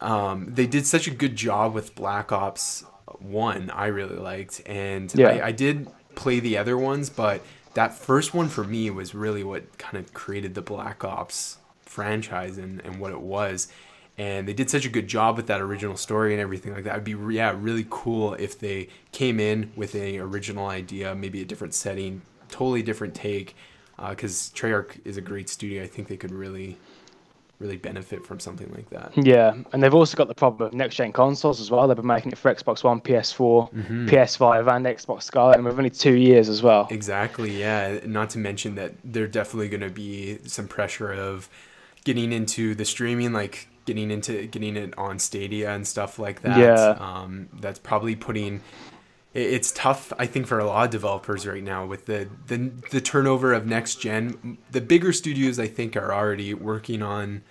um, 0.00 0.54
they 0.54 0.66
did 0.66 0.86
such 0.86 1.06
a 1.06 1.10
good 1.10 1.36
job 1.36 1.74
with 1.74 1.94
Black 1.94 2.32
Ops 2.32 2.84
One. 3.18 3.70
I 3.70 3.86
really 3.86 4.16
liked, 4.16 4.62
and 4.66 5.12
Yeah. 5.14 5.28
I, 5.28 5.46
I 5.48 5.52
did 5.52 5.88
play 6.14 6.40
the 6.40 6.56
other 6.58 6.76
ones, 6.76 7.10
but 7.10 7.42
that 7.74 7.94
first 7.94 8.34
one 8.34 8.48
for 8.48 8.64
me 8.64 8.90
was 8.90 9.14
really 9.14 9.44
what 9.44 9.78
kind 9.78 9.96
of 9.96 10.12
created 10.14 10.54
the 10.54 10.62
Black 10.62 11.04
Ops 11.04 11.58
franchise 11.82 12.58
and, 12.58 12.80
and 12.84 13.00
what 13.00 13.12
it 13.12 13.20
was. 13.20 13.68
And 14.18 14.48
they 14.48 14.54
did 14.54 14.70
such 14.70 14.86
a 14.86 14.88
good 14.88 15.08
job 15.08 15.36
with 15.36 15.46
that 15.48 15.60
original 15.60 15.96
story 15.96 16.32
and 16.32 16.40
everything 16.40 16.72
like 16.72 16.84
that. 16.84 16.92
It'd 16.92 17.04
be 17.04 17.34
yeah 17.34 17.54
really 17.54 17.86
cool 17.90 18.32
if 18.34 18.58
they 18.58 18.88
came 19.12 19.38
in 19.38 19.72
with 19.76 19.94
a 19.94 20.18
original 20.18 20.68
idea, 20.68 21.14
maybe 21.14 21.42
a 21.42 21.44
different 21.44 21.74
setting, 21.74 22.22
totally 22.50 22.82
different 22.82 23.14
take. 23.14 23.54
Because 23.98 24.50
Treyarch 24.54 25.00
is 25.04 25.16
a 25.16 25.22
great 25.22 25.48
studio, 25.48 25.82
I 25.82 25.86
think 25.86 26.08
they 26.08 26.16
could 26.18 26.30
really, 26.32 26.76
really 27.58 27.76
benefit 27.76 28.24
from 28.26 28.38
something 28.38 28.70
like 28.74 28.90
that. 28.90 29.12
Yeah, 29.16 29.54
and 29.72 29.82
they've 29.82 29.94
also 29.94 30.16
got 30.16 30.28
the 30.28 30.34
problem 30.34 30.68
of 30.68 30.74
next 30.74 30.96
gen 30.96 31.12
consoles 31.12 31.60
as 31.60 31.70
well. 31.70 31.88
They've 31.88 31.96
been 31.96 32.06
making 32.06 32.32
it 32.32 32.38
for 32.38 32.54
Xbox 32.54 32.84
One, 32.84 33.00
PS4, 33.00 33.72
Mm-hmm. 33.72 34.08
PS5, 34.08 34.76
and 34.76 34.86
Xbox 34.86 35.22
Scarlett, 35.22 35.56
and 35.56 35.64
we've 35.64 35.76
only 35.78 35.90
two 35.90 36.14
years 36.14 36.48
as 36.48 36.62
well. 36.62 36.86
Exactly, 36.90 37.58
yeah. 37.58 38.00
Not 38.04 38.30
to 38.30 38.38
mention 38.38 38.74
that 38.74 38.92
there 39.04 39.26
definitely 39.26 39.68
going 39.68 39.80
to 39.80 39.90
be 39.90 40.38
some 40.46 40.68
pressure 40.68 41.12
of 41.12 41.48
getting 42.04 42.32
into 42.32 42.74
the 42.74 42.84
streaming, 42.84 43.32
like 43.32 43.68
getting 43.86 44.10
into 44.10 44.46
getting 44.46 44.76
it 44.76 44.96
on 44.98 45.18
Stadia 45.18 45.72
and 45.74 45.86
stuff 45.86 46.18
like 46.18 46.42
that. 46.42 46.58
Yeah. 46.58 46.96
Um, 47.00 47.48
that's 47.60 47.78
probably 47.78 48.16
putting. 48.16 48.60
It- 49.36 49.52
It's 49.54 49.70
tough, 49.72 50.12
I 50.18 50.26
think, 50.26 50.46
for 50.46 50.58
a 50.58 50.64
lot 50.66 50.84
of 50.86 50.90
developers 50.90 51.46
right 51.46 51.62
now 51.62 51.84
with 51.86 52.06
the, 52.06 52.28
the 52.46 52.70
the 52.90 53.00
turnover 53.00 53.52
of 53.52 53.66
next 53.66 53.96
gen. 54.00 54.58
The 54.70 54.80
bigger 54.80 55.12
studios, 55.12 55.58
I 55.58 55.66
think, 55.68 55.96
are 55.96 56.12
already 56.12 56.54
working 56.54 57.02
on, 57.02 57.42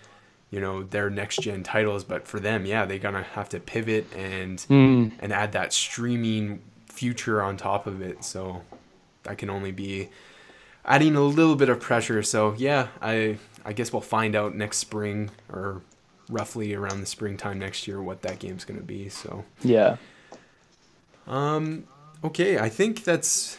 you 0.51 0.59
know, 0.59 0.83
their 0.83 1.09
next 1.09 1.41
gen 1.41 1.63
titles. 1.63 2.03
But 2.03 2.27
for 2.27 2.39
them, 2.39 2.65
yeah, 2.65 2.85
they're 2.85 2.99
gonna 2.99 3.23
have 3.23 3.49
to 3.49 3.59
pivot 3.59 4.05
and 4.15 4.57
Mm. 4.69 5.11
and 5.19 5.31
add 5.33 5.51
that 5.53 5.73
streaming 5.73 6.61
future 6.87 7.41
on 7.41 7.57
top 7.57 7.87
of 7.87 8.01
it. 8.01 8.23
So 8.23 8.61
that 9.23 9.37
can 9.37 9.49
only 9.49 9.71
be 9.71 10.09
adding 10.85 11.15
a 11.15 11.21
little 11.21 11.55
bit 11.55 11.67
of 11.69 11.79
pressure. 11.79 12.21
So 12.23 12.53
yeah, 12.57 12.87
I 13.01 13.37
I 13.65 13.73
guess 13.73 13.91
we'll 13.91 14.01
find 14.01 14.35
out 14.35 14.55
next 14.55 14.77
spring 14.77 15.31
or 15.51 15.81
roughly 16.29 16.73
around 16.73 16.99
the 17.01 17.05
springtime 17.05 17.57
next 17.59 17.87
year 17.87 18.01
what 18.01 18.21
that 18.21 18.39
game's 18.39 18.63
going 18.65 18.79
to 18.79 18.85
be. 18.85 19.09
So 19.09 19.43
Yeah. 19.63 19.97
Um 21.27 21.85
okay, 22.23 22.57
I 22.57 22.69
think 22.69 23.03
that's 23.03 23.57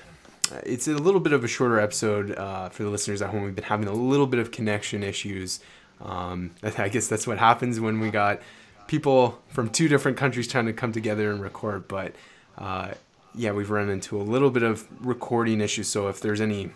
it's 0.65 0.89
a 0.89 0.93
little 0.93 1.21
bit 1.21 1.33
of 1.33 1.45
a 1.45 1.49
shorter 1.49 1.81
episode 1.81 2.33
uh, 2.33 2.69
for 2.69 2.85
the 2.85 2.91
listeners 2.91 3.23
at 3.23 3.31
home. 3.31 3.43
We've 3.43 3.55
been 3.55 3.65
having 3.65 3.89
a 3.89 3.93
little 3.93 4.27
bit 4.27 4.41
of 4.41 4.51
connection 4.51 5.03
issues. 5.03 5.61
Um, 6.01 6.53
I 6.63 6.89
guess 6.89 7.09
that's 7.09 7.27
what 7.27 7.39
happens 7.39 7.81
when 7.81 8.01
we 8.01 8.11
got 8.11 8.41
people 8.87 9.41
from 9.49 9.71
two 9.71 9.89
different 9.89 10.17
countries 10.17 10.47
trying 10.47 10.67
to 10.67 10.73
come 10.73 10.93
together 10.93 11.31
and 11.31 11.41
record. 11.41 11.89
But 11.89 12.15
uh, 12.59 12.93
yeah, 13.35 13.53
we've 13.53 13.71
run 13.71 13.89
into 13.89 14.21
a 14.21 14.23
little 14.23 14.51
bit 14.51 14.63
of 14.63 14.87
recording 15.05 15.61
issues. 15.61 15.89
So 15.89 16.09
if 16.09 16.21
there's 16.21 16.41
any 16.41 16.63
you 16.63 16.71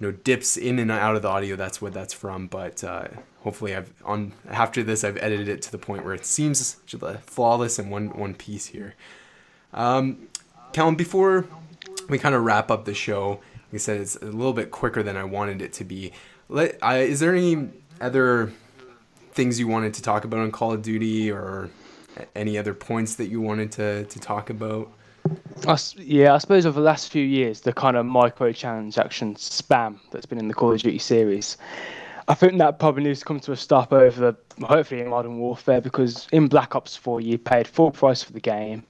know 0.00 0.12
dips 0.12 0.56
in 0.56 0.78
and 0.78 0.90
out 0.90 1.16
of 1.16 1.22
the 1.22 1.28
audio, 1.28 1.56
that's 1.56 1.80
what 1.80 1.92
that's 1.92 2.14
from. 2.14 2.46
But 2.46 2.84
uh, 2.84 3.08
hopefully, 3.42 3.74
I've 3.74 3.92
on 4.04 4.32
after 4.48 4.82
this, 4.82 5.02
I've 5.02 5.16
edited 5.16 5.48
it 5.48 5.62
to 5.62 5.72
the 5.72 5.78
point 5.78 6.04
where 6.04 6.14
it 6.14 6.26
seems 6.26 6.76
flawless 7.26 7.78
in 7.78 7.90
one 7.90 8.10
one 8.10 8.34
piece 8.34 8.66
here. 8.66 8.94
Um, 9.72 10.28
Callum, 10.72 10.94
before 10.94 11.46
we 12.08 12.18
kind 12.18 12.34
of 12.34 12.42
wrap 12.42 12.70
up 12.70 12.84
the 12.84 12.94
show, 12.94 13.40
like 13.72 13.74
I 13.74 13.76
said, 13.78 14.00
it's 14.00 14.16
a 14.16 14.26
little 14.26 14.52
bit 14.52 14.70
quicker 14.70 15.02
than 15.02 15.16
I 15.16 15.24
wanted 15.24 15.62
it 15.62 15.72
to 15.74 15.84
be. 15.84 16.12
Let, 16.48 16.78
is 16.82 17.20
there 17.20 17.34
any 17.34 17.68
other 18.00 18.52
things 19.32 19.58
you 19.58 19.68
wanted 19.68 19.94
to 19.94 20.02
talk 20.02 20.24
about 20.24 20.40
on 20.40 20.50
Call 20.50 20.72
of 20.72 20.82
Duty 20.82 21.30
or 21.30 21.70
any 22.34 22.56
other 22.58 22.74
points 22.74 23.16
that 23.16 23.26
you 23.26 23.40
wanted 23.40 23.72
to, 23.72 24.04
to 24.04 24.20
talk 24.20 24.50
about? 24.50 24.90
I 25.66 25.76
yeah, 25.96 26.34
I 26.34 26.38
suppose 26.38 26.66
over 26.66 26.78
the 26.78 26.86
last 26.86 27.10
few 27.10 27.24
years, 27.24 27.60
the 27.60 27.72
kind 27.72 27.96
of 27.96 28.06
microtransaction 28.06 29.36
spam 29.36 29.98
that's 30.10 30.26
been 30.26 30.38
in 30.38 30.48
the 30.48 30.54
Call 30.54 30.72
of 30.72 30.80
Duty 30.80 30.98
series, 30.98 31.56
I 32.28 32.34
think 32.34 32.58
that 32.58 32.80
probably 32.80 33.04
needs 33.04 33.20
to 33.20 33.24
come 33.24 33.38
to 33.40 33.52
a 33.52 33.56
stop 33.56 33.92
over, 33.92 34.32
the 34.32 34.66
hopefully, 34.66 35.00
in 35.00 35.08
Modern 35.08 35.38
Warfare, 35.38 35.80
because 35.80 36.26
in 36.32 36.48
Black 36.48 36.74
Ops 36.74 36.96
4, 36.96 37.20
you 37.20 37.38
paid 37.38 37.68
full 37.68 37.92
price 37.92 38.22
for 38.22 38.32
the 38.32 38.40
game. 38.40 38.82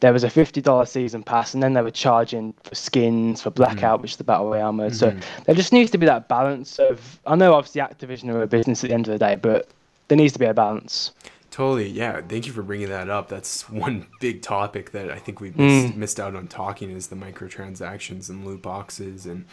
There 0.00 0.12
was 0.12 0.24
a 0.24 0.28
$50 0.28 0.88
season 0.88 1.22
pass, 1.22 1.52
and 1.52 1.62
then 1.62 1.74
they 1.74 1.82
were 1.82 1.90
charging 1.90 2.54
for 2.62 2.74
skins, 2.74 3.42
for 3.42 3.50
Blackout, 3.50 3.98
mm. 3.98 4.02
which 4.02 4.12
is 4.12 4.16
the 4.16 4.24
Battle 4.24 4.48
Royale 4.48 4.72
mode. 4.72 4.94
So 4.94 5.10
mm-hmm. 5.10 5.42
there 5.44 5.54
just 5.54 5.72
needs 5.72 5.90
to 5.90 5.98
be 5.98 6.06
that 6.06 6.28
balance 6.28 6.78
of, 6.78 7.20
I 7.26 7.34
know 7.36 7.52
obviously 7.52 7.82
Activision 7.82 8.32
are 8.32 8.42
a 8.42 8.46
business 8.46 8.82
at 8.84 8.88
the 8.88 8.94
end 8.94 9.06
of 9.06 9.12
the 9.12 9.18
day, 9.18 9.36
but 9.36 9.68
there 10.08 10.16
needs 10.16 10.32
to 10.32 10.38
be 10.38 10.46
a 10.46 10.54
balance. 10.54 11.12
Totally, 11.50 11.88
yeah. 11.88 12.20
Thank 12.20 12.46
you 12.46 12.52
for 12.52 12.62
bringing 12.62 12.88
that 12.88 13.10
up. 13.10 13.28
That's 13.28 13.68
one 13.68 14.06
big 14.20 14.42
topic 14.42 14.92
that 14.92 15.10
I 15.10 15.18
think 15.18 15.40
we've 15.40 15.54
mm. 15.54 15.84
missed, 15.84 15.96
missed 15.96 16.20
out 16.20 16.36
on 16.36 16.46
talking 16.46 16.90
is 16.90 17.08
the 17.08 17.16
microtransactions 17.16 18.30
and 18.30 18.46
loot 18.46 18.62
boxes, 18.62 19.26
and 19.26 19.44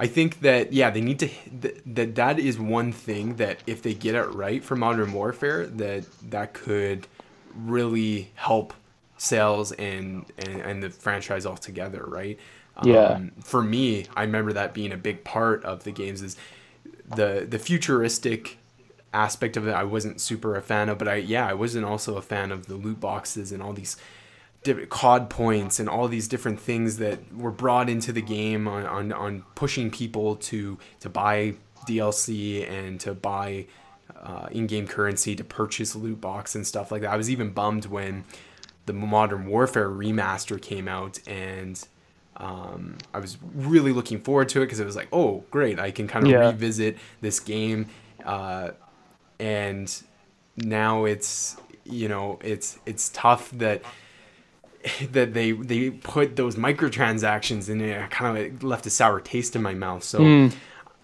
I 0.00 0.06
think 0.06 0.40
that 0.40 0.72
yeah, 0.72 0.90
they 0.90 1.00
need 1.00 1.18
to 1.18 1.28
that 1.86 2.14
that 2.14 2.38
is 2.38 2.58
one 2.58 2.92
thing 2.92 3.34
that 3.36 3.58
if 3.66 3.82
they 3.82 3.94
get 3.94 4.14
it 4.14 4.32
right 4.32 4.62
for 4.62 4.76
Modern 4.76 5.12
Warfare, 5.12 5.66
that 5.66 6.04
that 6.30 6.54
could 6.54 7.08
really 7.56 8.30
help 8.36 8.72
sales 9.16 9.72
and 9.72 10.24
and, 10.38 10.60
and 10.62 10.82
the 10.82 10.90
franchise 10.90 11.44
altogether, 11.44 12.04
right? 12.06 12.38
Yeah. 12.84 13.08
Um, 13.08 13.32
for 13.42 13.60
me, 13.60 14.06
I 14.16 14.22
remember 14.22 14.52
that 14.52 14.72
being 14.72 14.92
a 14.92 14.96
big 14.96 15.24
part 15.24 15.64
of 15.64 15.82
the 15.82 15.90
games 15.90 16.22
is 16.22 16.36
the 17.16 17.44
the 17.48 17.58
futuristic 17.58 18.58
aspect 19.12 19.56
of 19.56 19.66
it 19.66 19.72
I 19.72 19.82
wasn't 19.84 20.20
super 20.20 20.54
a 20.54 20.62
fan 20.62 20.88
of, 20.88 20.98
but 20.98 21.08
I 21.08 21.16
yeah, 21.16 21.46
I 21.46 21.54
wasn't 21.54 21.84
also 21.84 22.16
a 22.16 22.22
fan 22.22 22.52
of 22.52 22.66
the 22.66 22.76
loot 22.76 23.00
boxes 23.00 23.50
and 23.50 23.60
all 23.60 23.72
these 23.72 23.96
COD 24.64 25.30
points 25.30 25.80
and 25.80 25.88
all 25.88 26.08
these 26.08 26.28
different 26.28 26.60
things 26.60 26.98
that 26.98 27.34
were 27.34 27.50
brought 27.50 27.88
into 27.88 28.12
the 28.12 28.20
game 28.22 28.68
on, 28.68 28.84
on, 28.86 29.12
on 29.12 29.44
pushing 29.54 29.90
people 29.90 30.36
to 30.36 30.78
to 31.00 31.08
buy 31.08 31.54
DLC 31.86 32.68
and 32.68 33.00
to 33.00 33.14
buy 33.14 33.66
uh, 34.20 34.48
in-game 34.50 34.86
currency 34.86 35.34
to 35.36 35.44
purchase 35.44 35.94
loot 35.96 36.20
box 36.20 36.54
and 36.54 36.66
stuff 36.66 36.90
like 36.92 37.02
that. 37.02 37.10
I 37.12 37.16
was 37.16 37.30
even 37.30 37.50
bummed 37.50 37.86
when 37.86 38.24
the 38.86 38.92
Modern 38.92 39.46
Warfare 39.46 39.88
remaster 39.88 40.60
came 40.60 40.88
out 40.88 41.18
and 41.26 41.82
um, 42.36 42.98
I 43.14 43.18
was 43.18 43.36
really 43.54 43.92
looking 43.92 44.20
forward 44.20 44.48
to 44.50 44.60
it 44.62 44.66
because 44.66 44.80
it 44.80 44.84
was 44.86 44.96
like, 44.96 45.08
oh, 45.12 45.44
great, 45.50 45.78
I 45.78 45.90
can 45.90 46.06
kind 46.08 46.24
of 46.24 46.30
Yeah. 46.30 46.50
revisit 46.50 46.96
this 47.20 47.40
game. 47.40 47.86
Uh, 48.24 48.70
and 49.38 50.02
now 50.56 51.04
it's 51.04 51.56
you 51.84 52.08
know 52.08 52.38
it's 52.42 52.78
it's 52.86 53.08
tough 53.10 53.50
that 53.52 53.82
that 55.12 55.34
they 55.34 55.52
they 55.52 55.90
put 55.90 56.36
those 56.36 56.56
microtransactions 56.56 57.68
in 57.68 57.80
it 57.80 58.10
kind 58.10 58.38
of 58.38 58.62
left 58.62 58.86
a 58.86 58.90
sour 58.90 59.20
taste 59.20 59.54
in 59.56 59.62
my 59.62 59.74
mouth. 59.74 60.02
So 60.04 60.18
Mm. 60.20 60.52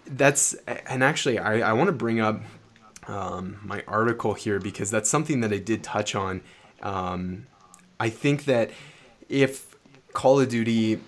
that's 0.07 0.55
and 0.87 1.03
actually 1.05 1.39
I, 1.39 1.71
I 1.71 1.73
want 1.73 1.89
to 1.89 1.93
bring 1.93 2.21
up 2.21 2.41
um, 3.07 3.59
my 3.63 3.83
article 3.87 4.35
here 4.35 4.59
because 4.59 4.91
that's 4.91 5.11
something 5.11 5.41
that 5.41 5.53
I 5.53 5.59
did 5.59 5.83
touch 5.83 6.15
on. 6.15 6.41
Um, 6.83 7.47
I 8.01 8.09
think 8.11 8.45
that 8.47 8.71
if 9.29 9.77
Call 10.13 10.41
of 10.41 10.49
Duty 10.49 11.01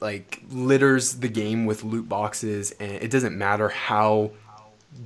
like 0.00 0.42
litters 0.50 1.16
the 1.20 1.28
game 1.28 1.64
with 1.64 1.82
loot 1.82 2.08
boxes 2.08 2.72
and 2.72 2.92
it 2.92 3.10
doesn't 3.10 3.36
matter 3.36 3.68
how 3.70 4.32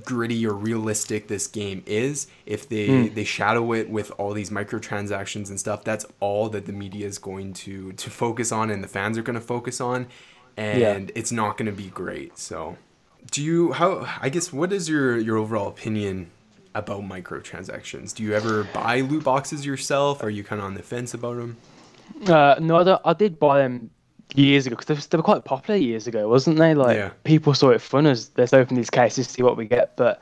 gritty 0.05 0.45
or 0.45 0.53
realistic 0.53 1.27
this 1.27 1.47
game 1.47 1.83
is 1.85 2.27
if 2.45 2.67
they 2.69 3.07
they 3.09 3.23
shadow 3.23 3.73
it 3.73 3.89
with 3.89 4.11
all 4.17 4.33
these 4.33 4.49
microtransactions 4.49 5.49
and 5.49 5.59
stuff 5.59 5.83
that's 5.83 6.05
all 6.19 6.49
that 6.49 6.65
the 6.65 6.73
media 6.73 7.05
is 7.05 7.17
going 7.17 7.53
to 7.53 7.91
to 7.93 8.09
focus 8.09 8.51
on 8.51 8.69
and 8.69 8.83
the 8.83 8.87
fans 8.87 9.17
are 9.17 9.23
going 9.23 9.35
to 9.35 9.41
focus 9.41 9.79
on 9.81 10.07
and 10.57 11.11
it's 11.15 11.31
not 11.31 11.57
going 11.57 11.65
to 11.65 11.71
be 11.71 11.87
great 11.89 12.37
so. 12.37 12.77
Do 13.31 13.43
you 13.43 13.71
how 13.73 14.07
i 14.19 14.29
guess 14.29 14.51
what 14.51 14.73
is 14.73 14.89
your 14.89 15.17
your 15.17 15.37
overall 15.37 15.67
opinion 15.67 16.31
about 16.73 17.01
microtransactions? 17.03 18.15
Do 18.15 18.23
you 18.23 18.33
ever 18.33 18.63
buy 18.73 19.01
loot 19.01 19.23
boxes 19.23 19.65
yourself? 19.65 20.23
Are 20.23 20.29
you 20.29 20.43
kind 20.43 20.59
of 20.61 20.65
on 20.67 20.73
the 20.73 20.81
fence 20.83 21.13
about 21.13 21.37
them 21.37 21.57
Uh, 22.27 22.55
no, 22.59 22.77
I, 22.77 23.09
I 23.11 23.13
did 23.13 23.39
buy 23.39 23.59
them 23.59 23.91
years 24.35 24.65
ago 24.67 24.75
because 24.77 25.07
they, 25.07 25.17
were- 25.17 25.23
quite 25.23 25.43
popular 25.45 25.77
years 25.79 26.07
ago, 26.07 26.27
wasn't 26.27 26.57
they? 26.57 26.73
Like 26.73 26.97
Yeah. 26.97 27.11
people 27.23 27.53
saw 27.53 27.69
it 27.69 27.81
fun 27.81 28.05
as 28.07 28.31
let's 28.37 28.53
open 28.53 28.75
these 28.75 28.89
cases, 28.89 29.27
see 29.27 29.43
what 29.43 29.57
we 29.57 29.65
get. 29.67 29.95
But 29.97 30.21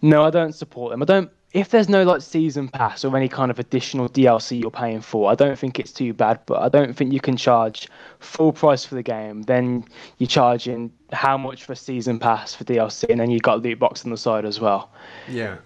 no, 0.00 0.24
I 0.24 0.30
don't 0.30 0.52
support 0.54 0.90
them. 0.90 1.02
I 1.02 1.04
don't. 1.06 1.30
If 1.52 1.68
there's 1.68 1.88
no 1.90 2.02
like 2.02 2.22
season 2.22 2.66
pass 2.68 3.04
or 3.04 3.14
any 3.14 3.28
kind 3.28 3.50
of 3.50 3.58
additional 3.58 4.08
DLC 4.08 4.58
you're 4.58 4.70
paying 4.70 5.02
for, 5.02 5.30
I 5.30 5.34
don't 5.34 5.58
think 5.58 5.78
it's 5.78 5.92
too 5.92 6.14
bad. 6.14 6.40
But 6.46 6.62
I 6.62 6.70
don't 6.70 6.96
think 6.96 7.12
you 7.12 7.20
can 7.20 7.36
charge 7.36 7.88
full 8.20 8.52
price 8.54 8.86
for 8.86 8.94
the 8.94 9.02
game. 9.02 9.42
Then 9.42 9.84
you're 10.16 10.28
charging 10.28 10.90
how 11.12 11.36
much 11.36 11.64
for 11.64 11.74
a 11.74 11.76
season 11.76 12.18
pass 12.18 12.54
for 12.54 12.64
DLC, 12.64 13.04
and 13.10 13.20
then 13.20 13.30
you've 13.30 13.42
got 13.42 13.60
loot 13.60 13.78
box 13.78 14.02
on 14.06 14.10
the 14.10 14.16
side 14.16 14.46
as 14.46 14.60
well. 14.60 14.90
Yeah. 15.28 15.56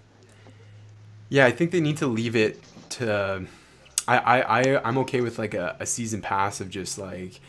Yeah, 1.29 1.45
I 1.45 1.51
think 1.51 1.71
they 1.71 1.79
need 1.81 1.97
to 1.97 2.07
leave 2.07 2.35
it 2.35 2.61
to. 2.91 3.45
I 4.09 4.17
I 4.17 4.41
I 4.61 4.81
I'm 4.87 4.97
okay 4.99 5.21
with 5.21 5.39
like 5.39 5.53
a, 5.53 5.75
a 5.79 5.85
season 5.85 6.21
pass 6.21 6.59
of 6.61 6.69
just 6.69 6.97
like 6.97 7.39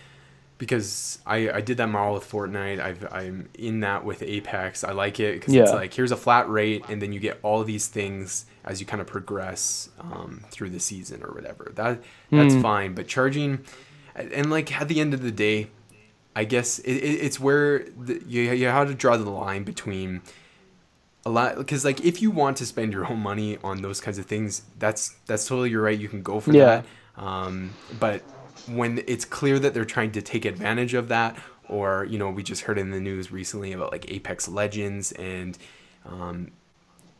because 0.59 1.19
I 1.25 1.51
I 1.51 1.61
did 1.61 1.77
that 1.79 1.89
model 1.89 2.15
with 2.15 2.31
Fortnite. 2.31 2.81
I've 2.81 3.07
I'm 3.13 3.49
in 3.55 3.81
that 3.81 4.05
with 4.05 4.23
Apex. 4.23 4.85
I 4.85 4.93
like 4.93 5.21
it 5.21 5.35
because 5.35 5.55
it's 5.55 5.73
like 5.73 5.95
here's 5.95 6.11
a 6.13 6.17
flat 6.17 6.49
rate 6.49 6.85
and 6.89 7.01
then 7.01 7.13
you 7.13 7.21
get 7.21 7.39
all 7.43 7.63
these 7.65 7.87
things 7.87 8.45
as 8.65 8.81
you 8.81 8.87
kind 8.87 9.01
of 9.01 9.07
progress 9.07 9.89
um, 10.01 10.45
through 10.51 10.71
the 10.71 10.81
season 10.81 11.23
or 11.23 11.33
whatever. 11.33 11.73
That 11.77 12.03
that's 12.31 12.55
Mm. 12.55 12.63
fine. 12.63 12.95
But 12.95 13.07
charging 13.09 13.65
and 14.15 14.51
like 14.51 14.79
at 14.81 14.89
the 14.89 15.01
end 15.01 15.15
of 15.15 15.23
the 15.23 15.31
day, 15.31 15.71
I 16.35 16.45
guess 16.45 16.79
it, 16.81 16.93
it, 16.93 17.21
it's 17.27 17.39
where 17.41 17.81
the, 17.97 18.21
you 18.27 18.43
you 18.53 18.67
have 18.67 18.89
to 18.89 18.95
draw 18.95 19.17
the 19.17 19.31
line 19.31 19.63
between 19.65 20.23
a 21.27 21.31
lot 21.31 21.57
because 21.57 21.85
like 21.85 22.01
if 22.05 22.21
you 22.23 22.31
want 22.31 22.57
to 22.59 22.67
spend 22.67 22.93
your 22.93 23.07
own 23.11 23.21
money 23.21 23.59
on 23.63 23.83
those 23.83 24.01
kinds 24.01 24.19
of 24.19 24.27
things, 24.27 24.63
that's 24.79 25.17
that's 25.27 25.47
totally 25.47 25.71
you're 25.71 25.83
right. 25.83 25.99
You 25.99 26.09
can 26.09 26.23
go 26.23 26.41
for 26.41 26.53
Yeah. 26.53 26.83
that. 27.17 27.23
Um, 27.23 27.77
but 27.99 28.23
when 28.67 29.03
it's 29.07 29.25
clear 29.25 29.59
that 29.59 29.75
they're 29.75 29.85
trying 29.85 30.13
to 30.13 30.23
take 30.23 30.45
advantage 30.45 30.95
of 30.95 31.09
that, 31.09 31.37
or 31.69 32.05
you 32.05 32.19
know, 32.19 32.31
we 32.31 32.43
just 32.43 32.63
heard 32.63 32.79
in 32.79 32.91
the 32.91 33.01
news 33.01 33.31
recently 33.31 33.73
about 33.73 33.93
like 33.93 34.11
Apex 34.11 34.49
Legends 34.49 35.13
and 35.13 35.57
um, 36.07 36.53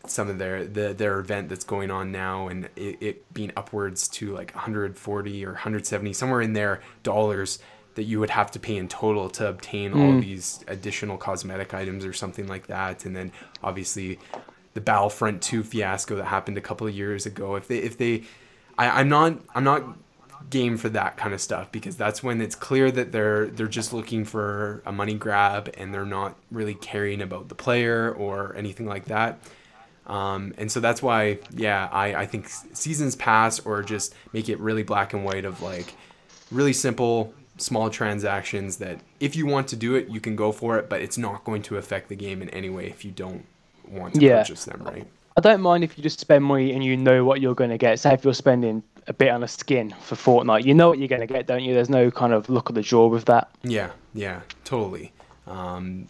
some 0.07 0.29
of 0.31 0.39
their 0.39 0.65
the, 0.65 0.95
their 0.95 1.19
event 1.19 1.49
that's 1.49 1.65
going 1.65 1.91
on 1.91 2.11
now 2.13 2.49
and 2.49 2.69
it, 2.77 2.97
it 3.03 3.35
being 3.35 3.53
upwards 3.57 4.09
to 4.09 4.33
like 4.33 4.55
140 4.55 5.45
or 5.45 5.51
170 5.51 6.13
somewhere 6.15 6.41
in 6.41 6.55
there 6.55 6.81
dollars 7.03 7.59
that 7.97 8.05
you 8.05 8.21
would 8.21 8.31
have 8.31 8.51
to 8.53 8.61
pay 8.61 8.77
in 8.77 8.89
total 8.89 9.29
to 9.29 9.47
obtain 9.49 9.93
all 9.93 10.13
Mm. 10.13 10.21
these 10.23 10.65
additional 10.69 11.19
cosmetic 11.19 11.75
items 11.75 12.05
or 12.07 12.13
something 12.15 12.47
like 12.47 12.69
that 12.69 13.05
and 13.05 13.15
then 13.15 13.33
obviously 13.63 14.19
the 14.75 14.81
Battlefront 14.81 15.43
2 15.43 15.63
fiasco 15.65 16.17
that 16.17 16.27
happened 16.27 16.57
a 16.57 16.63
couple 16.63 16.87
of 16.87 16.95
years 16.95 17.27
ago 17.27 17.57
if 17.57 17.69
they 17.69 17.79
if 17.79 17.99
they 17.99 18.23
I, 18.79 19.01
I'm 19.01 19.09
not 19.11 19.39
I'm 19.55 19.65
not 19.65 19.83
game 20.51 20.77
for 20.77 20.89
that 20.91 21.17
kind 21.17 21.35
of 21.35 21.41
stuff 21.41 21.71
because 21.73 21.97
that's 21.97 22.23
when 22.23 22.41
it's 22.41 22.55
clear 22.55 22.91
that 22.91 23.13
they're 23.13 23.47
they're 23.49 23.67
just 23.69 23.93
looking 23.93 24.25
for 24.25 24.83
a 24.87 24.93
money 24.93 25.15
grab 25.15 25.71
and 25.77 25.93
they're 25.93 26.07
not 26.07 26.37
really 26.51 26.75
caring 26.75 27.21
about 27.21 27.49
the 27.49 27.55
player 27.55 28.13
or 28.13 28.55
anything 28.57 28.87
like 28.87 29.07
that. 29.07 29.39
Um, 30.07 30.55
and 30.57 30.73
so 30.73 30.81
that's 30.81 31.03
why, 31.03 31.39
yeah, 31.55 31.87
I, 31.93 32.15
I 32.15 32.27
think 32.27 32.49
seasons 32.49 33.15
pass 33.15 33.61
or 33.61 33.83
just 33.83 34.15
make 34.33 34.49
it 34.49 34.59
really 34.59 34.83
black 34.83 35.13
and 35.13 35.23
white 35.23 35.45
of 35.45 35.61
like 35.61 35.93
really 36.51 36.73
simple, 36.73 37.35
small 37.59 37.91
transactions 37.91 38.79
that 38.79 39.01
if 39.21 39.37
you 39.37 39.45
want 39.45 39.69
to 39.69 39.77
do 39.77 39.97
it, 39.97 40.09
you 40.09 40.19
can 40.21 40.35
go 40.35 40.51
for 40.51 40.79
it, 40.79 40.89
but 40.89 41.03
it's 41.03 41.19
not 41.19 41.45
going 41.45 41.61
to 41.63 41.77
affect 41.77 42.09
the 42.09 42.17
game 42.17 42.41
in 42.41 42.49
any 42.51 42.71
way 42.71 42.87
if 42.87 43.05
you 43.05 43.11
don't 43.11 43.45
want 43.87 44.15
to 44.15 44.21
Yeah. 44.23 44.39
purchase 44.39 44.65
them, 44.65 44.83
right? 44.83 45.07
I 45.39 45.41
don't 45.41 45.61
mind 45.61 45.85
if 45.85 45.97
you 45.97 46.03
just 46.03 46.19
spend 46.19 46.43
money 46.43 46.73
and 46.73 46.83
you 46.85 46.97
know 46.97 47.25
what 47.25 47.41
you're 47.41 47.55
going 47.55 47.71
to 47.71 47.79
get. 47.79 48.01
Say 48.01 48.13
if 48.13 48.25
you're 48.25 48.35
spending 48.35 48.83
a 49.07 49.13
bit 49.13 49.29
on 49.29 49.45
a 49.45 49.47
skin 49.47 49.95
for 50.01 50.17
Fortnite, 50.17 50.65
you 50.65 50.75
know 50.75 50.89
what 50.89 50.99
you're 50.99 51.07
going 51.07 51.21
to 51.21 51.29
get, 51.29 51.47
don't 51.47 51.63
you? 51.63 51.75
There's 51.75 51.89
no 51.89 52.11
kind 52.11 52.33
of 52.33 52.49
look 52.51 52.69
of 52.71 52.75
the 52.75 52.83
draw 52.83 53.07
with 53.07 53.27
that. 53.27 53.49
Yeah, 53.63 53.91
yeah, 54.15 54.41
totally. 54.65 55.13
Um, 55.47 56.09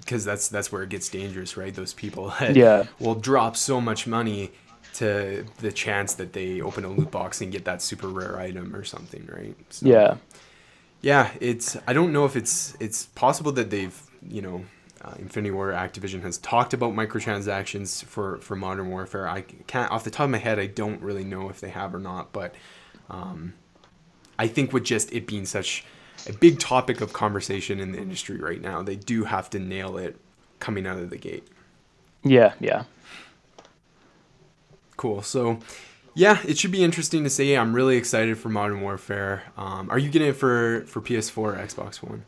because 0.00 0.24
that's 0.24 0.48
that's 0.48 0.72
where 0.72 0.82
it 0.82 0.88
gets 0.88 1.08
dangerous, 1.08 1.56
right? 1.56 1.72
Those 1.72 1.94
people 1.94 2.34
Yeah. 2.52 2.86
will 2.98 3.14
drop 3.14 3.56
so 3.56 3.80
much 3.80 4.08
money 4.08 4.50
to 4.94 5.46
the 5.58 5.70
chance 5.70 6.14
that 6.14 6.32
they 6.32 6.60
open 6.60 6.84
a 6.84 6.88
loot 6.88 7.12
box 7.12 7.40
and 7.40 7.52
get 7.52 7.66
that 7.66 7.82
super 7.82 8.08
rare 8.08 8.36
item 8.40 8.74
or 8.74 8.82
something, 8.82 9.28
right? 9.32 9.54
So, 9.70 9.86
Yeah. 9.86 10.16
yeah. 11.02 11.30
It's 11.40 11.76
I 11.86 11.92
don't 11.92 12.12
know 12.12 12.24
if 12.24 12.34
it's 12.34 12.76
it's 12.80 13.06
possible 13.14 13.52
that 13.52 13.70
they've 13.70 13.96
you 14.28 14.42
know. 14.42 14.64
Uh, 15.02 15.14
Infinity 15.18 15.50
Ward 15.50 15.74
Activision 15.74 16.22
has 16.22 16.38
talked 16.38 16.72
about 16.72 16.94
microtransactions 16.94 18.04
for, 18.04 18.38
for 18.38 18.56
Modern 18.56 18.88
Warfare. 18.88 19.28
I 19.28 19.42
can't 19.42 19.90
off 19.92 20.04
the 20.04 20.10
top 20.10 20.24
of 20.24 20.30
my 20.30 20.38
head. 20.38 20.58
I 20.58 20.66
don't 20.66 21.02
really 21.02 21.24
know 21.24 21.50
if 21.50 21.60
they 21.60 21.68
have 21.68 21.94
or 21.94 21.98
not, 21.98 22.32
but 22.32 22.54
um, 23.10 23.54
I 24.38 24.48
think 24.48 24.72
with 24.72 24.84
just 24.84 25.12
it 25.12 25.26
being 25.26 25.44
such 25.44 25.84
a 26.28 26.32
big 26.32 26.58
topic 26.58 27.00
of 27.00 27.12
conversation 27.12 27.78
in 27.78 27.92
the 27.92 27.98
industry 27.98 28.38
right 28.38 28.60
now, 28.60 28.82
they 28.82 28.96
do 28.96 29.24
have 29.24 29.50
to 29.50 29.58
nail 29.58 29.98
it 29.98 30.16
coming 30.60 30.86
out 30.86 30.98
of 30.98 31.10
the 31.10 31.18
gate. 31.18 31.46
Yeah, 32.24 32.54
yeah. 32.58 32.84
Cool. 34.96 35.22
So, 35.22 35.60
yeah, 36.14 36.40
it 36.46 36.58
should 36.58 36.72
be 36.72 36.82
interesting 36.82 37.22
to 37.24 37.30
see. 37.30 37.54
I'm 37.54 37.74
really 37.74 37.96
excited 37.96 38.38
for 38.38 38.48
Modern 38.48 38.80
Warfare. 38.80 39.44
Um, 39.56 39.90
are 39.90 39.98
you 39.98 40.10
getting 40.10 40.28
it 40.28 40.36
for 40.36 40.84
for 40.86 41.00
PS4 41.00 41.36
or 41.36 41.54
Xbox 41.54 42.02
One? 42.02 42.24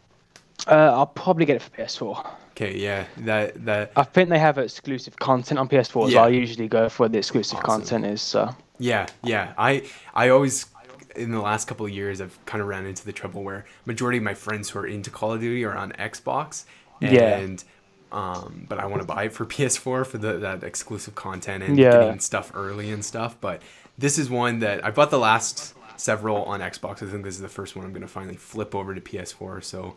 Uh, 0.67 0.93
I'll 0.95 1.07
probably 1.07 1.45
get 1.47 1.57
it 1.57 1.63
for 1.63 1.71
PS4. 1.71 2.27
Okay, 2.51 2.77
yeah, 2.77 3.05
that 3.19 3.65
that 3.65 3.93
I 3.97 4.03
think 4.03 4.29
they 4.31 4.39
have 4.39 4.59
exclusive 4.59 5.17
content 5.17 5.59
on 5.61 5.69
PS4, 5.69 6.11
so 6.11 6.19
I 6.19 6.29
usually 6.29 6.67
go 6.69 6.89
for 6.89 7.09
the 7.09 7.19
exclusive 7.19 7.59
Awesome. 7.59 7.83
content 7.83 8.07
is. 8.07 8.21
So 8.21 8.55
Yeah, 8.79 9.07
yeah. 9.23 9.53
I 9.57 9.85
I 10.15 10.31
always 10.31 10.67
in 11.15 11.31
the 11.31 11.41
last 11.41 11.67
couple 11.69 11.87
of 11.87 11.93
years 11.93 12.21
I've 12.21 12.39
kind 12.47 12.61
of 12.61 12.69
ran 12.69 12.85
into 12.87 13.05
the 13.05 13.13
trouble 13.13 13.43
where 13.45 13.65
majority 13.87 14.19
of 14.19 14.25
my 14.25 14.35
friends 14.35 14.71
who 14.71 14.81
are 14.81 14.87
into 14.87 15.11
Call 15.11 15.33
of 15.33 15.41
Duty 15.41 15.65
are 15.65 15.77
on 15.77 15.93
Xbox 15.93 16.65
Yeah. 17.01 17.39
and 17.39 17.63
um 18.11 18.67
but 18.69 18.79
I 18.79 18.87
want 18.87 19.03
to 19.03 19.07
buy 19.07 19.25
it 19.25 19.33
for 19.33 19.45
PS4 19.55 20.05
for 20.07 20.19
the 20.19 20.39
that 20.39 20.65
exclusive 20.65 21.15
content 21.15 21.63
and 21.63 21.79
Yeah. 21.79 21.93
getting 21.93 22.19
stuff 22.21 22.51
early 22.55 22.91
and 22.91 23.05
stuff, 23.05 23.37
but 23.41 23.63
this 23.97 24.19
is 24.19 24.29
one 24.31 24.59
that 24.61 24.85
I 24.85 24.91
bought 24.91 25.11
the 25.11 25.19
last 25.19 25.75
several 25.97 26.45
on 26.45 26.61
Xbox. 26.61 27.03
I 27.03 27.11
think 27.11 27.25
this 27.25 27.35
is 27.35 27.41
the 27.41 27.49
first 27.49 27.75
one 27.77 27.85
I'm 27.85 27.93
going 27.93 28.03
to 28.03 28.09
finally 28.09 28.37
flip 28.37 28.75
over 28.75 28.95
to 28.95 29.01
PS4, 29.01 29.63
so 29.65 29.97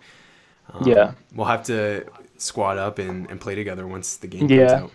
um, 0.73 0.83
Yeah. 0.87 1.13
We'll 1.35 1.47
have 1.47 1.63
to 1.63 2.05
squad 2.37 2.77
up 2.77 2.99
and, 2.99 3.29
and 3.29 3.39
play 3.39 3.55
together 3.55 3.85
once 3.87 4.17
the 4.17 4.27
game 4.27 4.47
Yeah. 4.49 4.67
comes 4.67 4.71
out. 4.83 4.91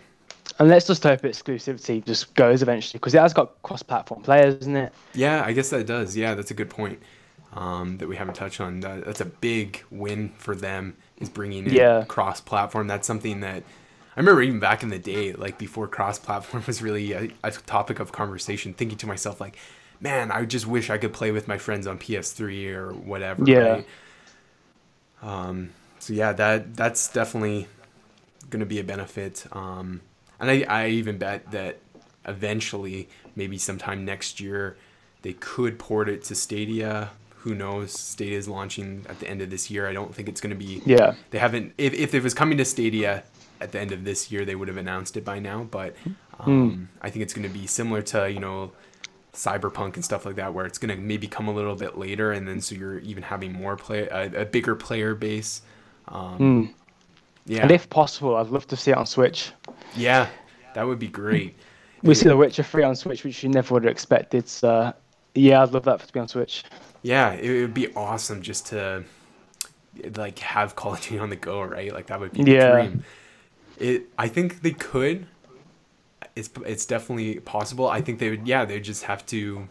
and 0.59 0.69
let's 0.69 0.87
just 0.87 1.03
hope 1.03 1.21
exclusivity 1.21 2.03
just 2.05 2.33
goes 2.35 2.61
eventually 2.61 2.97
because 2.99 3.13
it 3.13 3.19
has 3.21 3.33
got 3.33 3.61
cross-platform 3.63 4.21
players, 4.23 4.55
isn't 4.61 4.75
it? 4.75 4.93
Yeah, 5.13 5.43
I 5.45 5.53
guess 5.53 5.69
that 5.69 5.85
does. 5.85 6.15
Yeah, 6.17 6.33
that's 6.35 6.51
a 6.51 6.55
good 6.55 6.69
point 6.69 6.99
um, 7.53 7.97
that 7.99 8.07
we 8.07 8.15
haven't 8.15 8.35
touched 8.35 8.59
on. 8.61 8.79
That, 8.81 9.05
that's 9.05 9.21
a 9.21 9.25
big 9.25 9.83
win 9.91 10.29
for 10.37 10.55
them 10.55 10.95
is 11.17 11.29
bringing 11.29 11.65
in 11.67 11.73
Yeah. 11.73 12.05
cross-platform. 12.07 12.87
That's 12.87 13.07
something 13.07 13.39
that 13.41 13.63
I 14.15 14.19
remember 14.19 14.41
even 14.41 14.59
back 14.59 14.81
in 14.83 14.89
the 14.89 14.97
day, 14.99 15.33
like 15.33 15.57
before 15.59 15.87
cross-platform 15.87 16.63
was 16.67 16.81
really 16.81 17.13
a, 17.13 17.29
a 17.43 17.51
topic 17.51 17.99
of 17.99 18.11
conversation. 18.11 18.73
Thinking 18.73 18.97
to 18.99 19.07
myself, 19.07 19.39
like, 19.39 19.57
man, 20.01 20.31
I 20.31 20.43
just 20.45 20.65
wish 20.65 20.89
I 20.89 20.97
could 20.97 21.13
play 21.13 21.31
with 21.31 21.47
my 21.47 21.57
friends 21.59 21.85
on 21.87 21.99
PS3 21.99 22.73
or 22.75 22.93
whatever. 22.93 23.43
Yeah. 23.45 23.57
Right? 23.59 23.87
Um, 25.21 25.71
so 25.99 26.13
yeah, 26.13 26.33
that 26.33 26.75
that's 26.75 27.11
definitely 27.11 27.67
going 28.49 28.59
to 28.59 28.65
be 28.65 28.79
a 28.79 28.83
benefit. 28.83 29.45
Um, 29.51 30.01
and 30.39 30.49
I, 30.49 30.65
I 30.67 30.87
even 30.89 31.17
bet 31.17 31.51
that 31.51 31.79
eventually, 32.25 33.09
maybe 33.35 33.57
sometime 33.57 34.05
next 34.05 34.39
year, 34.39 34.77
they 35.21 35.33
could 35.33 35.79
port 35.79 36.09
it 36.09 36.23
to 36.25 36.35
Stadia. 36.35 37.09
Who 37.39 37.55
knows? 37.55 37.91
Stadia 37.91 38.37
is 38.37 38.47
launching 38.47 39.05
at 39.09 39.19
the 39.19 39.29
end 39.29 39.41
of 39.41 39.49
this 39.49 39.71
year. 39.71 39.87
I 39.87 39.93
don't 39.93 40.13
think 40.13 40.29
it's 40.29 40.41
going 40.41 40.57
to 40.57 40.65
be. 40.65 40.81
Yeah. 40.85 41.15
They 41.31 41.39
haven't. 41.39 41.73
If, 41.77 41.93
if 41.93 42.13
it 42.13 42.23
was 42.23 42.33
coming 42.33 42.57
to 42.57 42.65
Stadia 42.65 43.23
at 43.59 43.71
the 43.71 43.79
end 43.79 43.91
of 43.91 44.03
this 44.03 44.31
year, 44.31 44.45
they 44.45 44.55
would 44.55 44.67
have 44.67 44.77
announced 44.77 45.17
it 45.17 45.25
by 45.25 45.39
now. 45.39 45.63
But 45.63 45.95
um, 46.39 46.89
I 47.01 47.09
think 47.09 47.23
it's 47.23 47.33
going 47.33 47.47
to 47.47 47.53
be 47.53 47.67
similar 47.67 48.01
to 48.03 48.31
you 48.31 48.39
know 48.39 48.71
cyberpunk 49.37 49.93
and 49.95 50.03
stuff 50.03 50.25
like 50.25 50.35
that 50.35 50.51
where 50.53 50.65
it's 50.65 50.79
going 50.79 50.89
to 50.89 50.99
maybe 51.01 51.27
come 51.27 51.47
a 51.47 51.53
little 51.53 51.75
bit 51.75 51.95
later 51.97 52.31
and 52.31 52.47
then 52.47 52.59
so 52.59 52.73
you're 52.73 52.97
even 52.99 53.21
having 53.21 53.53
more 53.53 53.75
play 53.77 54.07
a, 54.07 54.41
a 54.41 54.45
bigger 54.45 54.75
player 54.75 55.13
base 55.13 55.61
um, 56.07 56.39
Mm. 56.39 56.73
yeah 57.45 57.61
And 57.61 57.71
if 57.71 57.87
possible, 57.89 58.35
I'd 58.35 58.47
love 58.47 58.65
to 58.67 58.75
see 58.75 58.91
it 58.91 58.97
on 58.97 59.05
Switch. 59.05 59.51
yeah 59.95 60.27
that 60.73 60.85
would 60.87 60.99
be 60.99 61.07
great 61.07 61.55
We 62.03 62.13
see 62.15 62.27
The 62.29 62.37
Witcher 62.37 62.63
3 62.63 62.83
on 62.83 62.95
Switch, 62.95 63.23
which 63.23 63.43
you 63.43 63.49
never 63.49 63.73
would 63.73 63.83
have 63.83 63.91
expected. 63.91 64.47
So, 64.47 64.93
yeah, 65.33 65.63
I'd 65.63 65.71
love 65.71 65.83
that 65.85 65.99
to 65.99 66.13
be 66.13 66.19
on 66.19 66.27
Switch. 66.27 66.63
yeah 67.03 67.33
it, 67.33 67.61
would 67.61 67.73
be 67.73 67.93
awesome 67.95 68.41
just 68.41 68.67
to 68.67 69.03
like 70.15 70.39
have 70.39 70.75
call 70.75 70.93
of 70.93 71.01
duty 71.01 71.19
on 71.19 71.29
the 71.29 71.35
go 71.35 71.61
right 71.63 71.91
like 71.93 72.07
that 72.07 72.19
would 72.19 72.31
be 72.33 72.43
the 72.43 72.51
Yeah. 72.51 72.71
dream 72.71 73.03
it 73.79 74.03
i 74.17 74.27
think 74.27 74.61
they 74.61 74.71
could 74.71 75.25
it's 76.37 76.49
it's 76.65 76.85
definitely 76.85 77.39
possible 77.39 77.87
i 77.87 77.99
think 78.01 78.19
they 78.19 78.29
would 78.29 78.47
yeah 78.47 78.63
they'd 78.65 78.83
just 78.83 79.03
have 79.03 79.25
to 79.25 79.67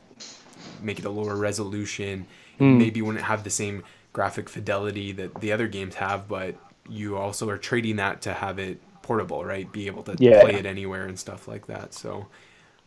make 0.82 0.98
it 0.98 1.04
a 1.04 1.10
lower 1.10 1.36
resolution 1.36 2.26
Hmm. 2.58 2.78
maybe 2.78 3.02
wouldn't 3.02 3.24
have 3.24 3.44
the 3.44 3.50
same 3.50 3.84
graphic 4.14 4.48
fidelity 4.48 5.12
that 5.12 5.40
the 5.42 5.52
other 5.52 5.68
games 5.68 5.94
have 5.96 6.26
but 6.26 6.54
you 6.88 7.18
also 7.18 7.48
are 7.50 7.58
trading 7.58 7.96
that 7.96 8.22
to 8.22 8.32
have 8.32 8.58
it 8.58 8.80
portable 9.02 9.44
right 9.44 9.70
be 9.70 9.86
able 9.88 10.02
to 10.04 10.14
Yeah. 10.18 10.40
play 10.42 10.54
it 10.54 10.64
anywhere 10.66 11.04
and 11.06 11.18
stuff 11.18 11.46
like 11.46 11.66
that 11.66 11.92
so 11.92 12.26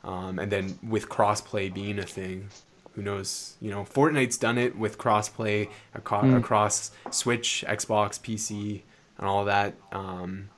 um, 0.04 0.40
and 0.40 0.52
then 0.52 0.80
with 0.82 1.08
crossplay 1.10 1.72
being 1.72 2.00
a 2.00 2.04
thing 2.20 2.50
who 2.94 3.04
knows 3.04 3.58
you 3.62 3.70
know 3.70 3.84
fortnite's 3.84 4.38
done 4.38 4.58
it 4.58 4.76
with 4.76 4.98
crossplay 4.98 5.70
aco- 5.94 6.22
Hmm. 6.22 6.34
across 6.36 6.90
switch 7.12 7.64
xbox 7.68 8.20
pc 8.20 8.82
and 9.20 9.28
all 9.28 9.46
that 9.46 9.76
um, 9.92 10.50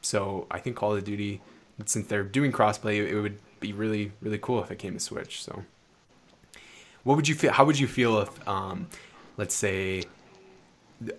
so 0.00 0.46
i 0.50 0.58
think 0.58 0.74
call 0.76 0.96
of 0.96 1.04
duty 1.04 1.42
since 1.86 2.06
they're 2.06 2.22
doing 2.24 2.52
crossplay 2.52 2.96
it 3.08 3.20
would 3.20 3.38
be 3.60 3.72
really 3.72 4.12
really 4.20 4.38
cool 4.38 4.62
if 4.62 4.70
it 4.70 4.78
came 4.78 4.92
to 4.94 5.00
switch 5.00 5.42
so 5.42 5.64
what 7.02 7.16
would 7.16 7.28
you 7.28 7.34
feel 7.34 7.52
how 7.52 7.64
would 7.64 7.78
you 7.78 7.86
feel 7.86 8.20
if 8.20 8.48
um, 8.48 8.86
let's 9.36 9.54
say 9.54 10.02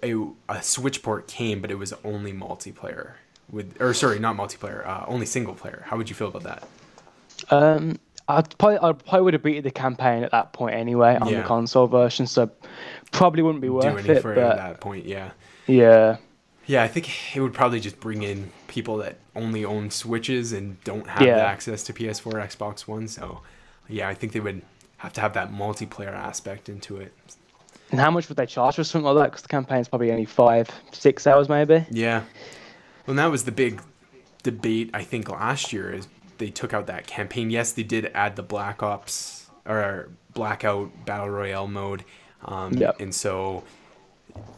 a, 0.04 0.16
a 0.50 0.62
switch 0.64 1.04
port 1.04 1.28
came 1.28 1.62
but 1.62 1.70
it 1.72 1.76
was 1.78 1.94
only 2.04 2.34
multiplayer 2.34 3.14
with 3.52 3.80
or 3.82 3.94
sorry 3.94 4.18
not 4.20 4.36
multiplayer 4.36 4.86
uh, 4.88 5.06
only 5.08 5.26
single 5.26 5.54
player 5.54 5.84
how 5.88 5.98
would 5.98 6.10
you 6.10 6.16
feel 6.16 6.28
about 6.30 6.44
that 6.44 6.64
Um, 7.50 8.00
I'd 8.28 8.58
probably, 8.58 8.78
I 8.78 8.94
probably 8.94 9.22
would 9.22 9.34
have 9.34 9.44
beaten 9.44 9.64
the 9.64 9.70
campaign 9.72 10.24
at 10.24 10.32
that 10.32 10.54
point 10.54 10.74
anyway 10.76 11.16
on 11.22 11.28
Yeah. 11.30 11.42
the 11.42 11.48
console 11.48 11.86
version, 11.86 12.26
so 12.26 12.50
probably 13.12 13.44
wouldn't 13.44 13.62
be 13.62 13.68
do 13.68 13.74
worth 13.76 13.98
any 14.00 14.10
it. 14.18 14.22
further 14.24 14.42
at 14.42 14.56
that 14.56 14.80
point 14.80 15.06
yeah 15.06 15.32
yeah, 15.68 16.18
Yeah, 16.68 16.82
I 16.84 16.88
think 16.88 17.10
it 17.36 17.40
would 17.42 17.54
probably 17.54 17.80
just 17.80 18.00
bring 18.00 18.24
in 18.24 18.52
people 18.68 18.98
that 18.98 19.18
only 19.36 19.64
own 19.64 19.92
Switches 19.92 20.52
and 20.52 20.82
don't 20.84 21.08
have 21.08 21.22
Yeah. 21.22 21.38
access 21.38 21.84
to 21.84 21.94
PS4 21.94 22.34
or 22.34 22.40
Xbox 22.40 22.88
One. 22.88 23.08
So, 23.08 23.42
yeah, 23.88 24.10
I 24.10 24.14
think 24.16 24.32
they 24.34 24.40
would 24.40 24.62
have 24.98 25.14
to 25.14 25.22
have 25.22 25.34
that 25.34 25.52
multiplayer 25.52 26.14
aspect 26.14 26.70
into 26.70 26.98
it. 26.98 27.14
and 27.92 28.00
how 28.00 28.10
much 28.10 28.28
would 28.28 28.36
they 28.38 28.48
charge 28.48 28.76
for 28.76 28.84
something 28.84 29.06
like 29.06 29.16
that? 29.24 29.32
Because 29.32 29.42
the 29.44 29.48
campaign's 29.48 29.88
probably 29.88 30.12
only 30.12 30.26
five, 30.26 30.68
six 30.92 31.28
hours 31.28 31.48
maybe. 31.48 31.86
Yeah. 31.92 32.24
Well, 33.06 33.16
that 33.18 33.28
was 33.28 33.44
the 33.46 33.52
big 33.52 33.80
debate, 34.42 34.90
I 34.94 35.04
think, 35.04 35.30
last 35.30 35.72
year 35.72 35.94
is 35.94 36.08
they 36.40 36.50
took 36.50 36.74
out 36.74 36.88
that 36.88 37.06
campaign. 37.06 37.52
Yes, 37.52 37.72
they 37.74 37.84
did 37.84 38.10
add 38.16 38.36
the 38.38 38.44
Black 38.44 38.82
Ops 38.82 39.48
or 39.68 40.10
Blackout 40.34 41.06
Battle 41.06 41.30
Royale 41.30 41.68
mode. 41.68 42.04
Um, 42.44 42.74
Yep. 42.74 43.00
And 43.02 43.14
so, 43.14 43.64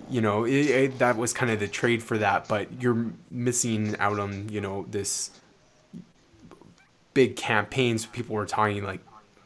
you 0.10 0.22
know, 0.22 0.46
it, 0.46 0.52
it, 0.54 1.00
that 1.00 1.18
was 1.18 1.34
kind 1.34 1.52
of 1.52 1.60
the 1.60 1.68
trade 1.68 2.02
for 2.02 2.18
that, 2.18 2.48
but 2.48 2.82
you're 2.82 3.12
missing 3.30 3.96
out 4.00 4.20
on, 4.20 4.50
you 4.50 4.62
know, 4.62 4.86
this 4.90 5.32
big 7.14 7.36
campaigns. 7.36 8.06
People 8.06 8.36
were 8.36 8.46
talking 8.46 8.84
like, 8.84 9.02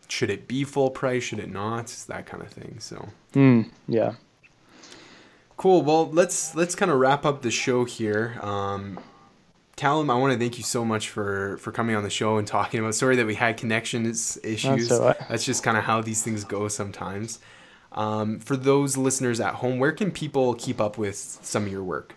should 0.08 0.30
it 0.30 0.48
be 0.48 0.64
full 0.64 0.90
price? 0.92 1.24
Should 1.24 1.40
it 1.40 1.52
not? 1.52 1.88
That 2.08 2.26
kind 2.26 2.44
of 2.44 2.50
thing. 2.50 2.78
So. 2.80 3.10
Hmm. 3.34 3.62
Yeah. 3.88 4.16
Cool. 5.58 5.84
Well, 5.84 6.10
let's 6.12 6.56
let's 6.56 6.76
kind 6.76 6.92
of 6.92 7.00
wrap 7.00 7.26
up 7.26 7.44
the 7.44 7.52
show 7.52 7.86
here. 7.86 8.38
Um, 8.42 9.00
Callum, 9.76 10.10
I 10.10 10.16
want 10.16 10.34
to 10.34 10.40
thank 10.40 10.58
you 10.58 10.64
so 10.64 10.84
much 10.84 11.10
for 11.10 11.58
for 11.58 11.72
coming 11.72 11.96
on 11.96 12.04
the 12.04 12.10
show 12.10 12.38
and 12.38 12.48
talking 12.48 12.80
about. 12.80 12.96
Sorry 12.96 13.16
that 13.16 13.26
we 13.26 13.36
had 13.36 13.58
connections 13.58 14.38
is- 14.38 14.40
issues. 14.44 14.92
right. 14.92 15.16
That's 15.30 15.46
just 15.46 15.64
kind 15.64 15.78
of 15.78 15.84
how 15.84 16.02
these 16.02 16.22
things 16.24 16.44
go 16.44 16.68
sometimes. 16.68 17.40
Um, 17.94 18.40
for 18.40 18.56
those 18.56 18.96
listeners 18.98 19.40
at 19.40 19.56
home, 19.56 19.80
where 19.80 19.92
can 19.92 20.12
people 20.12 20.54
keep 20.54 20.80
up 20.80 20.98
with 20.98 21.16
some 21.16 21.66
of 21.66 21.72
your 21.72 21.84
work? 21.84 22.16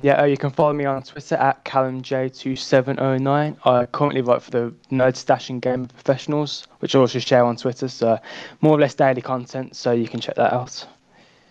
Yeah, 0.00 0.20
uh, 0.22 0.24
you 0.24 0.36
can 0.36 0.50
follow 0.50 0.72
me 0.72 0.84
on 0.84 1.04
Twitter 1.04 1.36
at 1.36 1.64
CallumJ2709. 1.64 3.56
I 3.64 3.86
currently 3.86 4.20
write 4.20 4.42
for 4.42 4.50
the 4.50 4.74
Nerd 4.90 5.14
Stash 5.14 5.48
and 5.48 5.62
Game 5.62 5.86
Professionals, 5.86 6.66
which 6.80 6.96
I 6.96 6.98
also 6.98 7.20
share 7.20 7.44
on 7.44 7.56
Twitter. 7.56 7.86
So 7.86 8.18
more 8.60 8.76
or 8.76 8.80
less 8.80 8.94
daily 8.94 9.22
content, 9.22 9.76
so 9.76 9.92
you 9.92 10.08
can 10.08 10.18
check 10.18 10.34
that 10.34 10.52
out. 10.52 10.84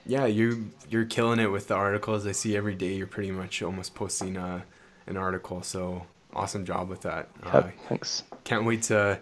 Yeah, 0.06 0.26
you 0.26 0.70
you're 0.90 1.06
killing 1.06 1.40
it 1.40 1.50
with 1.50 1.70
the 1.70 1.76
articles. 1.76 2.28
I 2.28 2.34
see 2.34 2.58
every 2.58 2.76
day. 2.76 2.94
You're 2.94 3.08
pretty 3.08 3.32
much 3.32 3.62
almost 3.62 3.96
posting 3.96 4.36
uh, 4.36 4.64
an 5.08 5.16
article. 5.16 5.62
So 5.62 6.06
awesome 6.34 6.66
job 6.66 6.90
with 6.90 7.04
that. 7.04 7.30
Uh, 7.44 7.70
thanks. 7.88 8.24
can't 8.44 8.66
wait 8.66 8.84
to 8.84 9.22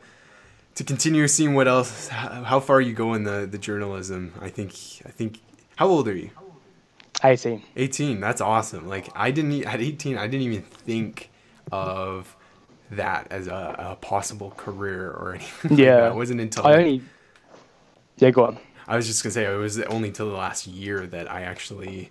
to 0.79 0.83
continue 0.85 1.27
seeing 1.27 1.55
what 1.55 1.67
else 1.67 2.07
how 2.07 2.59
far 2.61 2.79
you 2.79 2.93
go 2.93 3.13
in 3.13 3.23
the 3.25 3.45
the 3.45 3.57
journalism 3.57 4.33
i 4.41 4.47
think 4.47 4.71
i 5.05 5.09
think 5.09 5.41
how 5.75 5.87
old 5.87 6.07
are 6.07 6.15
you 6.15 6.29
18. 7.21 7.61
18 7.75 8.21
that's 8.21 8.39
awesome 8.39 8.87
like 8.87 9.09
i 9.13 9.29
didn't 9.29 9.65
at 9.65 9.81
18 9.81 10.17
i 10.17 10.25
didn't 10.25 10.45
even 10.47 10.61
think 10.61 11.29
of 11.69 12.33
that 12.91 13.27
as 13.29 13.47
a, 13.47 13.75
a 13.91 13.95
possible 13.97 14.51
career 14.55 15.11
or 15.11 15.35
anything 15.35 15.71
like 15.71 15.79
Yeah. 15.79 15.95
that. 15.97 16.11
it 16.13 16.15
wasn't 16.15 16.39
until 16.41 16.65
I 16.65 16.73
only. 16.75 17.01
Yeah, 18.17 18.31
go 18.31 18.45
on. 18.45 18.57
I 18.87 18.95
was 18.95 19.05
just 19.05 19.21
gonna 19.21 19.31
say 19.33 19.45
it 19.45 19.55
was 19.57 19.79
only 19.81 20.11
till 20.11 20.29
the 20.29 20.35
last 20.37 20.65
year 20.65 21.05
that 21.07 21.29
I 21.31 21.41
actually 21.41 22.09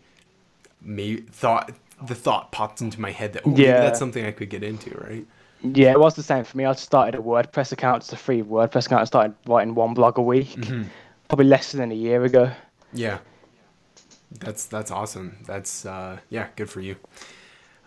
may 0.83 1.17
thought 1.17 1.73
the 2.07 2.15
thought 2.15 2.53
popped 2.53 2.81
into 2.81 3.01
my 3.01 3.11
head 3.13 3.33
that 3.33 3.43
oh, 3.47 3.51
maybe 3.51 3.63
Yeah. 3.63 3.81
that's 3.81 3.99
something 3.99 4.25
I 4.25 4.31
could 4.31 4.51
get 4.51 4.63
into, 4.63 4.91
right? 4.99 5.27
Yeah, 5.63 5.91
it 5.91 5.99
was 6.01 6.15
the 6.15 6.23
same 6.23 6.45
for 6.45 6.57
me. 6.57 6.65
I 6.65 6.73
started 6.75 7.19
a 7.19 7.23
WordPress 7.23 7.73
account, 7.73 8.03
it's 8.05 8.13
a 8.13 8.17
free 8.17 8.43
WordPress 8.43 8.87
account. 8.87 9.03
I 9.03 9.05
started 9.05 9.35
writing 9.47 9.75
one 9.75 9.95
blog 9.95 10.19
a 10.19 10.23
week, 10.23 10.49
Mm-hmm. 10.49 10.85
probably 11.29 11.47
less 11.47 11.73
than 11.73 11.91
a 11.91 11.95
year 11.95 12.23
ago. 12.25 12.51
Yeah. 12.93 13.19
That's 14.31 14.67
that's 14.67 14.91
awesome. 14.91 15.39
That's 15.47 15.85
uh 15.87 16.19
yeah, 16.31 16.49
good 16.57 16.69
for 16.71 16.81
you. 16.81 16.97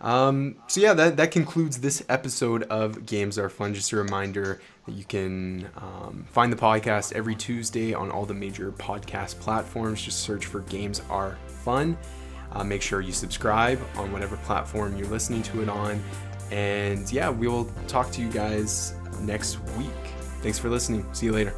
Um 0.00 0.56
so 0.66 0.80
yeah, 0.80 0.92
that 0.94 1.16
that 1.16 1.30
concludes 1.30 1.78
this 1.80 2.04
episode 2.08 2.64
of 2.64 3.06
Games 3.06 3.38
Are 3.38 3.48
Fun. 3.48 3.72
Just 3.74 3.92
a 3.92 3.96
reminder 3.96 4.60
that 4.86 4.92
you 4.92 5.04
can 5.04 5.68
um, 5.76 6.26
find 6.28 6.52
the 6.52 6.56
podcast 6.56 7.12
every 7.12 7.36
Tuesday 7.36 7.94
on 7.94 8.10
all 8.10 8.26
the 8.26 8.34
major 8.34 8.72
podcast 8.72 9.38
platforms. 9.38 10.02
Just 10.02 10.20
search 10.20 10.46
for 10.46 10.60
Games 10.62 11.00
Are 11.08 11.38
Fun. 11.46 11.96
Uh, 12.50 12.64
make 12.64 12.82
sure 12.82 13.00
you 13.00 13.12
subscribe 13.12 13.80
on 13.96 14.10
whatever 14.12 14.36
platform 14.38 14.96
you're 14.96 15.06
listening 15.08 15.42
to 15.44 15.62
it 15.62 15.68
on. 15.68 16.02
And 16.50 17.10
yeah, 17.12 17.30
we 17.30 17.48
will 17.48 17.66
talk 17.86 18.10
to 18.12 18.20
you 18.20 18.30
guys 18.30 18.94
next 19.20 19.58
week. 19.76 19.90
Thanks 20.42 20.58
for 20.58 20.68
listening. 20.68 21.06
See 21.14 21.26
you 21.26 21.32
later. 21.32 21.54